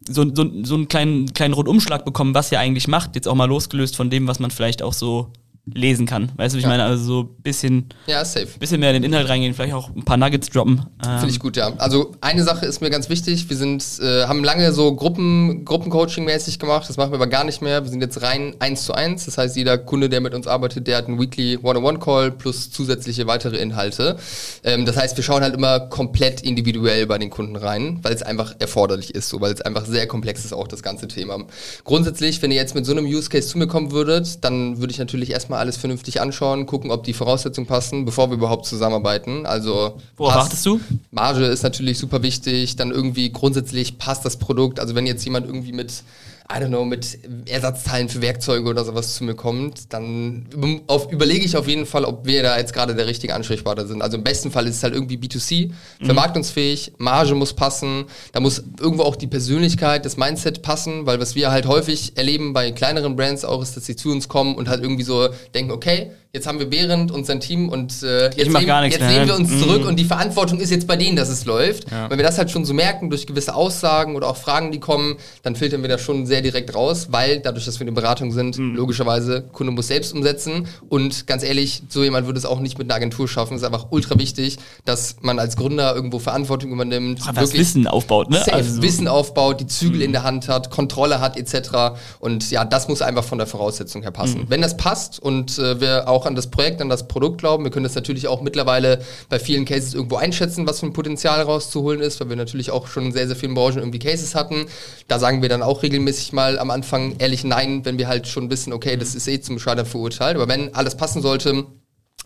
so, 0.08 0.24
so, 0.36 0.46
so 0.64 0.76
einen 0.76 0.88
kleinen, 0.88 1.34
kleinen 1.34 1.54
Rundumschlag 1.54 2.06
bekommen, 2.06 2.36
was 2.36 2.52
ihr 2.52 2.60
eigentlich 2.60 2.88
macht, 2.88 3.16
jetzt 3.16 3.28
auch 3.28 3.34
mal 3.34 3.46
losgelöst 3.46 3.96
von 3.96 4.12
dem, 4.12 4.28
was 4.28 4.40
man 4.40 4.52
vielleicht 4.52 4.84
auch 4.84 4.94
so 4.94 5.32
lesen 5.74 6.06
kann. 6.06 6.32
Weißt 6.36 6.54
du, 6.54 6.58
wie 6.58 6.60
ich 6.60 6.64
ja. 6.64 6.70
meine? 6.70 6.84
Also 6.84 7.04
so 7.04 7.22
ein 7.22 7.42
bisschen, 7.42 7.90
ja, 8.06 8.24
safe. 8.24 8.48
bisschen 8.60 8.80
mehr 8.80 8.92
in 8.92 9.02
den 9.02 9.12
Inhalt 9.12 9.28
reingehen, 9.28 9.54
vielleicht 9.54 9.74
auch 9.74 9.90
ein 9.96 10.06
paar 10.06 10.18
Nuggets 10.18 10.50
droppen. 10.50 10.86
Ähm. 11.04 11.20
Finde 11.20 11.30
ich 11.30 11.40
gut, 11.40 11.58
ja. 11.58 11.74
Also 11.78 12.16
eine 12.22 12.44
Sache 12.44 12.66
ist 12.66 12.82
mir 12.82 12.90
ganz 12.90 13.10
wichtig. 13.10 13.50
Wir 13.50 13.58
sind, 13.58 13.84
äh, 14.00 14.26
haben 14.26 14.44
lange 14.44 14.72
so 14.74 14.96
Gruppen, 14.96 15.66
Gruppencoaching-mäßig 15.66 16.60
gemacht. 16.60 16.88
Das 16.88 16.98
machen 16.98 17.12
wir 17.12 17.16
aber 17.16 17.28
gar 17.28 17.44
nicht 17.44 17.62
mehr. 17.62 17.84
Wir 17.84 17.90
sind 17.90 18.02
jetzt 18.02 18.22
rein 18.22 18.56
eins 18.60 18.86
zu 18.86 18.94
eins. 18.94 19.26
Das 19.26 19.38
heißt, 19.38 19.56
jeder 19.56 19.78
Kunde, 19.78 20.10
der 20.10 20.22
mit 20.22 20.34
uns 20.34 20.46
arbeitet, 20.46 20.88
der 20.88 20.98
hat 20.98 21.08
einen 21.08 21.20
Weekly 21.20 21.58
One-on-One-Call 21.62 22.32
plus 22.32 22.70
zusätzliche 22.70 23.26
weitere 23.26 23.58
Inhalte. 23.58 24.18
Ähm, 24.64 24.86
das 24.86 24.98
heißt, 24.98 25.18
wir 25.18 25.24
schauen 25.24 25.42
halt 25.42 25.56
immer 25.56 25.80
komplett 25.80 26.42
individuell 26.42 27.08
bei 27.08 27.18
den 27.18 27.30
Kunden 27.30 27.56
rein, 27.56 28.00
weil 28.04 28.14
es 28.14 28.22
einfach 28.22 28.56
erforderlich 28.60 29.16
ist, 29.16 29.30
so, 29.30 29.42
weil 29.42 29.54
es 29.54 29.62
einfach 29.62 29.86
sehr 29.86 30.08
komplex 30.08 30.46
ist, 30.46 30.54
auch 30.54 30.68
das 30.68 30.84
ganze 30.84 31.08
Thema. 31.08 31.40
Grundsätzlich, 31.84 32.42
wenn 32.42 32.52
ihr 32.52 32.58
jetzt 32.58 32.76
mit 32.76 32.86
so 32.86 32.92
einem 32.92 33.06
Use 33.06 33.30
Case 33.30 33.48
zu 33.48 33.58
mir 33.58 33.68
kommen 33.68 33.92
würdet, 33.92 34.44
dann 34.44 34.80
würde 34.80 34.92
ich 34.92 35.00
natürlich 35.00 35.32
erstmal 35.32 35.55
erstmal 35.56 35.62
alles 35.62 35.78
vernünftig 35.78 36.22
anschauen, 36.22 36.66
gucken, 36.66 36.92
ob 36.92 37.04
die 37.04 37.14
Voraussetzungen 37.14 37.68
passen, 37.68 38.06
bevor 38.06 38.30
wir 38.30 38.36
überhaupt 38.38 38.66
zusammenarbeiten. 38.66 39.46
Also 39.46 39.98
Worauf 40.18 40.44
achtest 40.44 40.66
du? 40.66 40.80
Marge 41.12 41.46
ist 41.46 41.64
natürlich 41.64 41.98
super 41.98 42.22
wichtig, 42.22 42.76
dann 42.76 42.92
irgendwie 42.92 43.32
grundsätzlich 43.32 43.98
passt 43.98 44.26
das 44.26 44.38
Produkt. 44.38 44.80
Also 44.80 44.96
wenn 44.96 45.06
jetzt 45.06 45.24
jemand 45.24 45.48
irgendwie 45.48 45.72
mit 45.72 46.04
I 46.48 46.60
don't 46.60 46.68
know, 46.68 46.86
mit 46.86 47.18
Ersatzteilen 47.48 48.08
für 48.08 48.22
Werkzeuge 48.22 48.70
oder 48.70 48.86
sowas 48.86 49.16
zu 49.16 49.24
mir 49.24 49.34
kommt, 49.34 49.92
dann 49.94 50.46
auf, 50.86 51.12
überlege 51.12 51.44
ich 51.44 51.58
auf 51.58 51.68
jeden 51.68 51.88
Fall, 51.88 52.06
ob 52.06 52.28
wir 52.28 52.44
da 52.44 52.58
jetzt 52.60 52.72
gerade 52.72 52.94
der 52.94 53.08
richtige 53.08 53.34
Ansprechpartner 53.34 53.88
sind. 53.88 54.04
Also 54.04 54.18
im 54.18 54.24
besten 54.24 54.52
Fall 54.52 54.68
ist 54.68 54.76
es 54.76 54.84
halt 54.84 54.94
irgendwie 54.94 55.18
B2C, 55.18 55.70
mhm. 56.00 56.06
vermarktungsfähig, 56.06 56.94
Marge 57.00 57.34
muss 57.34 57.54
passen, 57.54 58.06
da 58.32 58.42
muss 58.42 58.64
irgendwo 58.80 59.04
auch 59.04 59.16
die 59.16 59.26
Persönlichkeit, 59.26 60.06
das 60.06 60.18
Mindset 60.18 60.62
passen, 60.62 61.08
weil 61.08 61.20
was 61.20 61.34
wir 61.34 61.50
halt 61.50 61.66
häufig 61.66 62.16
erleben 62.16 62.54
bei 62.54 62.72
kleineren 62.72 63.16
Brands 63.16 63.44
auch 63.44 63.64
ist, 63.64 63.76
dass 63.76 63.88
sie 63.88 63.96
zu 63.96 64.12
uns 64.12 64.28
kommen 64.28 64.54
und 64.54 64.70
halt 64.70 64.84
irgendwie 64.84 65.04
so 65.04 65.30
denken, 65.56 65.72
okay, 65.72 66.12
jetzt 66.36 66.48
haben 66.48 66.60
wir 66.60 66.70
Behrend 66.70 67.12
und 67.12 67.26
sein 67.26 67.40
Team 67.40 67.70
und 67.70 68.04
äh, 68.04 68.26
jetzt, 68.36 68.52
sehen, 68.52 68.84
jetzt 68.84 69.00
sehen 69.00 69.28
wir 69.28 69.36
uns 69.36 69.50
mhm. 69.50 69.60
zurück 69.60 69.86
und 69.88 69.98
die 69.98 70.04
Verantwortung 70.04 70.60
ist 70.60 70.70
jetzt 70.70 70.86
bei 70.86 70.98
denen, 70.98 71.16
dass 71.16 71.30
es 71.30 71.46
läuft. 71.46 71.90
Ja. 71.90 72.10
Wenn 72.10 72.18
wir 72.18 72.26
das 72.26 72.38
halt 72.38 72.52
schon 72.52 72.66
so 72.66 72.74
merken 72.74 73.10
durch 73.10 73.26
gewisse 73.26 73.56
Aussagen 73.56 74.16
oder 74.18 74.28
auch 74.28 74.36
Fragen, 74.36 74.72
die 74.72 74.82
kommen, 74.82 75.16
dann 75.44 75.56
filtern 75.56 75.82
wir 75.82 75.88
das 75.88 76.02
schon 76.02 76.26
sehr 76.26 76.42
direkt 76.42 76.76
raus, 76.76 77.08
weil 77.10 77.40
dadurch, 77.40 77.64
dass 77.66 77.80
wir 77.80 77.86
eine 77.86 77.94
Beratung 77.94 78.34
sind, 78.34 78.58
mhm. 78.58 78.76
logischerweise, 78.76 79.46
Kunde 79.54 79.72
muss 79.72 79.88
selbst 79.88 80.14
umsetzen 80.14 80.68
und 80.90 81.26
ganz 81.26 81.42
ehrlich, 81.42 81.84
so 81.88 82.04
jemand 82.04 82.26
würde 82.26 82.38
es 82.38 82.46
auch 82.46 82.60
nicht 82.60 82.78
mit 82.78 82.88
einer 82.88 82.96
Agentur 82.96 83.30
schaffen. 83.30 83.56
Es 83.56 83.62
ist 83.62 83.66
einfach 83.66 83.88
ultra 83.92 84.20
wichtig, 84.20 84.58
dass 84.84 85.16
man 85.22 85.40
als 85.40 85.56
Gründer 85.56 85.96
irgendwo 85.96 86.20
Verantwortung 86.20 86.72
übernimmt, 86.72 87.22
Ach, 87.24 87.36
wirklich 87.36 87.62
Wissen 87.62 87.88
aufbaut, 87.88 88.30
ne? 88.30 88.44
Also 88.52 88.82
Wissen 88.82 89.08
aufbaut, 89.08 89.62
die 89.62 89.68
Zügel 89.68 90.00
mhm. 90.00 90.06
in 90.06 90.12
der 90.12 90.24
Hand 90.24 90.50
hat, 90.50 90.70
Kontrolle 90.70 91.22
hat 91.22 91.38
etc. 91.38 91.96
Und 92.20 92.52
ja, 92.52 92.66
das 92.66 92.90
muss 92.90 93.02
einfach 93.02 93.24
von 93.24 93.38
der 93.38 93.48
Voraussetzung 93.48 94.02
her 94.02 94.12
passen. 94.12 94.42
Mhm. 94.42 94.50
Wenn 94.50 94.62
das 94.62 94.76
passt 94.76 95.20
und 95.20 95.58
äh, 95.58 95.80
wir 95.80 96.10
auch 96.10 96.25
an 96.26 96.36
das 96.36 96.50
Projekt, 96.50 96.82
an 96.82 96.90
das 96.90 97.08
Produkt 97.08 97.40
glauben. 97.40 97.64
Wir 97.64 97.72
können 97.72 97.84
das 97.84 97.96
natürlich 97.96 98.28
auch 98.28 98.42
mittlerweile 98.42 99.00
bei 99.30 99.40
vielen 99.40 99.66
Cases 99.66 99.94
irgendwo 99.94 100.16
einschätzen, 100.16 100.68
was 100.68 100.80
für 100.80 100.88
ein 100.88 100.94
Potenzial 100.94 101.42
rauszuholen 101.42 102.02
ist, 102.02 102.20
weil 102.20 102.30
wir 102.30 102.36
natürlich 102.36 102.72
auch 102.72 102.88
schon 102.88 103.08
in 103.08 103.12
sehr, 103.12 103.28
sehr 103.28 103.36
vielen 103.36 103.54
Branchen 103.54 103.80
irgendwie 103.80 104.00
Cases 104.00 104.36
hatten. 104.36 104.66
Da 105.08 105.20
sagen 105.20 105.42
wir 105.42 105.50
dann 105.50 105.64
auch 105.64 105.84
regelmäßig 105.84 106.34
mal 106.34 106.60
am 106.60 106.72
Anfang 106.72 107.16
ehrlich 107.20 107.44
Nein, 107.44 107.86
wenn 107.86 107.98
wir 107.98 108.08
halt 108.08 108.28
schon 108.28 108.50
wissen, 108.50 108.74
okay, 108.74 108.98
das 108.98 109.16
ist 109.16 109.28
eh 109.28 109.40
zum 109.40 109.60
Scheitern 109.60 109.86
verurteilt. 109.86 110.36
Aber 110.36 110.48
wenn 110.48 110.74
alles 110.74 110.96
passen 110.96 111.22
sollte, 111.22 111.66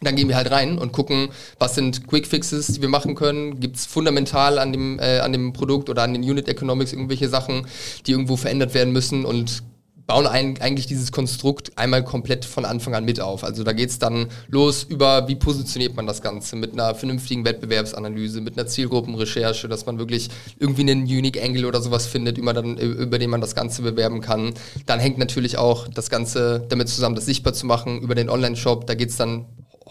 dann 0.01 0.15
gehen 0.15 0.29
wir 0.29 0.35
halt 0.35 0.51
rein 0.51 0.77
und 0.77 0.91
gucken, 0.91 1.29
was 1.57 1.75
sind 1.75 2.07
Quick 2.07 2.25
Fixes, 2.25 2.67
die 2.67 2.81
wir 2.81 2.89
machen 2.89 3.15
können. 3.15 3.59
Gibt 3.59 3.75
es 3.75 3.85
fundamental 3.85 4.57
an 4.59 4.71
dem, 4.71 4.99
äh, 4.99 5.19
an 5.19 5.33
dem 5.33 5.53
Produkt 5.53 5.89
oder 5.89 6.03
an 6.03 6.13
den 6.13 6.23
Unit 6.23 6.47
Economics 6.47 6.93
irgendwelche 6.93 7.27
Sachen, 7.27 7.67
die 8.05 8.11
irgendwo 8.11 8.37
verändert 8.37 8.73
werden 8.73 8.93
müssen 8.93 9.25
und 9.25 9.63
bauen 10.09 10.25
ein, 10.25 10.59
eigentlich 10.59 10.87
dieses 10.87 11.11
Konstrukt 11.11 11.71
einmal 11.77 12.03
komplett 12.03 12.43
von 12.43 12.65
Anfang 12.65 12.95
an 12.95 13.05
mit 13.05 13.21
auf. 13.21 13.43
Also 13.43 13.63
da 13.63 13.73
geht 13.73 13.91
es 13.91 13.99
dann 13.99 14.25
los 14.47 14.81
über, 14.81 15.27
wie 15.27 15.35
positioniert 15.35 15.95
man 15.95 16.07
das 16.07 16.23
Ganze 16.23 16.55
mit 16.55 16.73
einer 16.73 16.95
vernünftigen 16.95 17.45
Wettbewerbsanalyse, 17.45 18.41
mit 18.41 18.57
einer 18.57 18.65
Zielgruppenrecherche, 18.65 19.69
dass 19.69 19.85
man 19.85 19.99
wirklich 19.99 20.29
irgendwie 20.57 20.81
einen 20.81 21.03
Unique 21.03 21.39
Angle 21.39 21.67
oder 21.67 21.79
sowas 21.79 22.07
findet, 22.07 22.39
über, 22.39 22.53
dann, 22.53 22.75
über 22.79 23.19
den 23.19 23.29
man 23.29 23.39
das 23.39 23.53
Ganze 23.53 23.83
bewerben 23.83 24.19
kann. 24.19 24.55
Dann 24.87 24.99
hängt 24.99 25.19
natürlich 25.19 25.59
auch 25.59 25.87
das 25.87 26.09
Ganze 26.09 26.65
damit 26.69 26.89
zusammen, 26.89 27.13
das 27.13 27.27
sichtbar 27.27 27.53
zu 27.53 27.67
machen 27.67 28.01
über 28.01 28.15
den 28.15 28.31
Online-Shop. 28.31 28.87
Da 28.87 28.95
geht 28.95 29.11
es 29.11 29.17
dann 29.17 29.45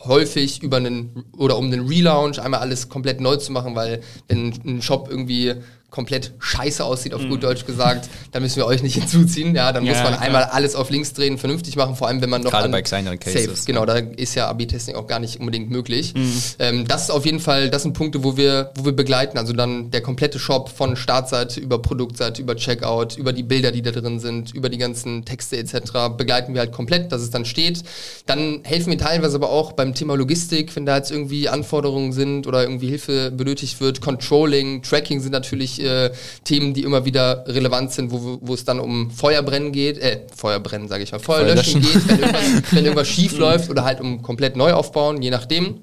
häufig 0.04 0.64
über 0.64 0.78
einen 0.78 1.26
oder 1.36 1.56
um 1.56 1.66
einen 1.66 1.86
Relaunch 1.86 2.40
einmal 2.40 2.58
alles 2.58 2.88
komplett 2.88 3.20
neu 3.20 3.36
zu 3.36 3.52
machen, 3.52 3.76
weil 3.76 4.00
wenn 4.26 4.52
ein 4.64 4.82
Shop 4.82 5.08
irgendwie 5.08 5.54
komplett 5.90 6.34
scheiße 6.38 6.84
aussieht, 6.84 7.14
auf 7.14 7.22
mm. 7.22 7.28
gut 7.30 7.42
Deutsch 7.42 7.64
gesagt, 7.64 8.10
dann 8.32 8.42
müssen 8.42 8.56
wir 8.56 8.66
euch 8.66 8.82
nicht 8.82 8.94
hinzuziehen. 8.94 9.54
Ja, 9.54 9.72
dann 9.72 9.86
ja, 9.86 9.94
muss 9.94 10.02
man 10.02 10.12
klar. 10.12 10.22
einmal 10.22 10.44
alles 10.44 10.74
auf 10.74 10.90
links 10.90 11.14
drehen, 11.14 11.38
vernünftig 11.38 11.76
machen, 11.76 11.96
vor 11.96 12.08
allem 12.08 12.20
wenn 12.20 12.28
man 12.28 12.42
noch 12.42 12.50
Gerade 12.50 12.68
bei 12.68 12.82
kleineren 12.82 13.18
Cases. 13.18 13.44
Safe, 13.44 13.66
genau, 13.66 13.86
da 13.86 13.94
ist 13.94 14.34
ja 14.34 14.50
AB-Testing 14.50 14.96
auch 14.96 15.06
gar 15.06 15.18
nicht 15.18 15.40
unbedingt 15.40 15.70
möglich. 15.70 16.12
Mm. 16.14 16.28
Ähm, 16.58 16.86
das 16.86 17.04
ist 17.04 17.10
auf 17.10 17.24
jeden 17.24 17.40
Fall, 17.40 17.70
das 17.70 17.82
sind 17.82 17.94
Punkte, 17.94 18.22
wo 18.22 18.36
wir, 18.36 18.70
wo 18.76 18.84
wir 18.84 18.92
begleiten. 18.92 19.38
Also 19.38 19.54
dann 19.54 19.90
der 19.90 20.02
komplette 20.02 20.38
Shop 20.38 20.68
von 20.68 20.94
Startseite 20.94 21.58
über 21.58 21.80
Produktseite, 21.80 22.42
über 22.42 22.54
Checkout, 22.54 23.16
über 23.16 23.32
die 23.32 23.42
Bilder, 23.42 23.72
die 23.72 23.80
da 23.80 23.90
drin 23.90 24.20
sind, 24.20 24.54
über 24.54 24.68
die 24.68 24.78
ganzen 24.78 25.24
Texte 25.24 25.56
etc. 25.56 26.16
begleiten 26.18 26.52
wir 26.52 26.60
halt 26.60 26.72
komplett, 26.72 27.12
dass 27.12 27.22
es 27.22 27.30
dann 27.30 27.46
steht. 27.46 27.82
Dann 28.26 28.60
helfen 28.62 28.90
wir 28.90 28.98
teilweise 28.98 29.36
aber 29.36 29.48
auch 29.48 29.72
beim 29.72 29.94
Thema 29.94 30.16
Logistik, 30.16 30.76
wenn 30.76 30.84
da 30.84 30.98
jetzt 30.98 31.10
irgendwie 31.10 31.48
Anforderungen 31.48 32.12
sind 32.12 32.46
oder 32.46 32.62
irgendwie 32.62 32.88
Hilfe 32.88 33.30
benötigt 33.30 33.80
wird. 33.80 34.02
Controlling, 34.02 34.82
Tracking 34.82 35.20
sind 35.20 35.32
natürlich 35.32 35.77
äh, 35.80 36.10
Themen, 36.44 36.74
die 36.74 36.82
immer 36.82 37.04
wieder 37.04 37.44
relevant 37.46 37.92
sind, 37.92 38.10
wo, 38.10 38.38
wo 38.40 38.54
es 38.54 38.64
dann 38.64 38.80
um 38.80 39.10
Feuerbrennen 39.10 39.72
geht, 39.72 39.98
äh, 39.98 40.20
Feuerbrennen 40.34 40.88
sage 40.88 41.02
ich 41.02 41.12
mal, 41.12 41.18
Feuerlöschen 41.18 41.82
Feuer 41.82 41.92
geht, 41.92 42.08
wenn 42.08 42.18
irgendwas, 42.18 42.62
wenn 42.72 42.84
irgendwas 42.84 43.08
schief 43.08 43.38
läuft 43.38 43.70
oder 43.70 43.84
halt 43.84 44.00
um 44.00 44.22
komplett 44.22 44.56
neu 44.56 44.72
aufbauen, 44.72 45.22
je 45.22 45.30
nachdem. 45.30 45.80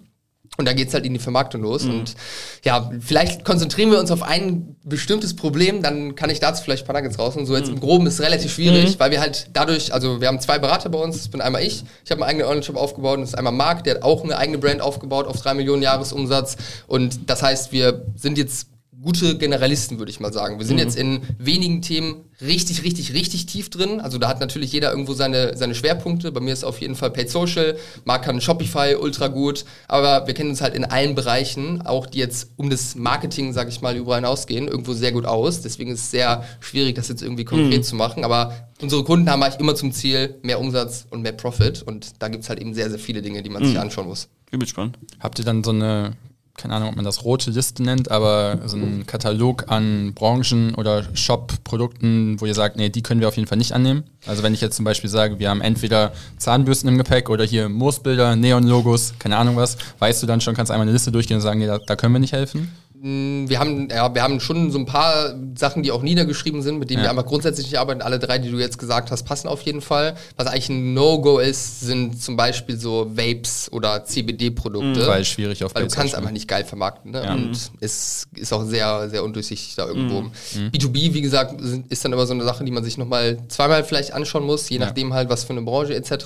Und 0.57 0.65
da 0.65 0.73
geht's 0.73 0.93
halt 0.93 1.05
in 1.05 1.13
die 1.13 1.19
Vermarktung 1.19 1.61
los. 1.61 1.83
Mhm. 1.83 1.91
Und 1.91 2.15
ja, 2.63 2.89
vielleicht 3.01 3.43
konzentrieren 3.43 3.91
wir 3.91 3.99
uns 3.99 4.09
auf 4.09 4.23
ein 4.23 4.77
bestimmtes 4.83 5.35
Problem, 5.35 5.81
dann 5.81 6.15
kann 6.15 6.29
ich 6.29 6.39
dazu 6.39 6.63
vielleicht 6.63 6.83
ein 6.83 6.87
paar 6.87 6.95
Nuggets 6.95 7.19
raus. 7.19 7.35
Und 7.35 7.45
so 7.45 7.55
jetzt 7.55 7.67
mhm. 7.67 7.75
im 7.75 7.79
Groben 7.81 8.07
ist 8.07 8.15
es 8.15 8.21
relativ 8.21 8.53
schwierig, 8.53 8.95
mhm. 8.95 8.99
weil 8.99 9.11
wir 9.11 9.19
halt 9.19 9.49
dadurch, 9.53 9.93
also 9.93 10.21
wir 10.21 10.27
haben 10.29 10.39
zwei 10.39 10.57
Berater 10.57 10.89
bei 10.89 10.99
uns, 10.99 11.17
das 11.17 11.27
bin 11.27 11.41
einmal 11.41 11.61
ich, 11.61 11.83
ich 12.05 12.11
habe 12.11 12.21
einen 12.21 12.29
eigenen 12.29 12.47
Online-Shop 12.47 12.77
aufgebaut 12.77 13.15
und 13.15 13.21
das 13.21 13.31
ist 13.31 13.37
einmal 13.37 13.53
Marc, 13.53 13.83
der 13.83 13.95
hat 13.95 14.03
auch 14.03 14.23
eine 14.23 14.37
eigene 14.37 14.57
Brand 14.57 14.81
aufgebaut 14.81 15.27
auf 15.27 15.41
drei 15.41 15.53
Millionen 15.53 15.81
Jahresumsatz. 15.81 16.55
Und 16.87 17.29
das 17.29 17.43
heißt, 17.43 17.73
wir 17.73 18.05
sind 18.15 18.37
jetzt 18.37 18.67
gute 19.05 19.37
Generalisten, 19.37 19.99
würde 19.99 20.09
ich 20.09 20.19
mal 20.19 20.33
sagen. 20.33 20.57
Wir 20.57 20.65
sind 20.65 20.77
mhm. 20.77 20.81
jetzt 20.81 20.97
in 20.97 21.21
wenigen 21.37 21.83
Themen 21.83 22.25
richtig, 22.41 22.83
richtig, 22.83 23.13
richtig 23.13 23.45
tief 23.45 23.69
drin. 23.69 24.01
Also 24.01 24.17
da 24.17 24.27
hat 24.27 24.39
natürlich 24.39 24.71
jeder 24.73 24.89
irgendwo 24.89 25.13
seine, 25.13 25.55
seine 25.55 25.75
Schwerpunkte. 25.75 26.31
Bei 26.31 26.39
mir 26.39 26.51
ist 26.51 26.63
auf 26.63 26.81
jeden 26.81 26.95
Fall 26.95 27.11
Paid 27.11 27.29
Social, 27.29 27.77
Marc 28.03 28.23
kann 28.23 28.41
Shopify 28.41 28.95
ultra 28.99 29.27
gut, 29.27 29.63
aber 29.87 30.25
wir 30.25 30.33
kennen 30.33 30.49
uns 30.49 30.61
halt 30.61 30.73
in 30.73 30.85
allen 30.85 31.13
Bereichen, 31.13 31.83
auch 31.83 32.07
die 32.07 32.17
jetzt 32.17 32.49
um 32.55 32.71
das 32.71 32.95
Marketing, 32.95 33.53
sage 33.53 33.69
ich 33.69 33.79
mal, 33.79 33.95
überall 33.95 34.21
hinausgehen, 34.21 34.67
irgendwo 34.67 34.93
sehr 34.93 35.11
gut 35.11 35.25
aus. 35.25 35.61
Deswegen 35.61 35.91
ist 35.91 35.99
es 35.99 36.11
sehr 36.11 36.43
schwierig, 36.59 36.95
das 36.95 37.07
jetzt 37.07 37.21
irgendwie 37.21 37.45
konkret 37.45 37.81
mhm. 37.81 37.83
zu 37.83 37.95
machen. 37.95 38.25
Aber 38.25 38.69
unsere 38.81 39.03
Kunden 39.03 39.29
haben 39.29 39.43
eigentlich 39.43 39.59
immer 39.59 39.75
zum 39.75 39.91
Ziel 39.91 40.35
mehr 40.41 40.59
Umsatz 40.59 41.05
und 41.11 41.21
mehr 41.21 41.33
Profit. 41.33 41.83
Und 41.83 42.23
da 42.23 42.27
gibt 42.27 42.43
es 42.43 42.49
halt 42.49 42.59
eben 42.59 42.73
sehr, 42.73 42.89
sehr 42.89 42.99
viele 42.99 43.21
Dinge, 43.21 43.43
die 43.43 43.51
man 43.51 43.61
mhm. 43.61 43.67
sich 43.67 43.79
anschauen 43.79 44.07
muss. 44.07 44.29
Übel 44.49 44.67
spannend. 44.67 44.97
Habt 45.19 45.37
ihr 45.37 45.45
dann 45.45 45.63
so 45.63 45.69
eine 45.69 46.13
keine 46.57 46.73
Ahnung, 46.73 46.89
ob 46.89 46.95
man 46.95 47.05
das 47.05 47.23
rote 47.23 47.51
Liste 47.51 47.83
nennt, 47.83 48.11
aber 48.11 48.59
so 48.65 48.77
ein 48.77 49.05
Katalog 49.05 49.65
an 49.67 50.13
Branchen 50.13 50.73
oder 50.75 51.03
Shop-Produkten, 51.13 52.39
wo 52.39 52.45
ihr 52.45 52.53
sagt, 52.53 52.77
nee, 52.77 52.89
die 52.89 53.03
können 53.03 53.19
wir 53.19 53.27
auf 53.27 53.35
jeden 53.35 53.47
Fall 53.47 53.57
nicht 53.57 53.73
annehmen. 53.73 54.03
Also 54.25 54.41
wenn 54.41 54.53
ich 54.53 54.61
jetzt 54.61 54.75
zum 54.77 54.85
Beispiel 54.85 55.09
sage, 55.09 55.39
wir 55.39 55.49
haben 55.49 55.61
entweder 55.61 56.13
Zahnbürsten 56.37 56.87
im 56.87 56.97
Gepäck 56.97 57.29
oder 57.29 57.43
hier 57.43 57.67
Moosbilder, 57.67 58.35
Neon-Logos, 58.35 59.15
keine 59.19 59.37
Ahnung 59.37 59.57
was, 59.57 59.77
weißt 59.99 60.23
du 60.23 60.27
dann 60.27 60.41
schon, 60.41 60.55
kannst 60.55 60.71
einmal 60.71 60.85
eine 60.85 60.93
Liste 60.93 61.11
durchgehen 61.11 61.35
und 61.35 61.41
sagen, 61.41 61.59
nee, 61.59 61.67
da, 61.67 61.77
da 61.77 61.95
können 61.95 62.13
wir 62.13 62.19
nicht 62.19 62.33
helfen? 62.33 62.71
Mm, 63.05 63.47
wir 63.47 63.59
haben, 63.59 63.87
ja, 63.91 64.15
wir 64.15 64.23
haben 64.23 64.39
schon 64.39 64.71
so 64.71 64.79
ein 64.79 64.87
paar 64.87 65.35
Sachen, 65.55 65.83
die 65.83 65.91
auch 65.91 66.01
niedergeschrieben 66.01 66.63
sind, 66.63 66.79
mit 66.79 66.89
denen 66.89 67.01
ja. 67.01 67.05
wir 67.05 67.09
einfach 67.11 67.27
grundsätzlich 67.27 67.67
nicht 67.67 67.77
arbeiten. 67.77 68.01
Alle 68.01 68.17
drei, 68.17 68.39
die 68.39 68.49
du 68.49 68.57
jetzt 68.57 68.79
gesagt 68.79 69.11
hast, 69.11 69.21
passen 69.25 69.47
auf 69.47 69.61
jeden 69.61 69.81
Fall. 69.81 70.15
Was 70.37 70.47
eigentlich 70.47 70.69
ein 70.69 70.95
No-Go 70.95 71.37
ist, 71.37 71.81
sind 71.81 72.19
zum 72.19 72.35
Beispiel 72.35 72.79
so 72.79 73.15
Vapes 73.15 73.71
oder 73.71 74.05
CBD-Produkte. 74.05 75.03
Mhm. 75.03 75.07
Weil 75.07 75.23
schwierig 75.23 75.63
auf 75.63 75.75
Weil 75.75 75.87
du 75.87 75.93
kannst 75.93 76.15
einfach 76.15 76.31
nicht 76.31 76.47
geil 76.47 76.65
vermarkten. 76.65 77.11
Ne? 77.11 77.23
Ja. 77.23 77.33
Und 77.35 77.51
mhm. 77.51 77.77
es 77.79 78.25
ist 78.33 78.51
auch 78.51 78.65
sehr, 78.65 79.07
sehr 79.07 79.23
undurchsichtig 79.23 79.75
da 79.75 79.85
irgendwo. 79.85 80.21
Mhm. 80.21 80.71
B2B, 80.73 81.13
wie 81.13 81.21
gesagt, 81.21 81.61
ist 81.89 82.03
dann 82.03 82.11
immer 82.11 82.25
so 82.25 82.33
eine 82.33 82.43
Sache, 82.43 82.63
die 82.63 82.71
man 82.71 82.83
sich 82.83 82.97
nochmal 82.97 83.37
zweimal 83.49 83.83
vielleicht 83.83 84.13
anschauen 84.13 84.45
muss, 84.45 84.67
je 84.67 84.79
nachdem 84.79 85.13
halt, 85.13 85.29
was 85.29 85.43
für 85.43 85.51
eine 85.53 85.61
Branche 85.61 85.93
etc. 85.93 86.25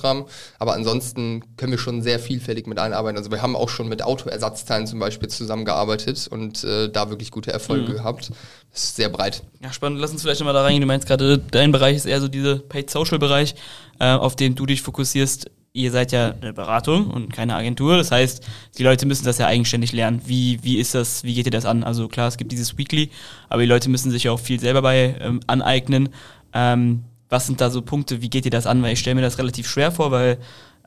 Aber 0.60 0.76
ansonsten 0.76 1.44
können 1.58 1.74
wir 1.74 1.80
schon 1.80 2.02
sehr 2.04 2.20
vielfältig 2.20 2.68
mit 2.68 2.80
einarbeiten. 2.80 3.18
Also 3.18 3.32
wir 3.32 3.42
haben 3.42 3.58
auch 3.58 3.68
schon 3.68 3.90
mit 3.90 4.02
Autoersatzteilen 4.02 4.88
zum 4.88 5.00
Beispiel 5.00 5.28
zusammengearbeitet 5.28 6.30
und 6.32 6.64
äh, 6.70 6.90
da 6.90 7.10
wirklich 7.10 7.32
gute 7.32 7.52
Erfolge 7.52 7.92
mhm. 7.92 7.96
gehabt. 7.96 8.32
Das 8.72 8.84
ist 8.84 8.96
sehr 8.96 9.10
breit. 9.10 9.44
Ja, 9.62 9.74
spannend. 9.74 10.00
Lass 10.00 10.12
uns 10.12 10.22
vielleicht 10.22 10.40
nochmal 10.40 10.54
da 10.54 10.62
reingehen. 10.62 10.82
Du 10.82 10.88
meinst 10.88 11.08
gerade, 11.08 11.38
dein 11.40 11.72
Bereich 11.72 11.96
ist 11.96 12.06
eher 12.06 12.22
so 12.22 12.28
dieser 12.28 12.60
Paid-Social-Bereich, 12.60 13.56
äh, 14.00 14.06
auf 14.12 14.36
den 14.36 14.56
du 14.56 14.66
dich 14.66 14.82
fokussierst. 14.82 15.50
Ihr 15.72 15.92
seid 15.92 16.12
ja 16.12 16.34
eine 16.42 16.54
Beratung 16.54 17.12
und 17.12 17.34
keine 17.34 17.56
Agentur. 17.56 17.98
Das 17.98 18.12
heißt, 18.12 18.44
die 18.78 18.84
Leute 18.84 19.06
müssen 19.06 19.26
das 19.26 19.38
ja 19.38 19.48
eigenständig 19.48 19.92
lernen. 19.92 20.22
Wie, 20.26 20.60
wie 20.64 20.78
ist 20.78 20.96
das, 20.96 21.24
wie 21.24 21.34
geht 21.34 21.46
ihr 21.46 21.52
das 21.52 21.66
an? 21.66 21.84
Also 21.84 22.08
klar, 22.08 22.28
es 22.28 22.38
gibt 22.38 22.52
dieses 22.52 22.78
Weekly, 22.78 23.12
aber 23.50 23.62
die 23.62 23.68
Leute 23.68 23.90
müssen 23.90 24.12
sich 24.12 24.30
auch 24.30 24.40
viel 24.40 24.60
selber 24.60 24.82
bei 24.82 25.16
ähm, 25.20 25.40
aneignen. 25.48 26.10
Ähm, 26.54 27.04
was 27.30 27.46
sind 27.46 27.62
da 27.62 27.70
so 27.70 27.84
Punkte, 27.84 28.22
wie 28.22 28.30
geht 28.30 28.46
ihr 28.46 28.52
das 28.52 28.66
an? 28.66 28.82
Weil 28.82 28.94
ich 28.94 29.00
stelle 29.00 29.16
mir 29.16 29.22
das 29.22 29.38
relativ 29.38 29.70
schwer 29.70 29.92
vor, 29.92 30.10
weil 30.12 30.40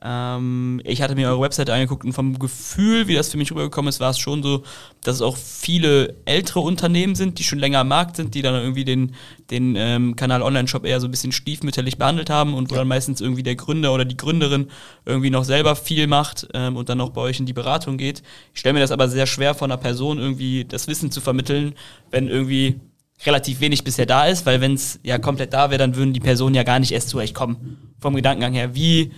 ähm, 0.05 0.81
ich 0.83 1.01
hatte 1.01 1.15
mir 1.15 1.29
eure 1.29 1.39
Webseite 1.39 1.73
angeguckt 1.73 2.03
und 2.03 2.11
vom 2.11 2.37
Gefühl, 2.37 3.07
wie 3.07 3.15
das 3.15 3.29
für 3.29 3.37
mich 3.37 3.51
rübergekommen 3.51 3.87
ist, 3.87 4.01
war 4.01 4.09
es 4.09 4.19
schon 4.19 4.43
so, 4.43 4.63
dass 5.01 5.15
es 5.15 5.21
auch 5.21 5.37
viele 5.37 6.15
ältere 6.25 6.59
Unternehmen 6.59 7.15
sind, 7.15 7.39
die 7.39 7.43
schon 7.43 7.59
länger 7.59 7.79
am 7.79 7.87
Markt 7.87 8.17
sind, 8.17 8.35
die 8.35 8.41
dann 8.41 8.53
irgendwie 8.55 8.83
den, 8.83 9.15
den 9.49 9.75
ähm, 9.77 10.17
Kanal 10.17 10.41
Online-Shop 10.41 10.85
eher 10.85 10.99
so 10.99 11.07
ein 11.07 11.11
bisschen 11.11 11.31
stiefmütterlich 11.31 11.97
behandelt 11.97 12.29
haben 12.29 12.53
und 12.53 12.69
wo 12.69 12.75
ja. 12.75 12.81
dann 12.81 12.89
meistens 12.89 13.21
irgendwie 13.21 13.43
der 13.43 13.55
Gründer 13.55 13.93
oder 13.93 14.03
die 14.03 14.17
Gründerin 14.17 14.67
irgendwie 15.05 15.29
noch 15.29 15.45
selber 15.45 15.77
viel 15.77 16.07
macht 16.07 16.49
ähm, 16.53 16.75
und 16.75 16.89
dann 16.89 16.99
auch 16.99 17.11
bei 17.11 17.21
euch 17.21 17.39
in 17.39 17.45
die 17.45 17.53
Beratung 17.53 17.97
geht. 17.97 18.23
Ich 18.53 18.59
stelle 18.59 18.73
mir 18.73 18.81
das 18.81 18.91
aber 18.91 19.07
sehr 19.07 19.25
schwer 19.25 19.55
von 19.55 19.71
einer 19.71 19.79
Person 19.79 20.19
irgendwie 20.19 20.65
das 20.65 20.87
Wissen 20.87 21.11
zu 21.11 21.21
vermitteln, 21.21 21.75
wenn 22.11 22.27
irgendwie 22.27 22.81
relativ 23.25 23.61
wenig 23.61 23.85
bisher 23.85 24.05
da 24.05 24.25
ist, 24.25 24.45
weil 24.45 24.59
wenn 24.59 24.73
es 24.73 24.99
ja 25.03 25.17
komplett 25.17 25.53
da 25.53 25.69
wäre, 25.69 25.77
dann 25.77 25.95
würden 25.95 26.11
die 26.11 26.19
Personen 26.19 26.55
ja 26.55 26.63
gar 26.63 26.79
nicht 26.79 26.91
erst 26.91 27.07
zu 27.07 27.19
euch 27.19 27.33
kommen. 27.33 27.93
Vom 27.99 28.15
Gedankengang 28.15 28.53
her, 28.53 28.75
wie 28.75 29.13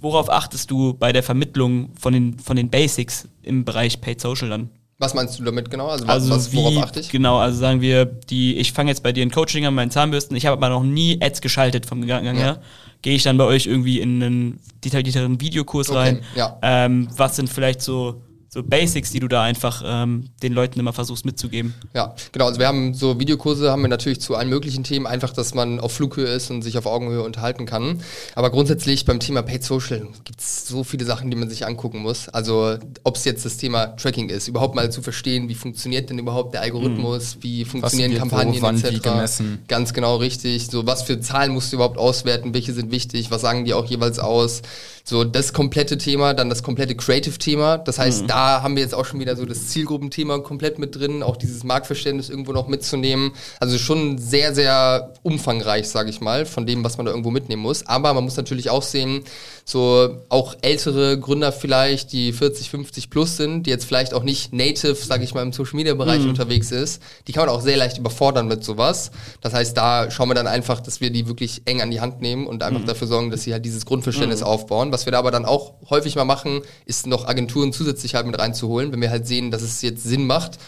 worauf 0.00 0.30
achtest 0.30 0.70
du 0.70 0.94
bei 0.94 1.12
der 1.12 1.22
Vermittlung 1.22 1.90
von 1.98 2.12
den, 2.12 2.38
von 2.38 2.56
den 2.56 2.70
Basics 2.70 3.28
im 3.42 3.64
Bereich 3.64 4.00
Paid 4.00 4.20
Social 4.20 4.48
dann? 4.48 4.70
Was 5.00 5.14
meinst 5.14 5.38
du 5.38 5.44
damit 5.44 5.70
genau? 5.70 5.88
Also, 5.88 6.06
also 6.06 6.30
was, 6.30 6.52
worauf 6.52 6.72
wie, 6.72 6.78
achte 6.78 7.00
ich? 7.00 7.08
Genau, 7.08 7.38
also 7.38 7.56
sagen 7.58 7.80
wir, 7.80 8.04
die, 8.04 8.56
ich 8.56 8.72
fange 8.72 8.90
jetzt 8.90 9.04
bei 9.04 9.12
dir 9.12 9.22
ein 9.22 9.30
Coaching 9.30 9.64
an, 9.64 9.74
meinen 9.74 9.92
Zahnbürsten, 9.92 10.36
ich 10.36 10.44
habe 10.44 10.56
aber 10.56 10.68
noch 10.70 10.82
nie 10.82 11.18
Ads 11.22 11.40
geschaltet 11.40 11.86
vom 11.86 12.04
Gang 12.04 12.24
ja. 12.24 12.32
her. 12.32 12.60
Gehe 13.00 13.14
ich 13.14 13.22
dann 13.22 13.38
bei 13.38 13.44
euch 13.44 13.66
irgendwie 13.66 14.00
in 14.00 14.20
einen 14.20 14.60
detaillierteren 14.84 15.40
Videokurs 15.40 15.90
okay, 15.90 15.98
rein? 15.98 16.20
Ja. 16.34 16.58
Ähm, 16.62 17.08
was 17.16 17.36
sind 17.36 17.48
vielleicht 17.48 17.80
so 17.80 18.22
so 18.50 18.62
Basics, 18.62 19.10
die 19.10 19.20
du 19.20 19.28
da 19.28 19.42
einfach 19.42 19.82
ähm, 19.84 20.30
den 20.42 20.54
Leuten 20.54 20.80
immer 20.80 20.94
versuchst 20.94 21.26
mitzugeben. 21.26 21.74
Ja, 21.94 22.14
genau. 22.32 22.46
Also 22.46 22.58
wir 22.58 22.66
haben 22.66 22.94
so 22.94 23.20
Videokurse, 23.20 23.70
haben 23.70 23.82
wir 23.82 23.88
natürlich 23.88 24.20
zu 24.20 24.36
allen 24.36 24.48
möglichen 24.48 24.84
Themen, 24.84 25.06
einfach, 25.06 25.34
dass 25.34 25.52
man 25.52 25.80
auf 25.80 25.92
Flughöhe 25.92 26.26
ist 26.26 26.50
und 26.50 26.62
sich 26.62 26.78
auf 26.78 26.86
Augenhöhe 26.86 27.22
unterhalten 27.22 27.66
kann. 27.66 28.00
Aber 28.34 28.50
grundsätzlich 28.50 29.04
beim 29.04 29.20
Thema 29.20 29.42
Paid 29.42 29.64
Social 29.64 30.08
gibt 30.24 30.40
es 30.40 30.66
so 30.66 30.82
viele 30.82 31.04
Sachen, 31.04 31.30
die 31.30 31.36
man 31.36 31.50
sich 31.50 31.66
angucken 31.66 31.98
muss. 31.98 32.30
Also 32.30 32.78
ob 33.04 33.16
es 33.16 33.24
jetzt 33.26 33.44
das 33.44 33.58
Thema 33.58 33.88
Tracking 33.96 34.30
ist, 34.30 34.48
überhaupt 34.48 34.74
mal 34.74 34.90
zu 34.90 35.02
verstehen, 35.02 35.50
wie 35.50 35.54
funktioniert 35.54 36.08
denn 36.08 36.18
überhaupt 36.18 36.54
der 36.54 36.62
Algorithmus, 36.62 37.36
mhm. 37.36 37.42
wie 37.42 37.64
funktionieren 37.66 38.16
Kampagnen 38.16 38.62
wo, 38.62 38.66
etc. 38.66 39.02
gemessen. 39.02 39.62
Ganz 39.68 39.92
genau 39.92 40.16
richtig. 40.16 40.68
So 40.68 40.86
was 40.86 41.02
für 41.02 41.20
Zahlen 41.20 41.52
musst 41.52 41.72
du 41.72 41.76
überhaupt 41.76 41.98
auswerten, 41.98 42.54
welche 42.54 42.72
sind 42.72 42.90
wichtig, 42.90 43.30
was 43.30 43.42
sagen 43.42 43.66
die 43.66 43.74
auch 43.74 43.84
jeweils 43.84 44.18
aus. 44.18 44.62
So 45.08 45.24
das 45.24 45.54
komplette 45.54 45.96
Thema, 45.96 46.34
dann 46.34 46.50
das 46.50 46.62
komplette 46.62 46.94
Creative-Thema. 46.94 47.78
Das 47.78 47.98
heißt, 47.98 48.24
mhm. 48.24 48.26
da 48.26 48.60
haben 48.62 48.76
wir 48.76 48.82
jetzt 48.82 48.94
auch 48.94 49.06
schon 49.06 49.20
wieder 49.20 49.36
so 49.36 49.46
das 49.46 49.68
Zielgruppenthema 49.68 50.40
komplett 50.40 50.78
mit 50.78 50.94
drin, 50.94 51.22
auch 51.22 51.38
dieses 51.38 51.64
Marktverständnis 51.64 52.28
irgendwo 52.28 52.52
noch 52.52 52.68
mitzunehmen. 52.68 53.32
Also 53.58 53.78
schon 53.78 54.18
sehr, 54.18 54.54
sehr 54.54 55.14
umfangreich, 55.22 55.88
sage 55.88 56.10
ich 56.10 56.20
mal, 56.20 56.44
von 56.44 56.66
dem, 56.66 56.84
was 56.84 56.98
man 56.98 57.06
da 57.06 57.12
irgendwo 57.12 57.30
mitnehmen 57.30 57.62
muss. 57.62 57.86
Aber 57.86 58.12
man 58.12 58.22
muss 58.22 58.36
natürlich 58.36 58.68
auch 58.68 58.82
sehen, 58.82 59.24
so 59.68 60.22
auch 60.30 60.56
ältere 60.62 61.20
Gründer 61.20 61.52
vielleicht, 61.52 62.12
die 62.12 62.32
40, 62.32 62.70
50 62.70 63.10
plus 63.10 63.36
sind, 63.36 63.64
die 63.64 63.70
jetzt 63.70 63.84
vielleicht 63.84 64.14
auch 64.14 64.22
nicht 64.22 64.50
native, 64.50 64.94
sage 64.94 65.24
ich 65.24 65.34
mal, 65.34 65.42
im 65.42 65.52
Social 65.52 65.76
Media 65.76 65.92
Bereich 65.92 66.22
mhm. 66.22 66.30
unterwegs 66.30 66.70
ist, 66.70 67.02
die 67.26 67.32
kann 67.32 67.44
man 67.44 67.54
auch 67.54 67.60
sehr 67.60 67.76
leicht 67.76 67.98
überfordern 67.98 68.48
mit 68.48 68.64
sowas. 68.64 69.10
Das 69.42 69.52
heißt, 69.52 69.76
da 69.76 70.10
schauen 70.10 70.30
wir 70.30 70.34
dann 70.34 70.46
einfach, 70.46 70.80
dass 70.80 71.02
wir 71.02 71.10
die 71.10 71.28
wirklich 71.28 71.60
eng 71.66 71.82
an 71.82 71.90
die 71.90 72.00
Hand 72.00 72.22
nehmen 72.22 72.46
und 72.46 72.62
einfach 72.62 72.80
mhm. 72.80 72.86
dafür 72.86 73.08
sorgen, 73.08 73.30
dass 73.30 73.42
sie 73.42 73.52
halt 73.52 73.66
dieses 73.66 73.84
Grundverständnis 73.84 74.40
mhm. 74.40 74.46
aufbauen. 74.46 74.90
Was 74.90 75.04
wir 75.04 75.12
da 75.12 75.18
aber 75.18 75.30
dann 75.30 75.44
auch 75.44 75.74
häufig 75.90 76.16
mal 76.16 76.24
machen, 76.24 76.62
ist 76.86 77.06
noch 77.06 77.28
Agenturen 77.28 77.74
zusätzlich 77.74 78.14
halt 78.14 78.24
mit 78.24 78.38
reinzuholen, 78.38 78.90
wenn 78.90 79.02
wir 79.02 79.10
halt 79.10 79.26
sehen, 79.26 79.50
dass 79.50 79.60
es 79.60 79.82
jetzt 79.82 80.02
Sinn 80.02 80.26
macht, 80.26 80.58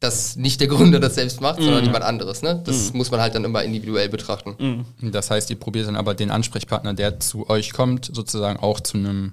dass 0.00 0.36
nicht 0.36 0.60
der 0.60 0.68
Gründer 0.68 1.00
das 1.00 1.14
selbst 1.14 1.40
macht, 1.40 1.56
sondern 1.56 1.80
mhm. 1.80 1.86
jemand 1.86 2.04
anderes. 2.04 2.42
Ne? 2.42 2.60
Das 2.64 2.92
mhm. 2.92 2.98
muss 2.98 3.10
man 3.10 3.20
halt 3.20 3.34
dann 3.34 3.44
immer 3.44 3.62
individuell 3.62 4.08
betrachten. 4.08 4.84
Mhm. 5.00 5.12
Das 5.12 5.30
heißt, 5.30 5.48
ihr 5.50 5.56
probiert 5.56 5.86
dann 5.86 5.96
aber 5.96 6.14
den 6.14 6.30
Ansprechpartner, 6.30 6.94
der 6.94 7.18
zu 7.20 7.48
euch 7.48 7.72
kommt, 7.72 8.10
sozusagen 8.12 8.58
auch 8.60 8.80
zu 8.80 8.98
einem 8.98 9.32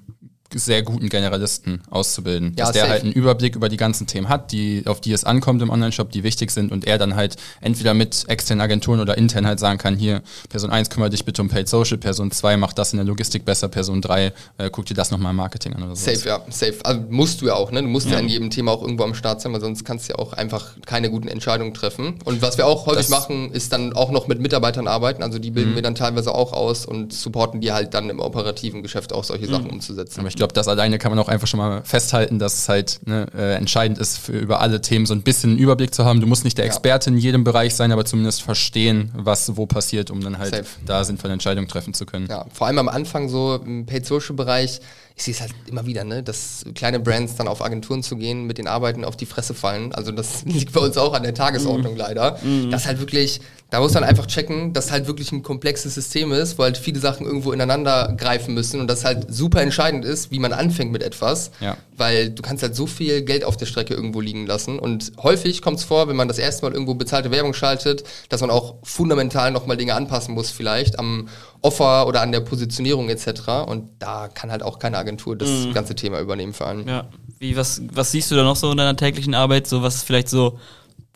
sehr 0.56 0.84
guten 0.84 1.10
Generalisten 1.10 1.82
auszubilden. 1.89 2.54
Ja, 2.58 2.66
dass 2.66 2.74
der 2.74 2.82
safe. 2.82 2.91
halt 2.91 3.04
einen 3.04 3.14
Überblick 3.14 3.56
über 3.56 3.70
die 3.70 3.78
ganzen 3.78 4.08
Themen 4.08 4.30
hat, 4.30 4.51
die, 4.51 4.84
auf 4.86 5.01
die 5.01 5.12
es 5.12 5.24
ankommt 5.24 5.62
im 5.62 5.70
Online-Shop, 5.70 6.12
die 6.12 6.24
wichtig 6.24 6.51
sind 6.51 6.72
und 6.72 6.86
er 6.86 6.97
dann 6.97 7.16
halt 7.16 7.36
entweder 7.62 7.93
mit 7.93 8.26
externen 8.28 8.62
Agenturen 8.62 8.99
oder 8.99 9.18
intern 9.18 9.45
halt 9.45 9.60
sagen 9.60 9.78
kann, 9.78 9.95
hier, 9.95 10.22
Person 10.49 10.72
1 10.72 10.89
kümmere 10.89 11.10
dich 11.10 11.26
bitte 11.26 11.41
um 11.41 11.49
Paid 11.49 11.68
Social, 11.68 11.97
Person 11.97 12.32
2 12.32 12.58
macht 12.58 12.78
das 12.78 12.93
in 12.93 12.97
der 12.97 13.06
Logistik 13.06 13.45
besser, 13.45 13.68
Person 13.68 14.01
3 14.01 14.34
äh, 14.58 14.70
guck 14.72 14.86
dir 14.86 14.93
das 14.93 15.12
nochmal 15.12 15.32
im 15.32 15.38
Marketing 15.38 15.74
an 15.74 15.84
oder 15.84 15.95
so. 15.95 16.06
Safe, 16.06 16.28
ja, 16.28 16.41
safe. 16.49 16.76
Also 16.84 17.01
musst 17.10 17.41
du 17.41 17.47
ja 17.47 17.56
auch, 17.56 17.72
ne? 17.72 17.82
Du 17.82 17.88
musst 17.88 18.08
ja. 18.08 18.14
ja 18.14 18.20
in 18.20 18.28
jedem 18.28 18.49
Thema 18.49 18.72
auch 18.72 18.82
irgendwo 18.82 19.04
am 19.04 19.14
Start 19.14 19.41
sein, 19.41 19.54
weil 19.54 19.62
sonst 19.62 19.84
kannst 19.84 20.08
du 20.10 20.14
ja 20.14 20.20
auch 20.20 20.34
einfach 20.34 20.72
keine 20.86 21.10
guten 21.10 21.28
Entscheidungen 21.28 21.74
treffen. 21.74 22.20
Und 22.26 22.41
was 22.41 22.58
wir 22.58 22.68
auch 22.68 22.86
häufig 22.86 23.08
das 23.08 23.10
machen, 23.10 23.51
ist 23.51 23.72
dann 23.74 23.93
auch 23.93 24.12
noch 24.12 24.28
mit 24.28 24.39
Mitarbeitern 24.39 24.88
arbeiten, 24.88 25.24
also 25.24 25.39
die 25.39 25.51
bilden 25.51 25.72
mhm. 25.72 25.76
wir 25.76 25.82
dann 25.82 25.95
teilweise 25.95 26.34
auch 26.34 26.54
aus 26.54 26.86
und 26.86 27.14
supporten 27.14 27.62
die 27.62 27.72
halt 27.72 27.93
dann 27.93 28.10
im 28.10 28.20
operativen 28.20 28.84
Geschäft 28.84 29.14
auch 29.14 29.24
solche 29.24 29.47
mhm. 29.47 29.51
Sachen 29.51 29.70
umzusetzen. 29.70 30.20
Aber 30.20 30.30
ich 30.30 30.36
glaube, 30.43 30.53
das 30.53 30.67
alleine 30.67 30.97
kann 30.97 31.09
man 31.11 31.19
auch 31.19 31.29
einfach 31.29 31.47
schon 31.47 31.57
mal 31.57 31.83
festhalten, 31.85 32.37
dass 32.37 32.53
es 32.55 32.69
halt 32.69 32.99
ne, 33.05 33.27
äh, 33.33 33.55
entscheidend 33.55 33.97
ist, 33.97 34.17
für 34.17 34.33
über 34.33 34.59
alle 34.59 34.81
Themen 34.81 35.05
so 35.05 35.13
ein 35.13 35.21
bisschen 35.21 35.51
einen 35.51 35.59
Überblick 35.59 35.95
zu 35.95 36.03
haben. 36.03 36.19
Du 36.19 36.27
musst 36.27 36.43
nicht 36.43 36.57
der 36.57 36.65
Experte 36.65 37.09
ja. 37.09 37.15
in 37.15 37.21
jedem 37.21 37.43
Bereich 37.45 37.75
sein, 37.75 37.93
aber 37.93 38.03
zumindest 38.03 38.41
verstehen, 38.41 39.11
was 39.15 39.55
wo 39.55 39.65
passiert, 39.65 40.11
um 40.11 40.19
dann 40.19 40.37
halt 40.37 40.53
Safe. 40.53 40.67
da 40.85 41.03
sinnvolle 41.05 41.33
Entscheidungen 41.33 41.69
treffen 41.69 41.93
zu 41.93 42.05
können. 42.05 42.27
Ja, 42.29 42.45
vor 42.53 42.67
allem 42.67 42.77
am 42.77 42.89
Anfang 42.89 43.29
so 43.29 43.55
im 43.65 43.85
Paid 43.85 44.05
Social 44.05 44.35
Bereich 44.35 44.81
ich 45.15 45.23
sehe 45.23 45.33
es 45.33 45.41
halt 45.41 45.53
immer 45.67 45.85
wieder, 45.85 46.03
ne, 46.03 46.23
dass 46.23 46.65
kleine 46.73 46.99
Brands 46.99 47.35
dann 47.35 47.47
auf 47.47 47.63
Agenturen 47.63 48.01
zu 48.01 48.17
gehen, 48.17 48.45
mit 48.45 48.57
den 48.57 48.67
Arbeiten 48.67 49.05
auf 49.05 49.15
die 49.15 49.25
Fresse 49.25 49.53
fallen. 49.53 49.93
Also 49.93 50.11
das 50.11 50.43
liegt 50.45 50.73
bei 50.73 50.79
uns 50.79 50.97
auch 50.97 51.13
an 51.13 51.23
der 51.23 51.35
Tagesordnung 51.35 51.93
mm. 51.93 51.97
leider. 51.97 52.37
Mm. 52.43 52.71
Das 52.71 52.87
halt 52.87 52.99
wirklich, 52.99 53.39
da 53.74 53.80
muss 53.80 53.95
man 53.95 54.03
einfach 54.03 54.28
checken, 54.28 54.71
dass 54.71 54.91
halt 54.91 55.07
wirklich 55.07 55.32
ein 55.32 55.41
komplexes 55.41 55.95
System 55.95 56.32
ist, 56.32 56.59
wo 56.59 56.63
halt 56.63 56.78
viele 56.78 56.99
Sachen 56.99 57.26
irgendwo 57.26 57.51
ineinander 57.51 58.13
greifen 58.15 58.53
müssen 58.53 58.80
und 58.80 58.86
das 58.86 59.03
halt 59.03 59.34
super 59.34 59.63
entscheidend 59.63 60.05
ist, 60.05 60.30
wie 60.30 60.38
man 60.38 60.53
anfängt 60.53 60.91
mit 60.91 61.01
etwas. 61.01 61.49
Ja. 61.59 61.76
Weil 61.97 62.30
du 62.30 62.43
kannst 62.43 62.61
halt 62.61 62.76
so 62.76 62.86
viel 62.86 63.24
Geld 63.24 63.43
auf 63.43 63.57
der 63.57 63.65
Strecke 63.65 63.95
irgendwo 63.95 64.21
liegen 64.21 64.45
lassen. 64.45 64.78
Und 64.78 65.13
häufig 65.24 65.63
kommt 65.63 65.80
es 65.80 65.86
vor, 65.86 66.07
wenn 66.07 66.15
man 66.15 66.28
das 66.28 66.38
erste 66.38 66.63
Mal 66.63 66.74
irgendwo 66.74 66.93
bezahlte 66.93 67.32
Werbung 67.32 67.55
schaltet, 67.55 68.03
dass 68.30 68.41
man 68.41 68.51
auch 68.51 68.76
fundamental 68.84 69.49
nochmal 69.49 69.76
Dinge 69.76 69.95
anpassen 69.95 70.36
muss, 70.36 70.51
vielleicht 70.51 70.99
am 70.99 71.28
Offer 71.63 72.05
oder 72.05 72.21
an 72.21 72.32
der 72.32 72.41
Positionierung 72.41 73.09
etc. 73.09 73.65
Und 73.65 73.89
da 73.97 74.28
kann 74.28 74.51
halt 74.51 74.61
auch 74.61 74.78
keine 74.78 74.99
Agentur 74.99 75.36
das 75.36 75.49
mhm. 75.49 75.74
ganze 75.74 75.95
Thema 75.95 76.19
übernehmen 76.19 76.53
vor 76.53 76.67
allem. 76.67 76.88
Ja. 76.88 77.07
Wie, 77.39 77.57
was, 77.57 77.82
was 77.91 78.11
siehst 78.11 78.30
du 78.30 78.36
da 78.36 78.43
noch 78.43 78.55
so 78.55 78.69
in 78.69 78.78
deiner 78.78 78.95
täglichen 78.95 79.34
Arbeit? 79.34 79.65
So, 79.65 79.82
was 79.82 80.03
vielleicht 80.03 80.30
so 80.30 80.59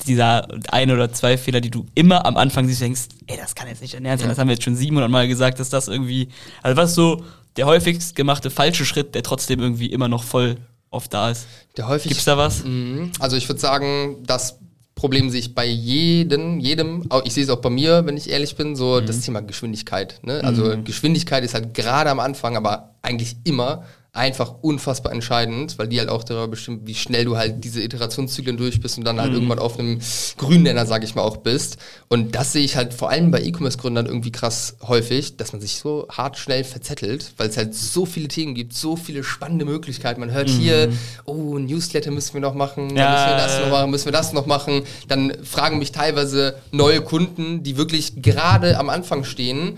dieser 0.06 0.48
ein 0.70 0.91
oder 0.91 1.12
zwei 1.12 1.38
Fehler, 1.38 1.62
die 1.62 1.72
du 1.72 1.86
immer 1.95 2.26
am 2.26 2.38
Anfang 2.38 2.68
siehst, 2.68 2.82
denkst, 2.82 3.02
ey, 3.26 3.38
das 3.38 3.56
kann 3.56 3.68
jetzt 3.68 3.82
nicht 3.82 3.93
dein 3.93 4.06
Ernst 4.06 4.22
sein, 4.22 4.30
ja. 4.30 4.32
das 4.34 4.39
haben 4.39 4.48
wir 4.48 4.54
jetzt 4.54 4.64
schon 4.64 4.76
700 4.76 5.10
Mal 5.10 5.28
gesagt, 5.28 5.60
dass 5.60 5.70
das 5.70 5.88
irgendwie, 5.88 6.30
also 6.62 6.78
was 6.78 6.93
so 6.93 7.24
der 7.56 7.66
häufigst 7.66 8.16
gemachte 8.16 8.50
falsche 8.52 8.86
Schritt, 8.86 9.16
der 9.16 9.24
trotzdem 9.24 9.60
irgendwie 9.60 9.88
immer 9.88 10.08
noch 10.08 10.24
voll 10.24 10.58
oft 10.91 11.14
da 11.14 11.32
ist? 11.32 11.48
Der 11.76 11.88
häufig, 11.88 12.10
Gibt's 12.10 12.26
da 12.26 12.38
was? 12.38 12.64
Mhm. 12.64 13.12
Also 13.20 13.36
ich 13.36 13.50
würde 13.50 13.60
sagen, 13.60 14.24
dass 14.26 14.60
Problem 14.95 15.30
sehe 15.30 15.39
ich 15.39 15.54
bei 15.54 15.66
jedem, 15.66 16.60
jedem, 16.60 17.08
ich 17.24 17.34
sehe 17.34 17.43
es 17.43 17.50
auch 17.50 17.62
bei 17.62 17.70
mir, 17.70 18.06
wenn 18.06 18.18
ich 18.18 18.30
ehrlich 18.30 18.56
bin, 18.56 18.76
so 18.76 19.00
mhm. 19.00 19.06
das 19.06 19.22
Thema 19.22 19.41
Geschwindigkeit. 19.41 20.20
Ne? 20.24 20.43
Also 20.43 20.76
mhm. 20.76 20.84
Geschwindigkeit 20.84 21.43
ist 21.43 21.54
halt 21.54 21.74
gerade 21.74 22.10
am 22.10 22.20
Anfang, 22.20 22.58
aber 22.58 22.95
eigentlich 23.02 23.38
immer 23.43 23.84
einfach 24.18 24.55
unfassbar 24.61 25.11
entscheidend, 25.11 25.78
weil 25.78 25.88
die 25.88 25.99
halt 25.99 26.09
auch 26.09 26.24
darüber 26.24 26.47
bestimmt, 26.47 26.88
wie 26.88 26.95
schnell 26.95 27.26
du 27.26 27.38
halt 27.38 27.63
diese 27.63 27.82
Iterationszyklen 27.82 28.57
durch 28.57 28.82
bist 28.82 28.97
und 28.97 29.03
dann 29.05 29.20
halt 29.20 29.30
mhm. 29.30 29.36
irgendwann 29.36 29.59
auf 29.59 29.78
einem 29.78 29.99
grünen 30.38 30.63
Nenner, 30.63 30.86
sag 30.86 31.03
ich 31.03 31.15
mal, 31.15 31.22
auch 31.22 31.38
bist. 31.38 31.78
Und 32.07 32.36
das 32.36 32.53
sehe 32.53 32.63
ich 32.63 32.76
halt 32.76 32.93
vor 32.93 33.09
allem 33.09 33.32
bei 33.32 33.41
E-Commerce-Gründern 33.41 34.07
irgendwie 34.07 34.32
krass 34.32 34.78
häufig, 34.82 35.38
dass 35.38 35.53
man 35.53 35.61
sich 35.61 35.78
so 35.78 36.07
hart 36.09 36.38
schnell 36.38 36.63
verzettelt, 36.63 37.34
weil 37.38 37.49
es 37.49 37.57
halt 37.57 37.76
so 37.76 38.05
viele 38.05 38.28
Themen 38.28 38.55
gibt, 38.55 38.74
so 38.74 38.95
viele 38.95 39.24
spannende 39.24 39.65
Möglichkeiten. 39.65 40.20
Man 40.20 40.32
hört 40.32 40.49
mhm. 40.49 40.59
hier, 40.59 40.91
oh, 41.26 41.57
Newsletter 41.59 42.11
müssen 42.11 42.34
wir 42.34 42.41
noch 42.41 42.55
machen, 42.55 42.95
ja, 42.95 43.11
müssen 43.11 43.28
wir 43.30 43.38
das 43.38 43.59
noch 43.61 43.70
machen, 43.70 43.91
müssen 43.91 44.05
wir 44.05 44.11
das 44.11 44.34
noch 44.34 44.45
machen. 44.47 44.82
Dann 45.07 45.34
fragen 45.43 45.78
mich 45.78 45.91
teilweise 45.91 46.55
neue 46.72 47.01
Kunden, 47.01 47.63
die 47.63 47.78
wirklich 47.78 48.22
gerade 48.22 48.80
am 48.80 48.89
Anfang 48.89 49.24
stehen, 49.24 49.78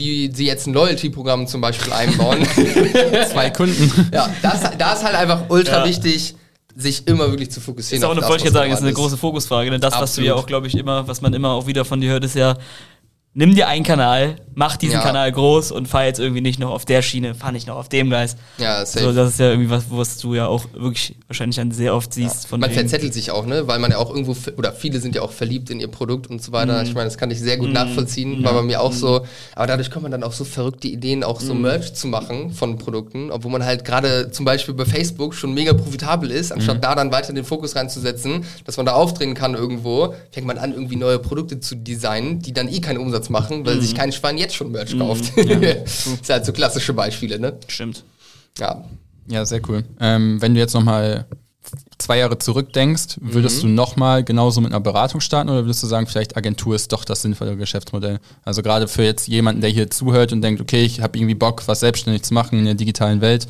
wie 0.00 0.32
sie 0.34 0.46
jetzt 0.46 0.66
ein 0.66 0.74
Loyalty-Programm 0.74 1.46
zum 1.46 1.60
Beispiel 1.60 1.92
einbauen. 1.92 2.44
Zwei 3.30 3.50
Kunden. 3.50 4.08
Ja, 4.12 4.28
das, 4.42 4.62
das 4.76 4.98
ist 4.98 5.04
halt 5.04 5.14
einfach 5.14 5.42
ultra 5.48 5.78
ja. 5.78 5.84
wichtig 5.84 6.34
sich 6.74 7.06
immer 7.06 7.30
wirklich 7.30 7.50
zu 7.50 7.60
fokussieren. 7.60 8.02
Ist 8.02 8.08
auch 8.08 8.16
eine, 8.16 8.26
wollte 8.26 8.46
ich 8.46 8.52
sagen, 8.52 8.72
ist 8.72 8.80
eine 8.80 8.92
große 8.92 9.16
Fokusfrage. 9.16 9.70
Denn 9.70 9.80
das, 9.80 9.92
Absolut. 9.92 10.08
was 10.08 10.14
du 10.16 10.22
ja 10.22 10.34
auch, 10.34 10.46
glaube 10.46 10.66
ich, 10.66 10.76
immer, 10.76 11.06
was 11.06 11.20
man 11.20 11.34
immer 11.34 11.50
auch 11.50 11.66
wieder 11.66 11.84
von 11.84 12.00
dir 12.00 12.10
hört, 12.10 12.24
ist 12.24 12.34
ja, 12.34 12.56
nimm 13.34 13.54
dir 13.54 13.68
einen 13.68 13.84
Kanal, 13.84 14.36
mach 14.60 14.76
diesen 14.76 14.96
ja. 14.96 15.00
Kanal 15.00 15.32
groß 15.32 15.72
und 15.72 15.88
fahr 15.88 16.04
jetzt 16.04 16.20
irgendwie 16.20 16.42
nicht 16.42 16.58
noch 16.60 16.70
auf 16.70 16.84
der 16.84 17.00
Schiene, 17.00 17.34
fahr 17.34 17.50
nicht 17.50 17.66
noch 17.66 17.76
auf 17.76 17.88
dem 17.88 18.10
Gleis. 18.10 18.36
Ja, 18.58 18.84
safe. 18.84 19.06
So, 19.06 19.12
das 19.14 19.30
ist 19.30 19.40
ja 19.40 19.48
irgendwie 19.48 19.70
was, 19.70 19.84
was 19.88 20.18
du 20.18 20.34
ja 20.34 20.48
auch 20.48 20.66
wirklich 20.74 21.16
wahrscheinlich 21.28 21.56
dann 21.56 21.72
sehr 21.72 21.94
oft 21.94 22.12
siehst. 22.12 22.42
Ja. 22.42 22.48
Von 22.50 22.60
man 22.60 22.70
verzettelt 22.70 23.14
sich 23.14 23.30
auch, 23.30 23.46
ne? 23.46 23.66
Weil 23.66 23.78
man 23.78 23.90
ja 23.90 23.96
auch 23.96 24.10
irgendwo, 24.10 24.36
oder 24.58 24.74
viele 24.74 25.00
sind 25.00 25.14
ja 25.14 25.22
auch 25.22 25.32
verliebt 25.32 25.70
in 25.70 25.80
ihr 25.80 25.88
Produkt 25.88 26.26
und 26.26 26.42
so 26.42 26.52
weiter. 26.52 26.76
Mhm. 26.76 26.86
Ich 26.86 26.94
meine, 26.94 27.06
das 27.06 27.16
kann 27.16 27.30
ich 27.30 27.40
sehr 27.40 27.56
gut 27.56 27.68
mhm. 27.68 27.72
nachvollziehen, 27.72 28.44
war 28.44 28.52
bei 28.52 28.60
mir 28.60 28.82
auch 28.82 28.92
mhm. 28.92 28.96
so. 28.96 29.26
Aber 29.54 29.66
dadurch 29.66 29.90
kommt 29.90 30.02
man 30.02 30.12
dann 30.12 30.22
auch 30.22 30.34
so 30.34 30.44
verrückte 30.44 30.88
Ideen, 30.88 31.24
auch 31.24 31.40
so 31.40 31.54
mhm. 31.54 31.62
Merch 31.62 31.94
zu 31.94 32.06
machen 32.06 32.52
von 32.52 32.76
Produkten, 32.76 33.30
obwohl 33.30 33.52
man 33.52 33.64
halt 33.64 33.86
gerade 33.86 34.30
zum 34.30 34.44
Beispiel 34.44 34.74
bei 34.74 34.84
Facebook 34.84 35.34
schon 35.34 35.54
mega 35.54 35.72
profitabel 35.72 36.30
ist, 36.30 36.52
anstatt 36.52 36.76
mhm. 36.76 36.80
da 36.82 36.94
dann 36.94 37.12
weiter 37.12 37.32
den 37.32 37.44
Fokus 37.44 37.76
reinzusetzen, 37.76 38.44
dass 38.66 38.76
man 38.76 38.84
da 38.84 38.92
aufdrehen 38.92 39.32
kann 39.32 39.54
irgendwo, 39.54 40.14
fängt 40.30 40.46
man 40.46 40.58
an, 40.58 40.74
irgendwie 40.74 40.96
neue 40.96 41.18
Produkte 41.18 41.60
zu 41.60 41.76
designen, 41.76 42.40
die 42.40 42.52
dann 42.52 42.68
eh 42.68 42.80
keinen 42.80 42.98
Umsatz 42.98 43.30
machen, 43.30 43.64
weil 43.64 43.80
sich 43.80 43.94
kein 43.94 44.12
Schwein 44.12 44.36
jetzt 44.36 44.49
schon 44.54 44.72
Merch 44.72 44.98
kauft. 44.98 45.36
Ja. 45.36 45.56
das 45.60 46.04
sind 46.04 46.28
halt 46.28 46.44
so 46.44 46.52
klassische 46.52 46.92
Beispiele, 46.92 47.38
ne? 47.38 47.54
Stimmt. 47.68 48.04
Ja. 48.58 48.84
Ja, 49.28 49.44
sehr 49.44 49.60
cool. 49.68 49.84
Ähm, 50.00 50.40
wenn 50.42 50.54
du 50.54 50.60
jetzt 50.60 50.74
nochmal 50.74 51.26
zwei 51.98 52.18
Jahre 52.18 52.38
zurückdenkst, 52.38 53.18
würdest 53.20 53.58
mhm. 53.58 53.68
du 53.68 53.74
nochmal 53.74 54.24
genauso 54.24 54.60
mit 54.60 54.72
einer 54.72 54.80
Beratung 54.80 55.20
starten 55.20 55.50
oder 55.50 55.64
würdest 55.64 55.82
du 55.82 55.86
sagen, 55.86 56.06
vielleicht 56.06 56.36
Agentur 56.36 56.74
ist 56.74 56.92
doch 56.92 57.04
das 57.04 57.22
sinnvolle 57.22 57.56
Geschäftsmodell? 57.56 58.18
Also 58.44 58.62
gerade 58.62 58.88
für 58.88 59.04
jetzt 59.04 59.28
jemanden, 59.28 59.60
der 59.60 59.70
hier 59.70 59.90
zuhört 59.90 60.32
und 60.32 60.42
denkt, 60.42 60.60
okay, 60.60 60.82
ich 60.84 61.00
habe 61.00 61.18
irgendwie 61.18 61.34
Bock, 61.34 61.62
was 61.66 61.80
selbstständig 61.80 62.22
zu 62.22 62.34
machen 62.34 62.58
in 62.58 62.64
der 62.64 62.74
digitalen 62.74 63.20
Welt. 63.20 63.46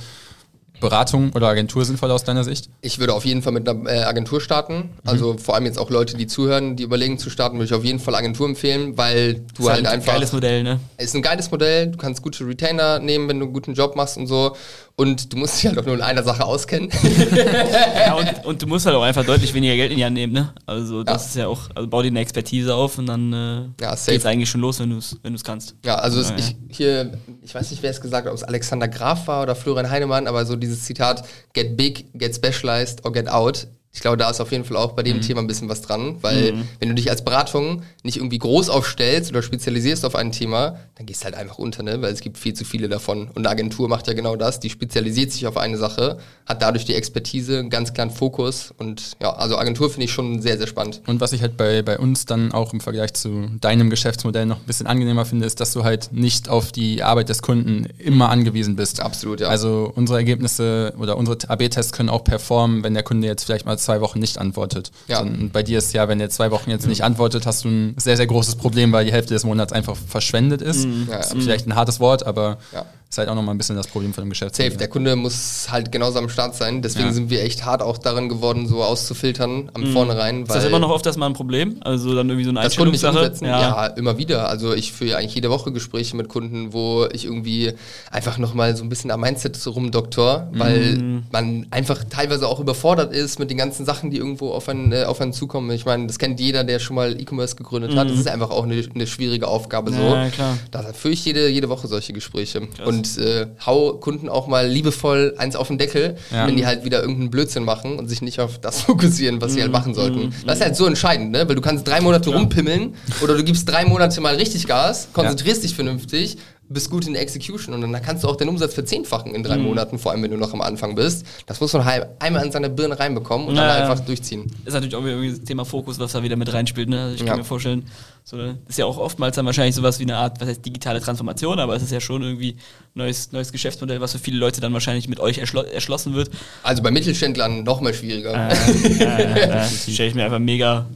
Beratung 0.80 1.32
oder 1.34 1.48
Agentur 1.48 1.84
sinnvoll 1.84 2.10
aus 2.10 2.24
deiner 2.24 2.44
Sicht? 2.44 2.70
Ich 2.80 2.98
würde 2.98 3.14
auf 3.14 3.24
jeden 3.24 3.42
Fall 3.42 3.52
mit 3.52 3.68
einer 3.68 3.88
äh, 3.88 4.02
Agentur 4.02 4.40
starten. 4.40 4.90
Also 5.04 5.34
mhm. 5.34 5.38
vor 5.38 5.54
allem 5.54 5.66
jetzt 5.66 5.78
auch 5.78 5.90
Leute, 5.90 6.16
die 6.16 6.26
zuhören, 6.26 6.76
die 6.76 6.82
überlegen 6.82 7.18
zu 7.18 7.30
starten, 7.30 7.56
würde 7.56 7.66
ich 7.66 7.74
auf 7.74 7.84
jeden 7.84 8.00
Fall 8.00 8.14
Agentur 8.14 8.48
empfehlen, 8.48 8.96
weil 8.96 9.44
du 9.54 9.68
halt, 9.68 9.86
halt 9.86 9.86
einfach. 9.86 10.06
Ist 10.06 10.08
ein 10.08 10.14
geiles 10.14 10.32
Modell, 10.32 10.62
ne? 10.62 10.80
Ist 10.98 11.14
ein 11.14 11.22
geiles 11.22 11.50
Modell. 11.50 11.86
Du 11.88 11.98
kannst 11.98 12.22
gute 12.22 12.46
Retainer 12.46 12.98
nehmen, 12.98 13.28
wenn 13.28 13.38
du 13.38 13.46
einen 13.46 13.54
guten 13.54 13.74
Job 13.74 13.96
machst 13.96 14.16
und 14.16 14.26
so. 14.26 14.56
Und 14.96 15.32
du 15.32 15.38
musst 15.38 15.56
dich 15.56 15.66
halt 15.66 15.78
auch 15.78 15.86
nur 15.86 15.94
in 15.94 16.02
einer 16.02 16.22
Sache 16.22 16.44
auskennen. 16.44 16.90
ja, 17.96 18.14
und, 18.14 18.44
und, 18.44 18.62
du 18.62 18.66
musst 18.66 18.84
halt 18.84 18.94
auch 18.94 19.02
einfach 19.02 19.24
deutlich 19.24 19.54
weniger 19.54 19.74
Geld 19.74 19.92
in 19.92 19.96
die 19.96 20.04
Hand 20.04 20.12
nehmen, 20.12 20.34
ne? 20.34 20.52
Also 20.66 21.04
das 21.04 21.22
ja. 21.22 21.28
ist 21.28 21.36
ja 21.36 21.46
auch, 21.46 21.70
also 21.74 21.88
bau 21.88 22.02
dir 22.02 22.08
eine 22.08 22.20
Expertise 22.20 22.74
auf 22.74 22.98
und 22.98 23.06
dann 23.06 23.32
äh, 23.32 23.82
ja, 23.82 23.94
geht's 23.94 24.26
eigentlich 24.26 24.50
schon 24.50 24.60
los, 24.60 24.78
wenn 24.78 24.90
du 24.90 24.98
es 24.98 25.16
wenn 25.22 25.34
kannst. 25.38 25.74
Ja, 25.86 25.94
also 25.94 26.20
ja, 26.20 26.36
ich 26.36 26.54
hier, 26.68 27.12
ich 27.40 27.54
weiß 27.54 27.70
nicht, 27.70 27.82
wer 27.82 27.90
es 27.90 28.02
gesagt 28.02 28.26
hat, 28.26 28.32
ob 28.32 28.36
es 28.36 28.44
Alexander 28.44 28.88
Graf 28.88 29.26
war 29.26 29.42
oder 29.42 29.54
Florian 29.54 29.90
Heinemann, 29.90 30.26
aber 30.26 30.44
so 30.44 30.54
dieses 30.70 30.86
Zitat, 30.86 31.26
get 31.52 31.76
big, 31.76 32.06
get 32.18 32.34
specialized 32.34 33.04
or 33.04 33.12
get 33.12 33.28
out, 33.28 33.66
ich 33.92 34.00
glaube, 34.00 34.16
da 34.16 34.30
ist 34.30 34.40
auf 34.40 34.52
jeden 34.52 34.64
Fall 34.64 34.76
auch 34.76 34.92
bei 34.92 35.02
dem 35.02 35.16
mhm. 35.16 35.22
Thema 35.22 35.40
ein 35.40 35.48
bisschen 35.48 35.68
was 35.68 35.82
dran, 35.82 36.16
weil 36.20 36.52
mhm. 36.52 36.68
wenn 36.78 36.90
du 36.90 36.94
dich 36.94 37.10
als 37.10 37.24
Beratung 37.24 37.82
nicht 38.04 38.18
irgendwie 38.18 38.38
groß 38.38 38.68
aufstellst 38.68 39.30
oder 39.30 39.42
spezialisierst 39.42 40.04
auf 40.04 40.14
ein 40.14 40.30
Thema, 40.30 40.78
dann 40.94 41.06
gehst 41.06 41.22
du 41.22 41.24
halt 41.24 41.34
einfach 41.34 41.58
unter, 41.58 41.82
ne? 41.82 42.00
weil 42.00 42.12
es 42.12 42.20
gibt 42.20 42.38
viel 42.38 42.54
zu 42.54 42.64
viele 42.64 42.88
davon. 42.88 43.28
Und 43.34 43.38
eine 43.38 43.50
Agentur 43.50 43.88
macht 43.88 44.06
ja 44.06 44.12
genau 44.12 44.36
das, 44.36 44.60
die 44.60 44.70
spezialisiert 44.70 45.32
sich 45.32 45.46
auf 45.48 45.56
eine 45.56 45.76
Sache, 45.76 46.18
hat 46.46 46.62
dadurch 46.62 46.84
die 46.84 46.94
Expertise, 46.94 47.58
einen 47.58 47.70
ganz 47.70 47.92
klaren 47.92 48.12
Fokus 48.12 48.72
und 48.78 49.16
ja, 49.20 49.32
also 49.32 49.58
Agentur 49.58 49.90
finde 49.90 50.04
ich 50.04 50.12
schon 50.12 50.40
sehr, 50.40 50.56
sehr 50.56 50.68
spannend. 50.68 51.02
Und 51.06 51.20
was 51.20 51.32
ich 51.32 51.42
halt 51.42 51.56
bei, 51.56 51.82
bei 51.82 51.98
uns 51.98 52.26
dann 52.26 52.52
auch 52.52 52.72
im 52.72 52.80
Vergleich 52.80 53.14
zu 53.14 53.48
deinem 53.60 53.90
Geschäftsmodell 53.90 54.46
noch 54.46 54.58
ein 54.58 54.66
bisschen 54.66 54.86
angenehmer 54.86 55.26
finde, 55.26 55.46
ist, 55.46 55.58
dass 55.58 55.72
du 55.72 55.82
halt 55.82 56.12
nicht 56.12 56.48
auf 56.48 56.70
die 56.70 57.02
Arbeit 57.02 57.28
des 57.28 57.42
Kunden 57.42 57.88
immer 57.98 58.28
angewiesen 58.28 58.76
bist. 58.76 59.00
Absolut, 59.00 59.40
ja. 59.40 59.48
Also 59.48 59.90
unsere 59.96 60.18
Ergebnisse 60.18 60.94
oder 60.96 61.16
unsere 61.16 61.38
AB-Tests 61.48 61.92
können 61.92 62.08
auch 62.08 62.22
performen, 62.22 62.84
wenn 62.84 62.94
der 62.94 63.02
Kunde 63.02 63.26
jetzt 63.26 63.44
vielleicht 63.44 63.66
mal 63.66 63.79
zwei 63.82 64.00
Wochen 64.00 64.18
nicht 64.18 64.38
antwortet. 64.38 64.90
Ja. 65.08 65.20
Und 65.20 65.52
bei 65.52 65.62
dir 65.62 65.78
ist 65.78 65.92
ja, 65.92 66.08
wenn 66.08 66.20
er 66.20 66.30
zwei 66.30 66.50
Wochen 66.50 66.70
jetzt 66.70 66.86
nicht 66.86 67.02
antwortet, 67.02 67.46
hast 67.46 67.64
du 67.64 67.68
ein 67.68 67.94
sehr, 67.98 68.16
sehr 68.16 68.26
großes 68.26 68.56
Problem, 68.56 68.92
weil 68.92 69.04
die 69.04 69.12
Hälfte 69.12 69.34
des 69.34 69.44
Monats 69.44 69.72
einfach 69.72 69.96
verschwendet 69.96 70.62
ist. 70.62 70.86
Mhm. 70.86 71.08
Ja, 71.10 71.18
das 71.18 71.32
ist 71.32 71.42
vielleicht 71.42 71.66
ein 71.66 71.74
hartes 71.74 72.00
Wort, 72.00 72.26
aber 72.26 72.58
ja 72.72 72.86
ist 73.10 73.18
halt 73.18 73.28
auch 73.28 73.34
nochmal 73.34 73.56
ein 73.56 73.58
bisschen 73.58 73.74
das 73.74 73.88
Problem 73.88 74.14
von 74.14 74.22
dem 74.22 74.30
Geschäft. 74.30 74.54
Safe, 74.54 74.70
der 74.70 74.86
Kunde 74.86 75.16
muss 75.16 75.66
halt 75.68 75.90
genauso 75.90 76.20
am 76.20 76.28
Start 76.28 76.54
sein. 76.54 76.80
Deswegen 76.80 77.06
ja. 77.06 77.12
sind 77.12 77.28
wir 77.28 77.42
echt 77.42 77.64
hart 77.64 77.82
auch 77.82 77.98
darin 77.98 78.28
geworden, 78.28 78.68
so 78.68 78.84
auszufiltern 78.84 79.68
am 79.74 79.82
mhm. 79.82 79.92
Vornherein. 79.92 80.42
Ist 80.42 80.54
das 80.54 80.64
immer 80.64 80.78
noch 80.78 80.90
oft 80.90 81.04
das 81.04 81.16
mal 81.16 81.26
ein 81.26 81.32
Problem? 81.32 81.78
Also 81.80 82.14
dann 82.14 82.28
irgendwie 82.28 82.44
so 82.44 82.50
eine 82.50 82.60
Einstellungssache? 82.60 83.32
Ja. 83.40 83.60
ja, 83.60 83.86
immer 83.86 84.16
wieder. 84.16 84.48
Also 84.48 84.74
ich 84.74 84.92
führe 84.92 85.16
eigentlich 85.16 85.34
jede 85.34 85.50
Woche 85.50 85.72
Gespräche 85.72 86.16
mit 86.16 86.28
Kunden, 86.28 86.72
wo 86.72 87.08
ich 87.12 87.24
irgendwie 87.24 87.72
einfach 88.12 88.38
nochmal 88.38 88.76
so 88.76 88.84
ein 88.84 88.88
bisschen 88.88 89.10
am 89.10 89.22
Mindset 89.22 89.58
rumdoktor, 89.66 90.46
weil 90.52 90.98
mhm. 90.98 91.24
man 91.32 91.66
einfach 91.72 92.04
teilweise 92.08 92.46
auch 92.46 92.60
überfordert 92.60 93.12
ist 93.12 93.40
mit 93.40 93.50
den 93.50 93.58
ganzen 93.58 93.69
Sachen, 93.72 94.10
die 94.10 94.18
irgendwo 94.18 94.50
auf 94.50 94.68
einen, 94.68 94.92
äh, 94.92 95.04
auf 95.04 95.20
einen 95.20 95.32
zukommen. 95.32 95.70
Ich 95.70 95.84
meine, 95.84 96.06
das 96.06 96.18
kennt 96.18 96.40
jeder, 96.40 96.64
der 96.64 96.78
schon 96.78 96.96
mal 96.96 97.20
E-Commerce 97.20 97.56
gegründet 97.56 97.92
mhm. 97.92 97.98
hat. 97.98 98.10
Das 98.10 98.18
ist 98.18 98.28
einfach 98.28 98.50
auch 98.50 98.64
eine, 98.64 98.82
eine 98.94 99.06
schwierige 99.06 99.48
Aufgabe 99.48 99.92
so. 99.92 100.00
Ja, 100.00 100.28
klar. 100.28 100.58
Da 100.70 100.92
führe 100.92 101.14
ich 101.14 101.24
jede, 101.24 101.48
jede 101.48 101.68
Woche 101.68 101.88
solche 101.88 102.12
Gespräche. 102.12 102.60
Krass. 102.60 102.86
Und 102.86 103.18
äh, 103.18 103.46
hau 103.64 103.94
Kunden 103.94 104.28
auch 104.28 104.46
mal 104.46 104.66
liebevoll 104.66 105.34
eins 105.38 105.56
auf 105.56 105.68
den 105.68 105.78
Deckel, 105.78 106.16
ja. 106.30 106.46
wenn 106.46 106.56
die 106.56 106.66
halt 106.66 106.84
wieder 106.84 107.00
irgendeinen 107.00 107.30
Blödsinn 107.30 107.64
machen 107.64 107.98
und 107.98 108.08
sich 108.08 108.22
nicht 108.22 108.40
auf 108.40 108.58
das 108.58 108.82
fokussieren, 108.82 109.40
was 109.40 109.52
sie 109.54 109.62
halt 109.62 109.72
machen 109.72 109.94
sollten. 109.94 110.26
Mhm. 110.26 110.32
Das 110.46 110.58
ist 110.58 110.64
halt 110.64 110.76
so 110.76 110.86
entscheidend, 110.86 111.32
ne? 111.32 111.48
Weil 111.48 111.54
du 111.54 111.62
kannst 111.62 111.86
drei 111.86 112.00
Monate 112.00 112.30
ja. 112.30 112.36
rumpimmeln 112.36 112.94
oder 113.22 113.36
du 113.36 113.44
gibst 113.44 113.68
drei 113.68 113.84
Monate 113.84 114.20
mal 114.20 114.34
richtig 114.34 114.66
Gas, 114.66 115.08
konzentrierst 115.12 115.64
dich 115.64 115.74
vernünftig 115.74 116.36
bist 116.70 116.88
gut 116.88 117.06
in 117.06 117.14
der 117.14 117.22
Execution 117.22 117.74
und 117.74 117.80
dann 117.80 118.00
kannst 118.00 118.22
du 118.22 118.28
auch 118.28 118.36
den 118.36 118.48
Umsatz 118.48 118.74
verzehnfachen 118.74 119.34
in 119.34 119.42
drei 119.42 119.58
mhm. 119.58 119.64
Monaten, 119.64 119.98
vor 119.98 120.12
allem 120.12 120.22
wenn 120.22 120.30
du 120.30 120.36
noch 120.36 120.54
am 120.54 120.60
Anfang 120.60 120.94
bist. 120.94 121.26
Das 121.46 121.60
muss 121.60 121.72
man 121.72 121.84
halt 121.84 122.06
einmal 122.20 122.44
in 122.46 122.52
seine 122.52 122.70
Birne 122.70 122.98
reinbekommen 122.98 123.48
und 123.48 123.56
ja, 123.56 123.66
dann 123.66 123.82
einfach 123.82 124.04
durchziehen. 124.04 124.46
Ist 124.64 124.74
natürlich 124.74 124.94
auch 124.94 125.04
irgendwie 125.04 125.30
das 125.30 125.42
Thema 125.42 125.64
Fokus, 125.64 125.98
was 125.98 126.12
da 126.12 126.22
wieder 126.22 126.36
mit 126.36 126.52
reinspielt. 126.52 126.88
Ne? 126.88 127.02
Also 127.02 127.14
ich 127.16 127.20
kann 127.20 127.28
ja. 127.28 127.36
mir 127.38 127.44
vorstellen, 127.44 127.86
so, 128.22 128.38
ist 128.68 128.78
ja 128.78 128.86
auch 128.86 128.98
oftmals 128.98 129.34
dann 129.34 129.46
wahrscheinlich 129.46 129.74
sowas 129.74 129.98
wie 129.98 130.04
eine 130.04 130.16
Art, 130.16 130.40
was 130.40 130.48
heißt 130.48 130.64
digitale 130.64 131.00
Transformation, 131.00 131.58
aber 131.58 131.74
es 131.74 131.82
ist 131.82 131.90
ja 131.90 132.00
schon 132.00 132.22
irgendwie 132.22 132.56
neues, 132.94 133.32
neues 133.32 133.50
Geschäftsmodell, 133.50 134.00
was 134.00 134.12
für 134.12 134.20
viele 134.20 134.38
Leute 134.38 134.60
dann 134.60 134.72
wahrscheinlich 134.72 135.08
mit 135.08 135.18
euch 135.18 135.38
erschlo 135.38 135.62
erschlossen 135.62 136.14
wird. 136.14 136.30
Also 136.62 136.82
bei 136.82 136.92
Mittelständlern 136.92 137.64
noch 137.64 137.80
mal 137.80 137.92
schwieriger. 137.92 138.50
Äh, 138.50 139.02
äh, 139.02 139.64
äh, 139.64 139.64
Stelle 139.66 140.08
ich 140.08 140.14
mir 140.14 140.24
einfach 140.24 140.38
mega 140.38 140.86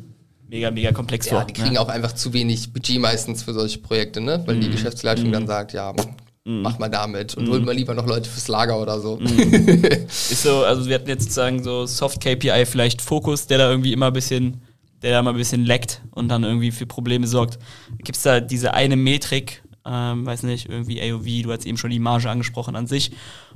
mega, 0.55 0.71
mega 0.71 0.93
komplex 0.93 1.27
ja, 1.27 1.33
vor. 1.33 1.45
Die 1.45 1.53
kriegen 1.53 1.75
ne? 1.75 1.81
auch 1.81 1.89
einfach 1.89 2.13
zu 2.13 2.33
wenig 2.33 2.73
Budget 2.73 3.01
meistens 3.01 3.43
für 3.43 3.53
solche 3.53 3.79
Projekte, 3.79 4.21
ne? 4.21 4.43
Weil 4.47 4.57
mm. 4.57 4.61
die 4.61 4.69
mhm. 4.69 4.73
Geschäftsleitung 4.73 5.29
mm. 5.29 5.33
dann 5.33 5.47
sagt, 5.49 5.73
ja, 5.73 5.93
mm. 5.93 6.63
mach 6.63 6.79
mal 6.79 6.89
damit 6.89 7.35
und 7.35 7.49
holt 7.49 7.65
mal 7.65 7.75
lieber 7.75 7.95
noch 7.95 8.07
Leute 8.07 8.31
fürs 8.31 8.47
Lager 8.47 8.81
oder 8.81 9.01
so. 9.01 9.17
Mhm. 9.17 9.85
Ist 10.07 10.43
so, 10.43 10.65
also 10.65 10.89
wir 10.89 10.95
hatten 10.95 11.09
jetzt 11.09 11.25
sozusagen 11.25 11.63
so 11.63 11.87
Soft 11.87 12.21
KPI 12.21 12.67
vielleicht 12.67 13.03
Fokus, 13.03 13.49
der 13.49 13.59
da 13.59 13.69
irgendwie 13.69 13.93
immer 13.93 14.07
ein 14.07 14.13
bisschen, 14.13 14.61
der 15.03 15.11
da 15.11 15.23
mal 15.23 15.31
ein 15.31 15.37
bisschen 15.37 15.65
leckt 15.65 16.03
und 16.13 16.29
dann 16.29 16.45
irgendwie 16.45 16.71
für 16.71 16.87
Probleme 16.87 17.27
sorgt. 17.27 17.59
Gibt 17.99 18.17
es 18.17 18.23
da 18.23 18.39
diese 18.39 18.75
eine 18.75 18.95
Metrik, 18.95 19.63
ähm, 19.85 20.25
weiß 20.25 20.45
nicht, 20.45 20.69
irgendwie 20.69 21.03
AOV, 21.03 21.43
du 21.43 21.53
hast 21.53 21.67
eben 21.67 21.79
schon 21.79 21.91
die 21.91 21.99
Marge 21.99 22.31
angesprochen 22.31 22.77
an 22.77 22.87
sich, 22.87 23.11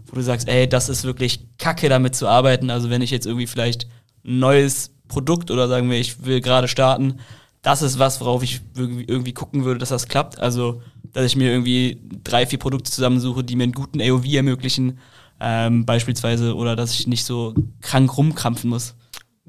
wo 0.07 0.17
du 0.17 0.23
sagst, 0.23 0.49
ey, 0.49 0.69
das 0.69 0.89
ist 0.89 1.05
wirklich 1.05 1.47
kacke 1.59 1.89
damit 1.89 2.17
zu 2.17 2.27
arbeiten. 2.27 2.71
Also 2.71 2.91
wenn 2.91 3.03
ich 3.03 3.13
jetzt 3.13 3.27
irgendwie 3.27 3.47
vielleicht 3.47 3.87
ein 4.25 4.41
neues 4.41 4.98
Produkt 5.09 5.51
oder 5.51 5.69
sagen 5.69 5.91
wir, 5.91 5.99
ich 5.99 6.25
will 6.25 6.41
gerade 6.41 6.69
starten, 6.69 7.21
das 7.63 7.83
ist 7.83 7.99
was, 7.99 8.21
worauf 8.21 8.43
ich 8.43 8.61
irgendwie 8.77 9.33
gucken 9.33 9.65
würde, 9.65 9.81
dass 9.81 9.89
das 9.89 10.09
klappt. 10.09 10.39
Also, 10.39 10.81
dass 11.13 11.27
ich 11.27 11.37
mir 11.37 11.51
irgendwie 11.51 12.01
drei, 12.23 12.47
vier 12.47 12.59
Produkte 12.59 12.91
zusammensuche, 12.91 13.43
die 13.43 13.57
mir 13.57 13.65
einen 13.65 13.73
guten 13.73 14.01
AOV 14.01 14.25
ermöglichen, 14.27 14.99
ähm, 15.41 15.85
beispielsweise, 15.85 16.55
oder 16.55 16.77
dass 16.77 16.95
ich 16.95 17.07
nicht 17.07 17.25
so 17.25 17.55
krank 17.81 18.17
rumkrampfen 18.17 18.71
muss. 18.71 18.95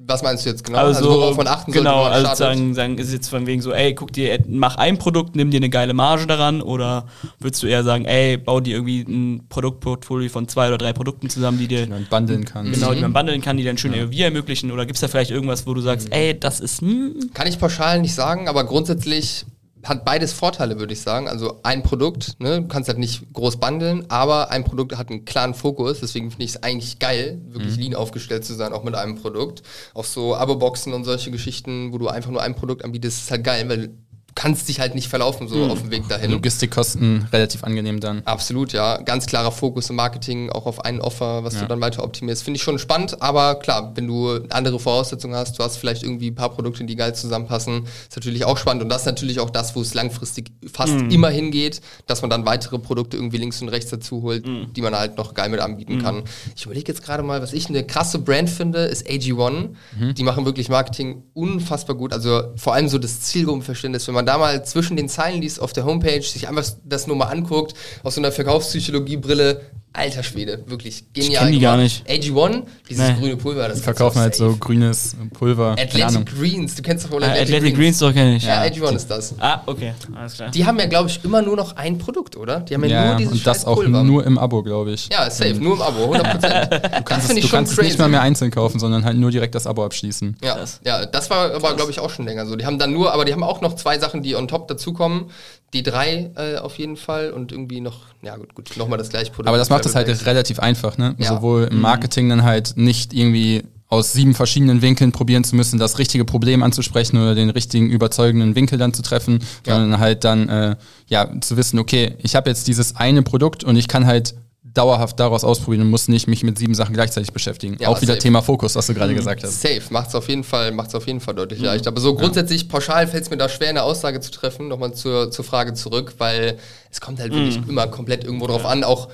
Was 0.05 0.23
meinst 0.23 0.45
du 0.45 0.49
jetzt 0.49 0.63
genau? 0.63 0.79
Also, 0.79 1.07
also 1.07 1.19
worauf 1.19 1.37
man 1.37 1.47
achten 1.47 1.71
Genau, 1.71 2.03
sollte, 2.03 2.29
also 2.29 2.35
sagen, 2.35 2.73
sagen, 2.73 2.97
ist 2.97 3.07
es 3.07 3.13
jetzt 3.13 3.29
von 3.29 3.45
wegen 3.45 3.61
so, 3.61 3.71
ey, 3.73 3.93
guck 3.93 4.11
dir, 4.11 4.39
mach 4.47 4.75
ein 4.77 4.97
Produkt, 4.97 5.35
nimm 5.35 5.51
dir 5.51 5.57
eine 5.57 5.69
geile 5.69 5.93
Marge 5.93 6.25
daran 6.25 6.61
oder 6.61 7.05
würdest 7.39 7.61
du 7.63 7.67
eher 7.67 7.83
sagen, 7.83 8.05
ey, 8.05 8.37
bau 8.37 8.59
dir 8.59 8.75
irgendwie 8.75 9.01
ein 9.01 9.47
Produktportfolio 9.49 10.29
von 10.29 10.47
zwei 10.47 10.67
oder 10.67 10.77
drei 10.77 10.93
Produkten 10.93 11.29
zusammen, 11.29 11.59
die 11.59 11.67
dir 11.67 11.85
die 11.85 11.91
man 11.91 12.05
bundeln 12.09 12.45
kann. 12.45 12.71
Genau, 12.71 12.93
die 12.93 13.01
man 13.01 13.13
bundeln 13.13 13.41
kann, 13.41 13.57
die 13.57 13.63
dann 13.63 13.77
schön 13.77 13.93
ja. 13.93 14.03
AOV 14.03 14.19
ermöglichen 14.19 14.71
oder 14.71 14.85
gibt 14.85 14.95
es 14.95 15.01
da 15.01 15.07
vielleicht 15.07 15.31
irgendwas, 15.31 15.67
wo 15.67 15.73
du 15.73 15.81
sagst, 15.81 16.07
mhm. 16.07 16.13
ey, 16.13 16.39
das 16.39 16.59
ist 16.59 16.81
hm? 16.81 17.31
Kann 17.33 17.47
ich 17.47 17.59
pauschal 17.59 18.01
nicht 18.01 18.15
sagen, 18.15 18.47
aber 18.47 18.63
grundsätzlich 18.63 19.45
hat 19.83 20.05
beides 20.05 20.33
Vorteile, 20.33 20.79
würde 20.79 20.93
ich 20.93 21.01
sagen. 21.01 21.27
Also 21.27 21.59
ein 21.63 21.83
Produkt, 21.83 22.39
ne, 22.39 22.61
du 22.61 22.67
kannst 22.67 22.89
halt 22.89 22.99
nicht 22.99 23.31
groß 23.33 23.57
bundeln, 23.57 24.05
aber 24.09 24.51
ein 24.51 24.63
Produkt 24.63 24.97
hat 24.97 25.09
einen 25.09 25.25
klaren 25.25 25.53
Fokus, 25.53 25.99
deswegen 25.99 26.31
finde 26.31 26.45
ich 26.45 26.51
es 26.51 26.63
eigentlich 26.63 26.99
geil, 26.99 27.41
wirklich 27.47 27.75
mhm. 27.77 27.83
lean 27.83 27.95
aufgestellt 27.95 28.45
zu 28.45 28.53
sein, 28.53 28.73
auch 28.73 28.83
mit 28.83 28.95
einem 28.95 29.15
Produkt. 29.15 29.63
Auch 29.93 30.05
so 30.05 30.35
Abo-Boxen 30.35 30.93
und 30.93 31.05
solche 31.05 31.31
Geschichten, 31.31 31.93
wo 31.93 31.97
du 31.97 32.07
einfach 32.07 32.31
nur 32.31 32.41
ein 32.41 32.55
Produkt 32.55 32.83
anbietest, 32.83 33.23
ist 33.23 33.31
halt 33.31 33.43
geil, 33.43 33.67
weil 33.69 33.91
kannst 34.39 34.69
dich 34.69 34.79
halt 34.79 34.95
nicht 34.95 35.09
verlaufen, 35.09 35.49
so 35.49 35.57
mhm. 35.57 35.71
auf 35.71 35.81
dem 35.81 35.91
Weg 35.91 36.07
dahin. 36.07 36.31
Logistikkosten 36.31 37.27
relativ 37.33 37.65
angenehm 37.65 37.99
dann. 37.99 38.21
Absolut, 38.23 38.71
ja. 38.71 38.95
Ganz 39.01 39.25
klarer 39.25 39.51
Fokus 39.51 39.89
im 39.89 39.97
Marketing, 39.97 40.49
auch 40.49 40.65
auf 40.65 40.85
einen 40.85 41.01
Offer, 41.01 41.43
was 41.43 41.55
ja. 41.55 41.63
du 41.63 41.67
dann 41.67 41.81
weiter 41.81 42.05
optimierst. 42.05 42.43
Finde 42.43 42.55
ich 42.55 42.63
schon 42.63 42.79
spannend, 42.79 43.21
aber 43.21 43.55
klar, 43.55 43.91
wenn 43.95 44.07
du 44.07 44.39
andere 44.49 44.79
Voraussetzungen 44.79 45.35
hast, 45.35 45.59
du 45.59 45.63
hast 45.65 45.75
vielleicht 45.75 46.03
irgendwie 46.03 46.31
ein 46.31 46.35
paar 46.35 46.51
Produkte, 46.51 46.85
die 46.85 46.95
geil 46.95 47.13
zusammenpassen, 47.13 47.83
ist 47.83 48.15
natürlich 48.15 48.45
auch 48.45 48.57
spannend. 48.57 48.81
Und 48.81 48.87
das 48.87 49.01
ist 49.01 49.07
natürlich 49.07 49.41
auch 49.41 49.49
das, 49.49 49.75
wo 49.75 49.81
es 49.81 49.93
langfristig 49.93 50.53
fast 50.71 50.93
mhm. 50.93 51.09
immer 51.09 51.29
hingeht, 51.29 51.81
dass 52.07 52.21
man 52.21 52.29
dann 52.29 52.45
weitere 52.45 52.79
Produkte 52.79 53.17
irgendwie 53.17 53.39
links 53.39 53.61
und 53.61 53.67
rechts 53.67 53.91
dazu 53.91 54.21
holt, 54.21 54.47
mhm. 54.47 54.71
die 54.73 54.81
man 54.81 54.95
halt 54.95 55.17
noch 55.17 55.33
geil 55.33 55.49
mit 55.49 55.59
anbieten 55.59 55.95
mhm. 55.95 56.01
kann. 56.01 56.23
Ich 56.55 56.63
überlege 56.63 56.89
jetzt 56.89 57.03
gerade 57.03 57.23
mal, 57.23 57.41
was 57.41 57.51
ich 57.51 57.67
eine 57.67 57.85
krasse 57.85 58.19
Brand 58.19 58.49
finde, 58.49 58.85
ist 58.85 59.05
AG1. 59.05 59.71
Mhm. 59.99 60.13
Die 60.13 60.23
machen 60.23 60.45
wirklich 60.45 60.69
Marketing 60.69 61.23
unfassbar 61.33 61.97
gut. 61.97 62.13
Also 62.13 62.53
vor 62.55 62.73
allem 62.73 62.87
so 62.87 62.97
das 62.97 63.19
Zielgruppenverständnis, 63.19 64.07
wenn 64.07 64.15
man 64.15 64.28
da 64.29 64.37
mal 64.37 64.63
zwischen 64.63 64.95
den 64.95 65.09
Zeilen 65.09 65.41
liest 65.41 65.59
auf 65.59 65.73
der 65.73 65.85
Homepage, 65.85 66.21
sich 66.21 66.47
einfach 66.47 66.65
das 66.85 67.07
nur 67.07 67.15
mal 67.15 67.29
anguckt, 67.29 67.73
aus 68.03 68.15
so 68.15 68.21
einer 68.21 68.31
Verkaufspsychologie-Brille, 68.31 69.61
Alter 69.99 70.23
Schwede, 70.23 70.63
wirklich 70.67 71.03
genial. 71.11 71.31
Ich 71.31 71.39
kenn 71.39 71.51
die 71.51 71.59
gar 71.59 71.75
nicht. 71.75 72.09
AG1, 72.09 72.63
dieses 72.89 73.09
nee. 73.09 73.15
grüne 73.19 73.35
Pulver. 73.35 73.67
Das 73.67 73.79
die 73.79 73.83
verkaufen 73.83 74.19
halt 74.19 74.33
so 74.33 74.55
grünes 74.55 75.15
Pulver. 75.33 75.75
Athletic 75.77 76.25
Greens, 76.25 76.75
du 76.75 76.81
kennst 76.81 77.05
doch 77.05 77.11
wohl 77.11 77.21
ah, 77.21 77.27
Athletic, 77.27 77.55
Athletic 77.55 77.75
Greens. 77.75 77.99
Greens 77.99 77.99
doch 77.99 78.13
kenn 78.13 78.33
ich. 78.35 78.43
Ja, 78.43 78.65
ja, 78.65 78.71
AG1 78.71 78.95
ist 78.95 79.11
das. 79.11 79.35
Ah, 79.39 79.61
okay, 79.65 79.93
alles 80.15 80.35
klar. 80.35 80.51
Die 80.51 80.65
haben 80.65 80.79
ja, 80.79 80.85
glaube 80.85 81.09
ich, 81.09 81.23
immer 81.25 81.41
nur 81.41 81.57
noch 81.57 81.75
ein 81.75 81.97
Produkt, 81.97 82.37
oder? 82.37 82.61
Die 82.61 82.73
haben 82.73 82.83
ja, 82.85 82.89
ja 82.89 83.07
nur 83.09 83.17
dieses 83.17 83.33
Und 83.33 83.47
das 83.47 83.65
auch 83.65 83.75
Pulver. 83.75 84.03
nur 84.03 84.25
im 84.25 84.37
Abo, 84.37 84.63
glaube 84.63 84.91
ich. 84.91 85.09
Ja, 85.11 85.29
safe, 85.29 85.55
nur 85.55 85.75
im 85.75 85.81
Abo, 85.81 86.13
100%. 86.13 86.69
du 86.97 87.03
kannst, 87.03 87.29
es, 87.29 87.41
du 87.41 87.47
kannst 87.49 87.73
es 87.73 87.81
nicht 87.81 87.99
mal 87.99 88.07
mehr 88.07 88.21
einzeln 88.21 88.51
kaufen, 88.51 88.79
sondern 88.79 89.03
halt 89.03 89.17
nur 89.17 89.31
direkt 89.31 89.53
das 89.53 89.67
Abo 89.67 89.83
abschließen. 89.83 90.37
Ja, 90.41 90.55
das, 90.55 90.79
ja, 90.85 91.05
das 91.05 91.29
war 91.29 91.53
aber, 91.53 91.75
glaube 91.75 91.91
ich, 91.91 91.99
auch 91.99 92.09
schon 92.09 92.25
länger 92.25 92.45
so. 92.45 92.55
Die 92.55 92.65
haben 92.65 92.79
dann 92.79 92.93
nur, 92.93 93.13
aber 93.13 93.25
die 93.25 93.33
haben 93.33 93.43
auch 93.43 93.59
noch 93.59 93.75
zwei 93.75 93.99
Sachen, 93.99 94.23
die 94.23 94.35
on 94.35 94.47
top 94.47 94.69
dazukommen. 94.69 95.25
Die 95.73 95.83
drei 95.83 96.31
äh, 96.35 96.57
auf 96.57 96.77
jeden 96.77 96.97
Fall 96.97 97.31
und 97.31 97.51
irgendwie 97.51 97.79
noch, 97.79 97.99
ja 98.21 98.35
gut, 98.37 98.55
gut 98.55 98.75
nochmal 98.77 98.97
das 98.97 99.09
gleiche 99.09 99.31
Produkt. 99.31 99.49
Aber 99.49 99.57
das 99.57 99.69
macht 99.69 99.85
es 99.85 99.95
halt 99.95 100.07
relativ 100.25 100.59
einfach, 100.59 100.97
ne? 100.97 101.15
Ja. 101.17 101.27
Sowohl 101.27 101.65
im 101.65 101.77
mhm. 101.77 101.81
Marketing 101.81 102.29
dann 102.29 102.43
halt 102.43 102.73
nicht 102.75 103.13
irgendwie 103.13 103.63
aus 103.89 104.13
sieben 104.13 104.35
verschiedenen 104.35 104.83
Winkeln 104.83 105.11
probieren 105.11 105.43
zu 105.43 105.55
müssen, 105.55 105.79
das 105.79 105.97
richtige 105.97 106.23
Problem 106.23 106.61
anzusprechen 106.61 107.17
oder 107.17 107.33
den 107.33 107.49
richtigen 107.49 107.89
überzeugenden 107.89 108.55
Winkel 108.55 108.77
dann 108.77 108.93
zu 108.93 109.01
treffen, 109.01 109.39
ja. 109.65 109.75
sondern 109.75 109.99
halt 109.99 110.23
dann 110.23 110.47
äh, 110.47 110.75
ja 111.07 111.27
zu 111.41 111.57
wissen, 111.57 111.79
okay, 111.79 112.15
ich 112.19 112.35
habe 112.35 112.49
jetzt 112.49 112.67
dieses 112.67 112.95
eine 112.95 113.23
Produkt 113.23 113.63
und 113.63 113.75
ich 113.75 113.87
kann 113.87 114.05
halt 114.05 114.35
dauerhaft 114.73 115.19
daraus 115.19 115.43
ausprobieren 115.43 115.83
und 115.83 115.89
muss 115.89 116.07
nicht 116.07 116.27
mich 116.27 116.43
mit 116.43 116.57
sieben 116.57 116.75
Sachen 116.75 116.93
gleichzeitig 116.93 117.33
beschäftigen. 117.33 117.77
Ja, 117.79 117.89
Auch 117.89 118.01
wieder 118.01 118.13
safe. 118.13 118.23
Thema 118.23 118.41
Fokus, 118.41 118.75
was 118.75 118.87
du 118.87 118.93
gerade 118.93 119.13
gesagt 119.15 119.43
hast. 119.43 119.61
Safe, 119.61 119.81
macht 119.89 120.09
es 120.09 120.15
auf 120.15 120.27
jeden 120.27 120.43
Fall, 120.43 120.71
macht's 120.71 120.95
auf 120.95 121.07
jeden 121.07 121.19
Fall 121.19 121.35
deutlich 121.35 121.59
leichter. 121.59 121.89
Aber 121.89 122.01
so 122.01 122.15
grundsätzlich 122.15 122.69
pauschal 122.69 123.07
fällt 123.07 123.23
es 123.23 123.29
mir 123.29 123.37
da 123.37 123.49
schwer, 123.49 123.69
eine 123.69 123.83
Aussage 123.83 124.19
zu 124.19 124.31
treffen. 124.31 124.67
Nochmal 124.67 124.93
zur, 124.93 125.31
zur 125.31 125.45
Frage 125.45 125.73
zurück, 125.73 126.15
weil 126.17 126.57
es 126.91 127.01
kommt 127.01 127.19
halt 127.19 127.33
wirklich 127.33 127.59
immer 127.67 127.87
komplett 127.87 128.23
irgendwo 128.23 128.47
drauf 128.47 128.65
an, 128.65 128.83
auch 128.83 129.09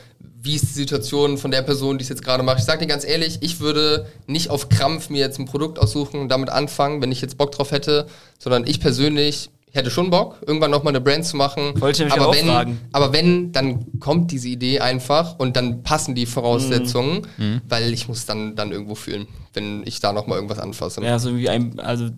wie 0.45 0.55
ist 0.55 0.69
die 0.69 0.73
Situation 0.73 1.39
von 1.39 1.49
der 1.49 1.63
Person, 1.63 1.97
die 1.97 2.03
es 2.03 2.09
jetzt 2.09 2.23
gerade 2.23 2.43
macht. 2.43 2.59
Ich 2.59 2.65
sag 2.65 2.79
dir 2.79 2.85
ganz 2.85 3.03
ehrlich, 3.03 3.39
ich 3.41 3.59
würde 3.59 4.05
nicht 4.27 4.51
auf 4.51 4.69
Krampf 4.69 5.09
mir 5.09 5.19
jetzt 5.19 5.39
ein 5.39 5.45
Produkt 5.45 5.79
aussuchen 5.79 6.19
und 6.19 6.29
damit 6.29 6.49
anfangen, 6.49 7.01
wenn 7.01 7.11
ich 7.11 7.19
jetzt 7.19 7.37
Bock 7.37 7.51
drauf 7.51 7.71
hätte, 7.71 8.05
sondern 8.37 8.67
ich 8.67 8.79
persönlich 8.79 9.49
hätte 9.75 9.91
schon 9.91 10.09
Bock, 10.09 10.37
irgendwann 10.47 10.71
nochmal 10.71 10.91
eine 10.91 11.01
Brand 11.01 11.25
zu 11.25 11.35
machen. 11.37 11.79
Wollte 11.81 12.03
ich 12.03 12.05
mich 12.11 12.13
aber 12.19 12.29
auch 12.29 12.35
wenn, 12.35 12.45
fragen. 12.47 12.79
aber 12.91 13.13
wenn, 13.13 13.51
dann 13.51 13.99
kommt 13.99 14.31
diese 14.31 14.47
Idee 14.47 14.79
einfach 14.79 15.37
und 15.39 15.55
dann 15.55 15.83
passen 15.83 16.15
die 16.15 16.25
Voraussetzungen, 16.25 17.27
Mhm. 17.37 17.61
weil 17.67 17.93
ich 17.93 18.07
muss 18.07 18.25
dann, 18.25 18.55
dann 18.55 18.71
irgendwo 18.71 18.95
fühlen, 18.95 19.27
wenn 19.53 19.83
ich 19.85 19.99
da 19.99 20.13
nochmal 20.13 20.37
irgendwas 20.37 20.59
anfasse. 20.59 21.01
Ja, 21.03 21.19
so 21.19 21.29
irgendwie 21.29 21.49
ein, 21.49 21.79
also 21.79 22.09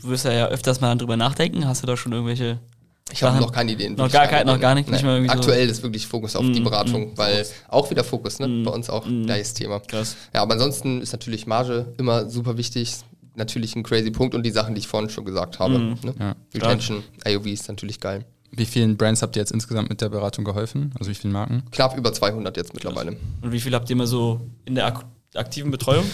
du 0.00 0.08
wirst 0.08 0.24
ja, 0.24 0.46
öfters 0.46 0.80
mal 0.80 0.94
drüber 0.96 1.16
nachdenken. 1.16 1.66
Hast 1.66 1.82
du 1.82 1.86
da 1.86 1.96
schon 1.96 2.12
irgendwelche 2.12 2.58
Ich 3.10 3.22
habe 3.22 3.38
noch 3.40 3.50
keine 3.52 3.72
Ideen. 3.72 3.94
Noch 3.94 4.10
gar 4.12 4.26
keine 4.26 4.44
kein- 4.44 4.46
noch 4.46 4.60
gar 4.60 4.74
nicht, 4.74 4.88
nicht 4.90 5.00
Nee. 5.00 5.06
mal 5.06 5.14
irgendwie 5.16 5.30
so- 5.30 5.36
Mm, 5.36 5.40
Aktuell 5.40 5.68
ist 5.68 5.82
wirklich 5.82 6.06
Fokus 6.06 6.36
auf 6.36 6.44
die 6.44 6.60
Beratung, 6.60 7.12
weil 7.16 7.44
auch 7.68 7.90
wieder 7.90 8.04
Fokus, 8.04 8.38
ne? 8.38 8.62
Bei 8.64 8.70
uns 8.70 8.90
auch 8.90 9.04
gleiches 9.24 9.54
Thema. 9.54 9.80
Krass. 9.80 10.14
Ja, 10.34 10.42
aber 10.42 10.52
ansonsten 10.54 11.00
ist 11.00 11.12
natürlich 11.12 11.46
Marge 11.46 11.92
immer 11.98 12.28
super 12.28 12.56
wichtig. 12.58 12.94
Natürlich 13.38 13.74
ein 13.76 13.82
crazy 13.82 14.10
Punkt 14.10 14.34
und 14.34 14.42
die 14.42 14.50
Sachen, 14.50 14.74
die 14.74 14.80
ich 14.80 14.88
vorhin 14.88 15.08
schon 15.08 15.24
gesagt 15.24 15.58
habe. 15.58 15.78
Mm. 15.78 15.96
Ne? 16.02 16.14
Ja. 16.18 16.36
Retention, 16.54 17.02
AOV 17.24 17.46
ist 17.46 17.68
natürlich 17.68 18.00
geil. 18.00 18.24
Wie 18.50 18.66
vielen 18.66 18.96
Brands 18.96 19.22
habt 19.22 19.36
ihr 19.36 19.40
jetzt 19.40 19.52
insgesamt 19.52 19.88
mit 19.90 20.00
der 20.00 20.08
Beratung 20.08 20.44
geholfen? 20.44 20.92
Also 20.98 21.10
wie 21.10 21.14
vielen 21.14 21.32
Marken? 21.32 21.62
Knapp 21.70 21.96
über 21.96 22.12
200 22.12 22.56
jetzt 22.56 22.74
mittlerweile. 22.74 23.16
Und 23.42 23.52
wie 23.52 23.60
viel 23.60 23.74
habt 23.74 23.88
ihr 23.90 23.94
immer 23.94 24.06
so 24.06 24.40
in 24.64 24.74
der 24.74 24.86
ak 24.86 25.04
aktiven 25.34 25.70
Betreuung? 25.70 26.04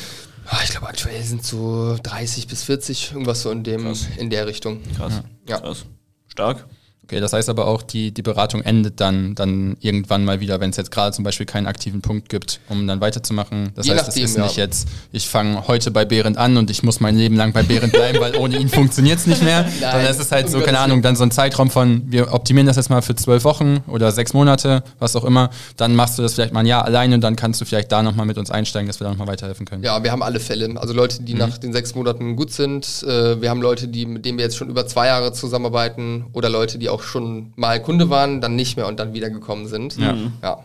Ah, 0.46 0.58
Ich 0.64 0.70
glaube, 0.70 0.88
aktuell 0.88 1.22
sind 1.22 1.44
so 1.44 1.96
30 2.02 2.46
bis 2.48 2.64
40, 2.64 3.12
irgendwas 3.12 3.42
so 3.42 3.50
in, 3.50 3.62
dem, 3.62 3.90
in 4.18 4.28
der 4.30 4.46
Richtung. 4.46 4.80
Krass. 4.96 5.22
Ja. 5.48 5.60
Krass. 5.60 5.86
Stark. 6.26 6.66
Okay, 7.04 7.20
das 7.20 7.32
heißt 7.32 7.48
aber 7.48 7.66
auch, 7.66 7.82
die, 7.82 8.12
die 8.12 8.22
Beratung 8.22 8.62
endet 8.62 9.00
dann, 9.00 9.34
dann 9.34 9.76
irgendwann 9.80 10.24
mal 10.24 10.40
wieder, 10.40 10.60
wenn 10.60 10.70
es 10.70 10.76
jetzt 10.76 10.90
gerade 10.90 11.14
zum 11.14 11.22
Beispiel 11.24 11.46
keinen 11.46 11.66
aktiven 11.66 12.00
Punkt 12.00 12.28
gibt, 12.28 12.60
um 12.68 12.86
dann 12.86 13.00
weiterzumachen. 13.00 13.70
Das 13.74 13.86
Je 13.86 13.92
heißt, 13.92 14.06
nachdem, 14.06 14.24
es 14.24 14.30
ist 14.30 14.36
ja. 14.36 14.44
nicht 14.44 14.56
jetzt, 14.56 14.88
ich 15.12 15.28
fange 15.28 15.68
heute 15.68 15.90
bei 15.90 16.04
Behrendt 16.04 16.38
an 16.38 16.56
und 16.56 16.70
ich 16.70 16.82
muss 16.82 17.00
mein 17.00 17.16
Leben 17.16 17.36
lang 17.36 17.52
bei 17.52 17.62
Behrendt 17.62 17.92
bleiben, 17.92 18.20
weil 18.20 18.36
ohne 18.36 18.58
ihn 18.58 18.68
funktioniert 18.68 19.18
es 19.18 19.26
nicht 19.26 19.42
mehr. 19.42 19.66
Sondern 19.80 20.06
es 20.06 20.18
ist 20.18 20.32
halt 20.32 20.48
so, 20.50 20.60
keine 20.60 20.78
Ahnung, 20.78 21.02
dann 21.02 21.14
so 21.16 21.24
ein 21.24 21.30
Zeitraum 21.30 21.70
von, 21.70 22.02
wir 22.10 22.32
optimieren 22.32 22.66
das 22.66 22.76
jetzt 22.76 22.88
mal 22.90 23.02
für 23.02 23.14
zwölf 23.14 23.44
Wochen 23.44 23.82
oder 23.86 24.10
sechs 24.12 24.32
Monate, 24.32 24.82
was 24.98 25.14
auch 25.16 25.24
immer. 25.24 25.50
Dann 25.76 25.94
machst 25.94 26.18
du 26.18 26.22
das 26.22 26.34
vielleicht 26.34 26.52
mal 26.54 26.60
ein 26.60 26.66
Jahr 26.66 26.84
alleine 26.84 27.14
und 27.16 27.20
dann 27.20 27.36
kannst 27.36 27.60
du 27.60 27.64
vielleicht 27.64 27.92
da 27.92 28.02
nochmal 28.02 28.24
mit 28.26 28.38
uns 28.38 28.50
einsteigen, 28.50 28.86
dass 28.86 29.00
wir 29.00 29.04
da 29.04 29.10
nochmal 29.10 29.28
weiterhelfen 29.28 29.66
können. 29.66 29.82
Ja, 29.82 30.02
wir 30.02 30.10
haben 30.10 30.22
alle 30.22 30.40
Fälle. 30.40 30.70
Also 30.76 30.94
Leute, 30.94 31.20
Mhm. 31.20 31.26
die 31.26 31.34
nach 31.34 31.58
den 31.58 31.72
sechs 31.72 31.94
Monaten 31.94 32.36
gut 32.36 32.50
sind. 32.50 33.02
Äh, 33.02 33.40
wir 33.42 33.50
haben 33.50 33.60
Leute, 33.60 33.88
die, 33.88 34.06
mit 34.06 34.24
denen 34.24 34.38
wir 34.38 34.44
jetzt 34.44 34.56
schon 34.56 34.70
über 34.70 34.86
zwei 34.86 35.08
Jahre 35.08 35.32
zusammenarbeiten. 35.32 36.26
Oder 36.32 36.48
Leute, 36.48 36.78
die 36.78 36.88
auch 36.88 36.93
schon 37.02 37.52
mal 37.56 37.80
Kunde 37.82 38.10
waren, 38.10 38.40
dann 38.40 38.56
nicht 38.56 38.76
mehr 38.76 38.86
und 38.86 38.98
dann 39.00 39.12
wiedergekommen 39.14 39.66
sind. 39.66 39.96
Ja. 39.98 40.16
ja. 40.42 40.58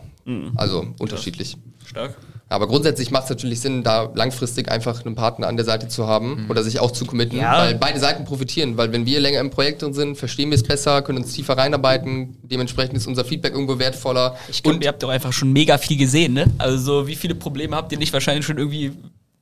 Also 0.56 0.86
unterschiedlich. 0.98 1.56
Stark. 1.84 2.14
Aber 2.48 2.66
grundsätzlich 2.66 3.12
macht 3.12 3.24
es 3.24 3.30
natürlich 3.30 3.60
Sinn, 3.60 3.84
da 3.84 4.10
langfristig 4.14 4.68
einfach 4.70 5.04
einen 5.06 5.14
Partner 5.14 5.46
an 5.46 5.56
der 5.56 5.64
Seite 5.64 5.86
zu 5.86 6.08
haben 6.08 6.46
oder 6.48 6.64
sich 6.64 6.80
auch 6.80 6.90
zu 6.90 7.04
committen, 7.04 7.38
Ja. 7.38 7.58
weil 7.58 7.76
beide 7.76 8.00
Seiten 8.00 8.24
profitieren. 8.24 8.76
Weil 8.76 8.92
wenn 8.92 9.06
wir 9.06 9.20
länger 9.20 9.38
im 9.38 9.50
Projekt 9.50 9.82
drin 9.82 9.92
sind, 9.94 10.16
verstehen 10.16 10.50
wir 10.50 10.56
es 10.56 10.64
besser, 10.64 11.02
können 11.02 11.18
uns 11.18 11.32
tiefer 11.32 11.56
reinarbeiten. 11.56 12.36
Dementsprechend 12.42 12.96
ist 12.96 13.06
unser 13.06 13.24
Feedback 13.24 13.52
irgendwo 13.52 13.78
wertvoller. 13.78 14.36
Ich 14.50 14.64
glaube, 14.64 14.82
ihr 14.82 14.88
habt 14.88 15.00
doch 15.02 15.10
einfach 15.10 15.32
schon 15.32 15.52
mega 15.52 15.78
viel 15.78 15.96
gesehen, 15.96 16.32
ne? 16.32 16.46
Also 16.58 16.76
so, 16.78 17.06
wie 17.06 17.14
viele 17.14 17.36
Probleme 17.36 17.76
habt 17.76 17.92
ihr 17.92 17.98
nicht 17.98 18.12
wahrscheinlich 18.12 18.44
schon 18.44 18.58
irgendwie 18.58 18.92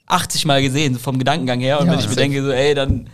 80 0.06 0.44
Mal 0.44 0.60
gesehen, 0.60 0.92
so 0.92 1.00
vom 1.00 1.18
Gedankengang 1.18 1.60
her. 1.60 1.80
Und 1.80 1.86
Ja, 1.86 1.92
wenn 1.92 2.00
ich 2.00 2.08
mir 2.10 2.14
denke, 2.16 2.42
so, 2.42 2.50
ey, 2.50 2.74
dann 2.74 3.08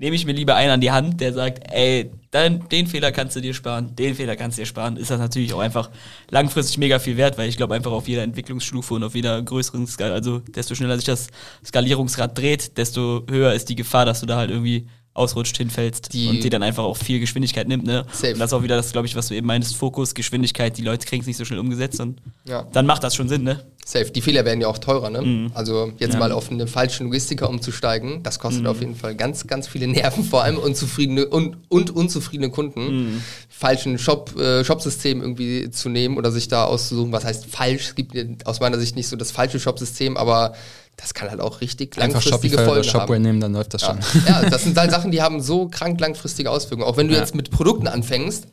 nehme 0.00 0.16
ich 0.16 0.24
mir 0.24 0.32
lieber 0.32 0.56
einen 0.56 0.72
an 0.72 0.80
die 0.80 0.90
Hand, 0.90 1.20
der 1.20 1.34
sagt, 1.34 1.62
ey, 1.70 2.10
dann, 2.30 2.66
den 2.70 2.86
Fehler 2.86 3.12
kannst 3.12 3.36
du 3.36 3.40
dir 3.40 3.52
sparen, 3.52 3.94
den 3.96 4.14
Fehler 4.14 4.34
kannst 4.34 4.56
du 4.56 4.62
dir 4.62 4.66
sparen, 4.66 4.96
ist 4.96 5.10
das 5.10 5.20
natürlich 5.20 5.52
auch 5.52 5.60
einfach 5.60 5.90
langfristig 6.30 6.78
mega 6.78 6.98
viel 6.98 7.18
wert, 7.18 7.36
weil 7.36 7.50
ich 7.50 7.58
glaube 7.58 7.74
einfach 7.74 7.92
auf 7.92 8.08
jeder 8.08 8.22
Entwicklungsstufe 8.22 8.94
und 8.94 9.04
auf 9.04 9.14
jeder 9.14 9.40
größeren 9.42 9.86
Skala, 9.86 10.14
also 10.14 10.38
desto 10.38 10.74
schneller 10.74 10.96
sich 10.96 11.04
das 11.04 11.28
Skalierungsrad 11.64 12.36
dreht, 12.36 12.78
desto 12.78 13.26
höher 13.28 13.52
ist 13.52 13.68
die 13.68 13.76
Gefahr, 13.76 14.06
dass 14.06 14.20
du 14.20 14.26
da 14.26 14.36
halt 14.36 14.50
irgendwie 14.50 14.86
ausrutscht, 15.12 15.56
hinfällst 15.56 16.12
Die- 16.12 16.28
und 16.28 16.44
dir 16.44 16.50
dann 16.50 16.62
einfach 16.62 16.84
auch 16.84 16.96
viel 16.96 17.18
Geschwindigkeit 17.20 17.66
nimmt, 17.66 17.84
ne? 17.84 18.06
Safe. 18.12 18.32
Und 18.32 18.38
das 18.38 18.50
ist 18.50 18.54
auch 18.54 18.62
wieder 18.62 18.76
das, 18.76 18.92
glaube 18.92 19.06
ich, 19.08 19.16
was 19.16 19.26
du 19.28 19.34
eben 19.34 19.46
meintest, 19.46 19.76
Fokus, 19.76 20.14
Geschwindigkeit, 20.14 20.78
die 20.78 20.82
Leute 20.82 21.06
kriegen 21.06 21.20
es 21.22 21.26
nicht 21.26 21.36
so 21.36 21.44
schnell 21.44 21.58
umgesetzt 21.58 22.00
und 22.00 22.20
Ja. 22.46 22.66
dann 22.72 22.86
macht 22.86 23.02
das 23.02 23.14
schon 23.16 23.28
Sinn, 23.28 23.42
ne? 23.42 23.64
Safe. 23.84 24.08
Die 24.10 24.20
Fehler 24.20 24.44
werden 24.44 24.60
ja 24.60 24.68
auch 24.68 24.78
teurer, 24.78 25.10
ne? 25.10 25.20
Mhm. 25.22 25.50
Also 25.52 25.92
jetzt 25.98 26.16
mal 26.16 26.30
auf 26.30 26.48
einen 26.50 26.68
falschen 26.68 27.06
Logistiker 27.06 27.48
umzusteigen, 27.50 28.22
das 28.22 28.38
kostet 28.38 28.62
Mhm. 28.62 28.68
auf 28.68 28.80
jeden 28.80 28.94
Fall 28.94 29.16
ganz, 29.16 29.46
ganz 29.48 29.66
viele 29.66 29.88
Nerven, 29.88 30.22
vor 30.22 30.44
allem 30.44 30.58
unzufriedene 30.58 31.26
und, 31.26 31.56
und 31.68 31.90
unzufriedene 31.90 32.50
Kunden. 32.50 33.14
Mhm. 33.14 33.22
Falschen 33.48 33.98
Shop, 33.98 34.38
äh, 34.38 34.64
Shopsystem 34.64 35.20
irgendwie 35.20 35.70
zu 35.70 35.88
nehmen 35.88 36.18
oder 36.18 36.30
sich 36.30 36.46
da 36.46 36.64
auszusuchen, 36.66 37.10
was 37.10 37.24
heißt 37.24 37.46
falsch. 37.46 37.88
Es 37.88 37.94
gibt 37.96 38.46
aus 38.46 38.60
meiner 38.60 38.78
Sicht 38.78 38.94
nicht 38.94 39.08
so 39.08 39.16
das 39.16 39.32
falsche 39.32 39.58
Shopsystem, 39.58 40.16
aber 40.16 40.54
das 41.00 41.14
kann 41.14 41.30
halt 41.30 41.40
auch 41.40 41.60
richtig 41.60 41.96
Einfach 41.98 42.22
langfristige 42.22 42.36
Shopify 42.36 42.54
oder 42.56 42.64
Folgen 42.66 42.84
Shopware 42.84 43.14
haben. 43.16 43.22
nehmen, 43.22 43.40
dann 43.40 43.52
läuft 43.52 43.74
das 43.74 43.82
Ja. 43.82 43.88
schon. 44.02 44.22
ja, 44.26 44.48
das 44.50 44.64
sind 44.64 44.76
halt 44.78 44.90
Sachen, 44.90 45.10
die 45.10 45.22
haben 45.22 45.40
so 45.40 45.68
krank 45.68 45.98
langfristige 46.00 46.50
Auswirkungen. 46.50 46.88
Auch 46.88 46.96
wenn 46.96 47.08
du 47.08 47.14
Ja. 47.14 47.20
jetzt 47.20 47.34
mit 47.34 47.50
Produkten 47.50 47.88
anfängst, 47.88 48.46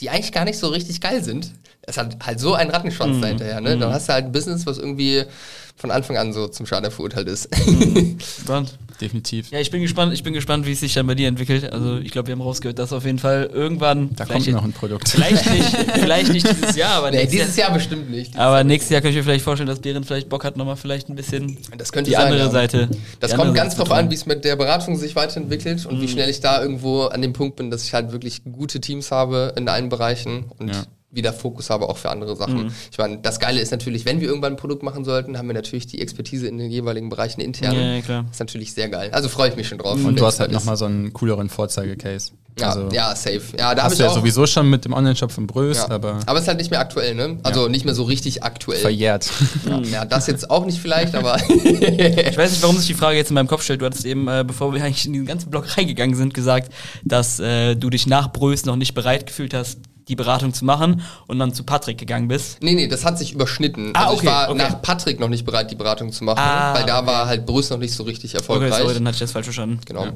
die 0.00 0.10
eigentlich 0.10 0.32
gar 0.32 0.44
nicht 0.44 0.58
so 0.58 0.68
richtig 0.68 1.00
geil 1.00 1.22
sind. 1.22 1.52
Es 1.82 1.96
hat 1.98 2.16
halt 2.24 2.40
so 2.40 2.54
einen 2.54 2.70
Rattenschwanz 2.70 3.20
dahinterher. 3.20 3.60
Ne? 3.60 3.76
Dann 3.78 3.92
hast 3.92 4.08
du 4.08 4.12
halt 4.12 4.24
ein 4.26 4.32
Business, 4.32 4.66
was 4.66 4.78
irgendwie 4.78 5.24
von 5.76 5.90
Anfang 5.90 6.16
an 6.16 6.32
so 6.32 6.48
zum 6.48 6.66
Schaden 6.66 6.90
verurteilt 6.90 7.28
ist. 7.28 7.48
Spannend. 8.42 8.78
Definitiv. 9.04 9.50
Ja, 9.50 9.60
ich 9.60 9.70
bin 9.70 9.82
gespannt, 9.82 10.14
ich 10.14 10.22
bin 10.22 10.32
gespannt, 10.32 10.64
wie 10.64 10.72
es 10.72 10.80
sich 10.80 10.94
dann 10.94 11.06
bei 11.06 11.14
dir 11.14 11.28
entwickelt. 11.28 11.70
Also 11.70 11.98
ich 11.98 12.10
glaube, 12.10 12.28
wir 12.28 12.32
haben 12.32 12.40
rausgehört, 12.40 12.78
dass 12.78 12.90
auf 12.90 13.04
jeden 13.04 13.18
Fall 13.18 13.50
irgendwann. 13.52 14.14
Da 14.16 14.24
kommt 14.24 14.46
noch 14.46 14.64
ein 14.64 14.72
Produkt. 14.72 15.10
vielleicht 15.10 15.50
nicht, 15.50 15.76
vielleicht 15.92 16.32
nicht 16.32 16.48
dieses 16.48 16.74
Jahr, 16.74 16.92
aber 16.94 17.10
nee, 17.10 17.18
nächstes 17.18 17.38
dieses 17.38 17.56
Jahr. 17.56 17.68
Jahr 17.68 17.76
bestimmt 17.76 18.10
nicht. 18.10 18.34
Aber 18.38 18.64
nächstes 18.64 18.90
Jahr 18.90 19.02
kann 19.02 19.10
ich 19.10 19.16
mir 19.16 19.22
vielleicht 19.22 19.44
vorstellen, 19.44 19.68
dass 19.68 19.80
Behrend 19.80 20.06
vielleicht 20.06 20.30
Bock 20.30 20.42
hat, 20.42 20.56
nochmal 20.56 20.76
vielleicht 20.76 21.10
ein 21.10 21.16
bisschen 21.16 21.58
Das 21.76 21.92
könnte 21.92 22.10
die 22.10 22.16
sein, 22.16 22.28
andere 22.28 22.46
ja. 22.46 22.50
Seite. 22.50 22.88
Das 23.20 23.32
kommt 23.32 23.42
andere 23.42 23.56
ganz 23.56 23.76
Seite 23.76 23.88
drauf 23.88 23.98
an, 23.98 24.10
wie 24.10 24.14
es 24.14 24.24
mit 24.24 24.42
der 24.42 24.56
Beratung 24.56 24.96
sich 24.96 25.14
weiterentwickelt 25.14 25.84
und 25.84 26.00
wie 26.00 26.08
schnell 26.08 26.30
ich 26.30 26.40
da 26.40 26.62
irgendwo 26.62 27.02
an 27.02 27.20
dem 27.20 27.34
Punkt 27.34 27.56
bin, 27.56 27.70
dass 27.70 27.84
ich 27.84 27.92
halt 27.92 28.10
wirklich 28.10 28.42
gute 28.50 28.80
Teams 28.80 29.10
habe 29.10 29.52
in 29.56 29.68
allen 29.68 29.90
Bereichen 29.90 30.46
und 30.58 30.68
Ja. 30.68 30.84
Wieder 31.14 31.32
Fokus 31.32 31.70
habe 31.70 31.88
auch 31.88 31.96
für 31.96 32.10
andere 32.10 32.36
Sachen. 32.36 32.72
Ich 32.90 32.98
meine, 32.98 33.18
das 33.18 33.40
Geile 33.40 33.60
ist 33.60 33.70
natürlich, 33.70 34.04
wenn 34.04 34.20
wir 34.20 34.28
irgendwann 34.28 34.54
ein 34.54 34.56
Produkt 34.56 34.82
machen 34.82 35.04
sollten, 35.04 35.38
haben 35.38 35.46
wir 35.46 35.54
natürlich 35.54 35.86
die 35.86 36.00
Expertise 36.00 36.46
in 36.46 36.58
den 36.58 36.70
jeweiligen 36.70 37.08
Bereichen 37.08 37.40
intern. 37.40 37.74
Ja, 37.74 37.94
ja, 37.94 38.00
klar. 38.00 38.22
Das 38.24 38.36
ist 38.36 38.40
natürlich 38.40 38.72
sehr 38.72 38.88
geil. 38.88 39.10
Also 39.12 39.28
freue 39.28 39.50
ich 39.50 39.56
mich 39.56 39.68
schon 39.68 39.78
drauf. 39.78 40.02
Und 40.02 40.18
du 40.18 40.26
hast 40.26 40.40
halt 40.40 40.52
nochmal 40.52 40.76
so 40.76 40.84
einen 40.84 41.12
cooleren 41.12 41.48
Vorzeigecase. 41.48 42.32
Ja, 42.58 42.68
also, 42.68 42.88
ja, 42.92 43.16
safe. 43.16 43.42
Ja, 43.58 43.74
da 43.74 43.84
hast 43.84 43.98
du 43.98 44.04
ja 44.04 44.10
auch. 44.10 44.14
sowieso 44.14 44.46
schon 44.46 44.70
mit 44.70 44.84
dem 44.84 44.92
Online-Shop 44.92 45.32
von 45.32 45.46
Brös, 45.48 45.78
ja. 45.78 45.90
aber 45.90 46.20
aber 46.24 46.38
es 46.38 46.42
ist 46.42 46.48
halt 46.48 46.58
nicht 46.58 46.70
mehr 46.70 46.78
aktuell, 46.78 47.14
ne? 47.14 47.38
Also 47.42 47.66
nicht 47.66 47.84
mehr 47.84 47.94
so 47.94 48.04
richtig 48.04 48.44
aktuell. 48.44 48.78
verjährt. 48.78 49.28
Ja, 49.68 49.80
ja, 49.80 50.04
das 50.04 50.28
jetzt 50.28 50.50
auch 50.50 50.64
nicht 50.64 50.78
vielleicht, 50.78 51.16
aber 51.16 51.36
Ich 51.48 52.38
weiß 52.38 52.52
nicht, 52.52 52.62
warum 52.62 52.76
sich 52.76 52.86
die 52.86 52.94
Frage 52.94 53.16
jetzt 53.16 53.30
in 53.30 53.34
meinem 53.34 53.48
Kopf 53.48 53.62
stellt. 53.62 53.80
Du 53.80 53.86
hattest 53.86 54.04
eben, 54.04 54.28
äh, 54.28 54.44
bevor 54.46 54.72
wir 54.72 54.82
eigentlich 54.84 55.06
in 55.06 55.12
diesen 55.12 55.26
ganzen 55.26 55.50
Blog 55.50 55.76
reingegangen 55.76 56.14
sind, 56.14 56.32
gesagt, 56.32 56.72
dass 57.04 57.40
äh, 57.40 57.74
du 57.74 57.90
dich 57.90 58.06
nach 58.06 58.32
Brös 58.32 58.64
noch 58.66 58.76
nicht 58.76 58.94
bereit 58.94 59.26
gefühlt 59.26 59.52
hast, 59.52 59.80
die 60.08 60.16
Beratung 60.16 60.52
zu 60.52 60.64
machen 60.64 61.02
und 61.26 61.38
dann 61.38 61.52
zu 61.54 61.64
Patrick 61.64 61.98
gegangen 61.98 62.28
bist. 62.28 62.62
Nee, 62.62 62.74
nee, 62.74 62.88
das 62.88 63.04
hat 63.04 63.18
sich 63.18 63.32
überschnitten. 63.32 63.90
Ah, 63.94 64.04
also 64.04 64.14
okay, 64.16 64.26
ich 64.26 64.32
war 64.32 64.48
okay. 64.50 64.58
nach 64.58 64.82
Patrick 64.82 65.18
noch 65.20 65.28
nicht 65.28 65.44
bereit, 65.44 65.70
die 65.70 65.74
Beratung 65.76 66.12
zu 66.12 66.24
machen, 66.24 66.38
Ah, 66.38 66.74
weil 66.74 66.84
da 66.84 66.98
okay. 66.98 67.06
war 67.06 67.26
halt 67.26 67.46
Brüss 67.46 67.70
noch 67.70 67.78
nicht 67.78 67.94
so 67.94 68.02
richtig 68.02 68.32
Okay, 68.32 68.38
erfolgreich. 68.38 68.74
sorry, 68.74 68.94
dann 68.94 69.06
hatte 69.06 69.14
ich 69.14 69.20
das 69.20 69.32
falsch 69.32 69.46
verstanden. 69.46 69.80
genau. 69.86 70.06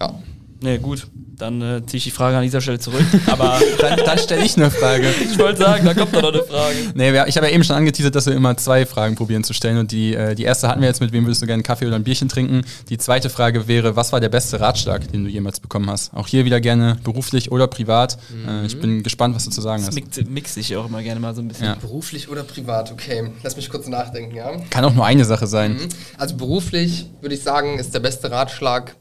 Ja. 0.00 0.14
Nee, 0.60 0.78
gut. 0.78 1.06
Dann 1.38 1.60
äh, 1.60 1.84
ziehe 1.84 1.98
ich 1.98 2.04
die 2.04 2.10
Frage 2.10 2.38
an 2.38 2.42
dieser 2.44 2.62
Stelle 2.62 2.78
zurück. 2.78 3.04
Aber 3.26 3.60
Dann, 3.78 3.98
dann 4.06 4.18
stelle 4.18 4.42
ich 4.42 4.56
eine 4.56 4.70
Frage. 4.70 5.06
ich 5.30 5.38
wollte 5.38 5.60
sagen, 5.60 5.84
da 5.84 5.92
kommt 5.92 6.14
doch 6.14 6.22
noch 6.22 6.32
eine 6.32 6.42
Frage. 6.42 6.76
Nee, 6.94 7.12
wir, 7.12 7.26
ich 7.26 7.36
habe 7.36 7.46
ja 7.48 7.52
eben 7.52 7.62
schon 7.62 7.76
angeteasert, 7.76 8.14
dass 8.14 8.24
wir 8.24 8.32
immer 8.34 8.56
zwei 8.56 8.86
Fragen 8.86 9.16
probieren 9.16 9.44
zu 9.44 9.52
stellen. 9.52 9.76
Und 9.76 9.92
die, 9.92 10.14
äh, 10.14 10.34
die 10.34 10.44
erste 10.44 10.66
hatten 10.66 10.80
wir 10.80 10.88
jetzt 10.88 11.00
mit, 11.02 11.12
wem 11.12 11.26
würdest 11.26 11.42
du 11.42 11.46
gerne 11.46 11.56
einen 11.58 11.62
Kaffee 11.62 11.86
oder 11.86 11.96
ein 11.96 12.04
Bierchen 12.04 12.30
trinken? 12.30 12.62
Die 12.88 12.96
zweite 12.96 13.28
Frage 13.28 13.68
wäre, 13.68 13.96
was 13.96 14.12
war 14.12 14.20
der 14.20 14.30
beste 14.30 14.58
Ratschlag, 14.58 15.12
den 15.12 15.24
du 15.24 15.30
jemals 15.30 15.60
bekommen 15.60 15.90
hast? 15.90 16.14
Auch 16.14 16.26
hier 16.26 16.46
wieder 16.46 16.58
gerne 16.62 16.96
beruflich 17.04 17.52
oder 17.52 17.66
privat. 17.66 18.16
Äh, 18.48 18.64
ich 18.64 18.80
bin 18.80 19.02
gespannt, 19.02 19.36
was 19.36 19.44
du 19.44 19.50
zu 19.50 19.60
sagen 19.60 19.82
Das 19.82 19.88
hast. 19.88 19.94
mixt, 19.94 20.30
mixe 20.30 20.60
ich 20.60 20.74
auch 20.74 20.86
immer 20.88 21.02
gerne 21.02 21.20
mal 21.20 21.34
so 21.34 21.42
ein 21.42 21.48
bisschen. 21.48 21.66
Ja. 21.66 21.74
Beruflich 21.74 22.30
oder 22.30 22.44
privat? 22.44 22.90
Okay, 22.92 23.30
lass 23.42 23.56
mich 23.56 23.68
kurz 23.68 23.86
nachdenken, 23.88 24.34
ja. 24.34 24.52
Kann 24.70 24.86
auch 24.86 24.94
nur 24.94 25.04
eine 25.04 25.26
Sache 25.26 25.46
sein. 25.46 25.76
Also 26.16 26.34
beruflich 26.36 27.10
würde 27.20 27.34
ich 27.34 27.42
sagen, 27.42 27.78
ist 27.78 27.92
der 27.92 28.00
beste 28.00 28.30
Ratschlag, 28.30 28.96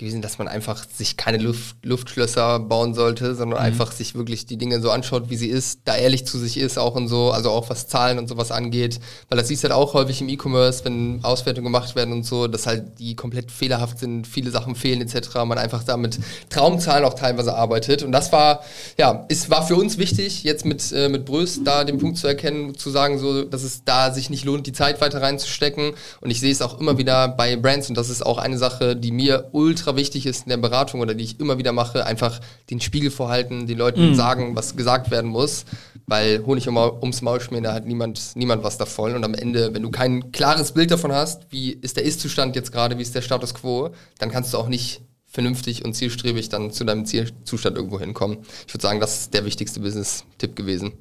gewesen, 0.00 0.22
dass 0.22 0.38
man 0.38 0.48
einfach 0.48 0.84
sich 0.92 1.16
keine 1.16 1.38
Luft, 1.38 1.76
Luftschlösser 1.84 2.58
bauen 2.58 2.94
sollte, 2.94 3.34
sondern 3.36 3.60
mhm. 3.60 3.66
einfach 3.66 3.92
sich 3.92 4.14
wirklich 4.14 4.46
die 4.46 4.56
Dinge 4.56 4.80
so 4.80 4.90
anschaut, 4.90 5.30
wie 5.30 5.36
sie 5.36 5.48
ist, 5.48 5.80
da 5.84 5.94
ehrlich 5.96 6.26
zu 6.26 6.38
sich 6.38 6.56
ist 6.56 6.78
auch 6.78 6.96
und 6.96 7.06
so, 7.06 7.30
also 7.30 7.50
auch 7.50 7.70
was 7.70 7.86
Zahlen 7.86 8.18
und 8.18 8.28
sowas 8.28 8.50
angeht, 8.50 8.98
weil 9.28 9.38
das 9.38 9.48
siehst 9.48 9.62
du 9.62 9.68
halt 9.68 9.76
auch 9.76 9.94
häufig 9.94 10.20
im 10.20 10.28
E-Commerce, 10.28 10.84
wenn 10.84 11.20
Auswertungen 11.22 11.66
gemacht 11.66 11.94
werden 11.94 12.12
und 12.12 12.24
so, 12.24 12.48
dass 12.48 12.66
halt 12.66 12.98
die 12.98 13.14
komplett 13.14 13.52
fehlerhaft 13.52 13.98
sind, 13.98 14.26
viele 14.26 14.50
Sachen 14.50 14.74
fehlen 14.74 15.00
etc., 15.00 15.34
man 15.44 15.58
einfach 15.58 15.84
da 15.84 15.96
mit 15.96 16.18
Traumzahlen 16.48 17.04
auch 17.04 17.14
teilweise 17.14 17.54
arbeitet 17.54 18.02
und 18.02 18.12
das 18.12 18.32
war, 18.32 18.64
ja, 18.98 19.26
es 19.28 19.50
war 19.50 19.66
für 19.66 19.76
uns 19.76 19.98
wichtig, 19.98 20.42
jetzt 20.42 20.64
mit, 20.64 20.90
äh, 20.92 21.08
mit 21.08 21.26
Brös 21.26 21.60
da 21.62 21.84
den 21.84 21.98
Punkt 21.98 22.16
zu 22.16 22.26
erkennen, 22.26 22.76
zu 22.76 22.90
sagen 22.90 23.18
so, 23.18 23.44
dass 23.44 23.62
es 23.62 23.84
da 23.84 24.12
sich 24.12 24.30
nicht 24.30 24.44
lohnt, 24.44 24.66
die 24.66 24.72
Zeit 24.72 25.00
weiter 25.00 25.20
reinzustecken 25.20 25.92
und 26.20 26.30
ich 26.30 26.40
sehe 26.40 26.52
es 26.52 26.62
auch 26.62 26.80
immer 26.80 26.96
wieder 26.96 27.28
bei 27.28 27.56
Brands 27.56 27.90
und 27.90 27.96
das 27.96 28.08
ist 28.08 28.24
auch 28.24 28.38
eine 28.38 28.56
Sache, 28.56 28.96
die 28.96 29.12
mir 29.12 29.50
ultra 29.52 29.89
ultra 29.90 29.96
wichtig 29.96 30.26
ist 30.26 30.44
in 30.44 30.50
der 30.50 30.56
Beratung 30.56 31.00
oder 31.00 31.14
die 31.14 31.24
ich 31.24 31.40
immer 31.40 31.58
wieder 31.58 31.72
mache, 31.72 32.06
einfach 32.06 32.40
den 32.70 32.80
Spiegel 32.80 33.10
vorhalten, 33.10 33.66
den 33.66 33.78
Leuten 33.78 34.10
mhm. 34.10 34.14
sagen, 34.14 34.56
was 34.56 34.76
gesagt 34.76 35.10
werden 35.10 35.30
muss, 35.30 35.64
weil 36.06 36.44
Honig 36.46 36.68
um, 36.68 36.76
ums 36.76 37.22
Maul 37.22 37.40
schmieren, 37.40 37.64
da 37.64 37.74
hat 37.74 37.86
niemand, 37.86 38.32
niemand 38.34 38.62
was 38.62 38.78
davon 38.78 39.14
und 39.14 39.24
am 39.24 39.34
Ende, 39.34 39.74
wenn 39.74 39.82
du 39.82 39.90
kein 39.90 40.32
klares 40.32 40.72
Bild 40.72 40.90
davon 40.90 41.12
hast, 41.12 41.46
wie 41.50 41.72
ist 41.72 41.96
der 41.96 42.04
Ist-Zustand 42.04 42.56
jetzt 42.56 42.72
gerade, 42.72 42.98
wie 42.98 43.02
ist 43.02 43.14
der 43.14 43.22
Status 43.22 43.54
Quo, 43.54 43.90
dann 44.18 44.30
kannst 44.30 44.52
du 44.54 44.58
auch 44.58 44.68
nicht 44.68 45.02
vernünftig 45.26 45.84
und 45.84 45.94
zielstrebig 45.94 46.48
dann 46.48 46.72
zu 46.72 46.84
deinem 46.84 47.04
Zielzustand 47.04 47.76
irgendwo 47.76 48.00
hinkommen. 48.00 48.38
Ich 48.66 48.74
würde 48.74 48.82
sagen, 48.82 49.00
das 49.00 49.20
ist 49.20 49.34
der 49.34 49.44
wichtigste 49.44 49.80
Business-Tipp 49.80 50.56
gewesen. 50.56 50.92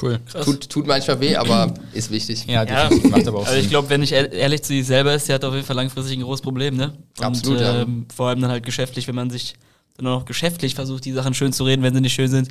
Cool. 0.00 0.20
Tut, 0.44 0.70
tut 0.70 0.86
manchmal 0.86 1.20
weh, 1.20 1.36
aber 1.36 1.74
ist 1.92 2.10
wichtig. 2.10 2.46
Ja, 2.46 2.64
ja. 2.64 2.88
macht 3.10 3.28
aber 3.28 3.40
auch 3.40 3.46
Also 3.46 3.58
ich 3.58 3.68
glaube, 3.68 3.90
wenn 3.90 4.02
ich 4.02 4.12
ehrlich 4.12 4.62
zu 4.62 4.68
sich 4.68 4.86
selber 4.86 5.14
ist, 5.14 5.28
der 5.28 5.34
hat 5.34 5.44
auf 5.44 5.54
jeden 5.54 5.66
Fall 5.66 5.76
langfristig 5.76 6.16
ein 6.16 6.22
großes 6.22 6.42
Problem, 6.42 6.76
ne? 6.76 6.94
Und, 7.18 7.24
Absolut, 7.24 7.60
ähm, 7.60 8.06
Vor 8.14 8.28
allem 8.28 8.40
dann 8.40 8.50
halt 8.50 8.64
geschäftlich, 8.64 9.06
wenn 9.06 9.14
man 9.14 9.28
sich 9.28 9.54
dann 9.96 10.06
auch 10.06 10.20
noch 10.20 10.24
geschäftlich 10.24 10.74
versucht, 10.74 11.04
die 11.04 11.12
Sachen 11.12 11.34
schön 11.34 11.52
zu 11.52 11.64
reden, 11.64 11.82
wenn 11.82 11.94
sie 11.94 12.00
nicht 12.00 12.14
schön 12.14 12.28
sind. 12.28 12.48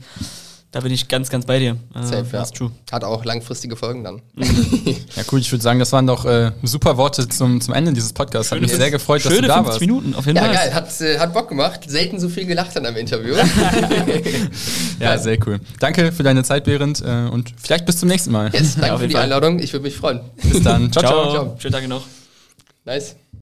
Da 0.71 0.79
bin 0.79 0.93
ich 0.93 1.09
ganz, 1.09 1.29
ganz 1.29 1.45
bei 1.45 1.59
dir. 1.59 1.75
Äh, 1.93 2.03
Safe, 2.03 2.25
ja. 2.31 2.45
True. 2.45 2.71
Hat 2.89 3.03
auch 3.03 3.25
langfristige 3.25 3.75
Folgen 3.75 4.05
dann. 4.05 4.21
ja, 4.37 5.23
cool. 5.29 5.41
Ich 5.41 5.51
würde 5.51 5.61
sagen, 5.61 5.79
das 5.79 5.91
waren 5.91 6.07
doch 6.07 6.23
äh, 6.23 6.51
super 6.63 6.95
Worte 6.95 7.27
zum, 7.27 7.59
zum 7.59 7.73
Ende 7.73 7.91
dieses 7.91 8.13
Podcasts. 8.13 8.53
Hat 8.53 8.61
mich 8.61 8.71
sehr 8.71 8.89
gefreut, 8.89 9.25
dass 9.25 9.33
du 9.33 9.41
da 9.41 9.65
warst. 9.65 9.81
Minuten, 9.81 10.15
auf 10.15 10.25
jeden 10.25 10.39
Fall. 10.39 10.53
Ja, 10.53 10.61
geil. 10.61 10.73
Hat, 10.73 11.01
äh, 11.01 11.19
hat 11.19 11.33
Bock 11.33 11.49
gemacht. 11.49 11.81
Selten 11.87 12.21
so 12.21 12.29
viel 12.29 12.45
gelacht 12.45 12.77
an 12.77 12.85
einem 12.85 12.95
Interview. 12.95 13.35
ja, 14.99 15.17
sehr 15.17 15.37
cool. 15.45 15.59
Danke 15.79 16.13
für 16.13 16.23
deine 16.23 16.43
Zeit, 16.43 16.63
Behrend. 16.63 17.01
Äh, 17.01 17.27
und 17.29 17.53
vielleicht 17.61 17.85
bis 17.85 17.97
zum 17.97 18.07
nächsten 18.07 18.31
Mal. 18.31 18.49
Yes, 18.53 18.75
danke 18.75 18.87
ja, 18.87 18.97
für 18.97 19.07
die 19.09 19.13
Fall. 19.13 19.23
Einladung. 19.23 19.59
Ich 19.59 19.73
würde 19.73 19.83
mich 19.83 19.97
freuen. 19.97 20.21
Bis 20.41 20.63
dann. 20.63 20.89
ciao, 20.93 21.03
ciao. 21.03 21.31
ciao. 21.31 21.55
Schönen 21.59 21.73
Tag 21.73 21.87
noch. 21.89 22.05
Nice. 22.85 23.17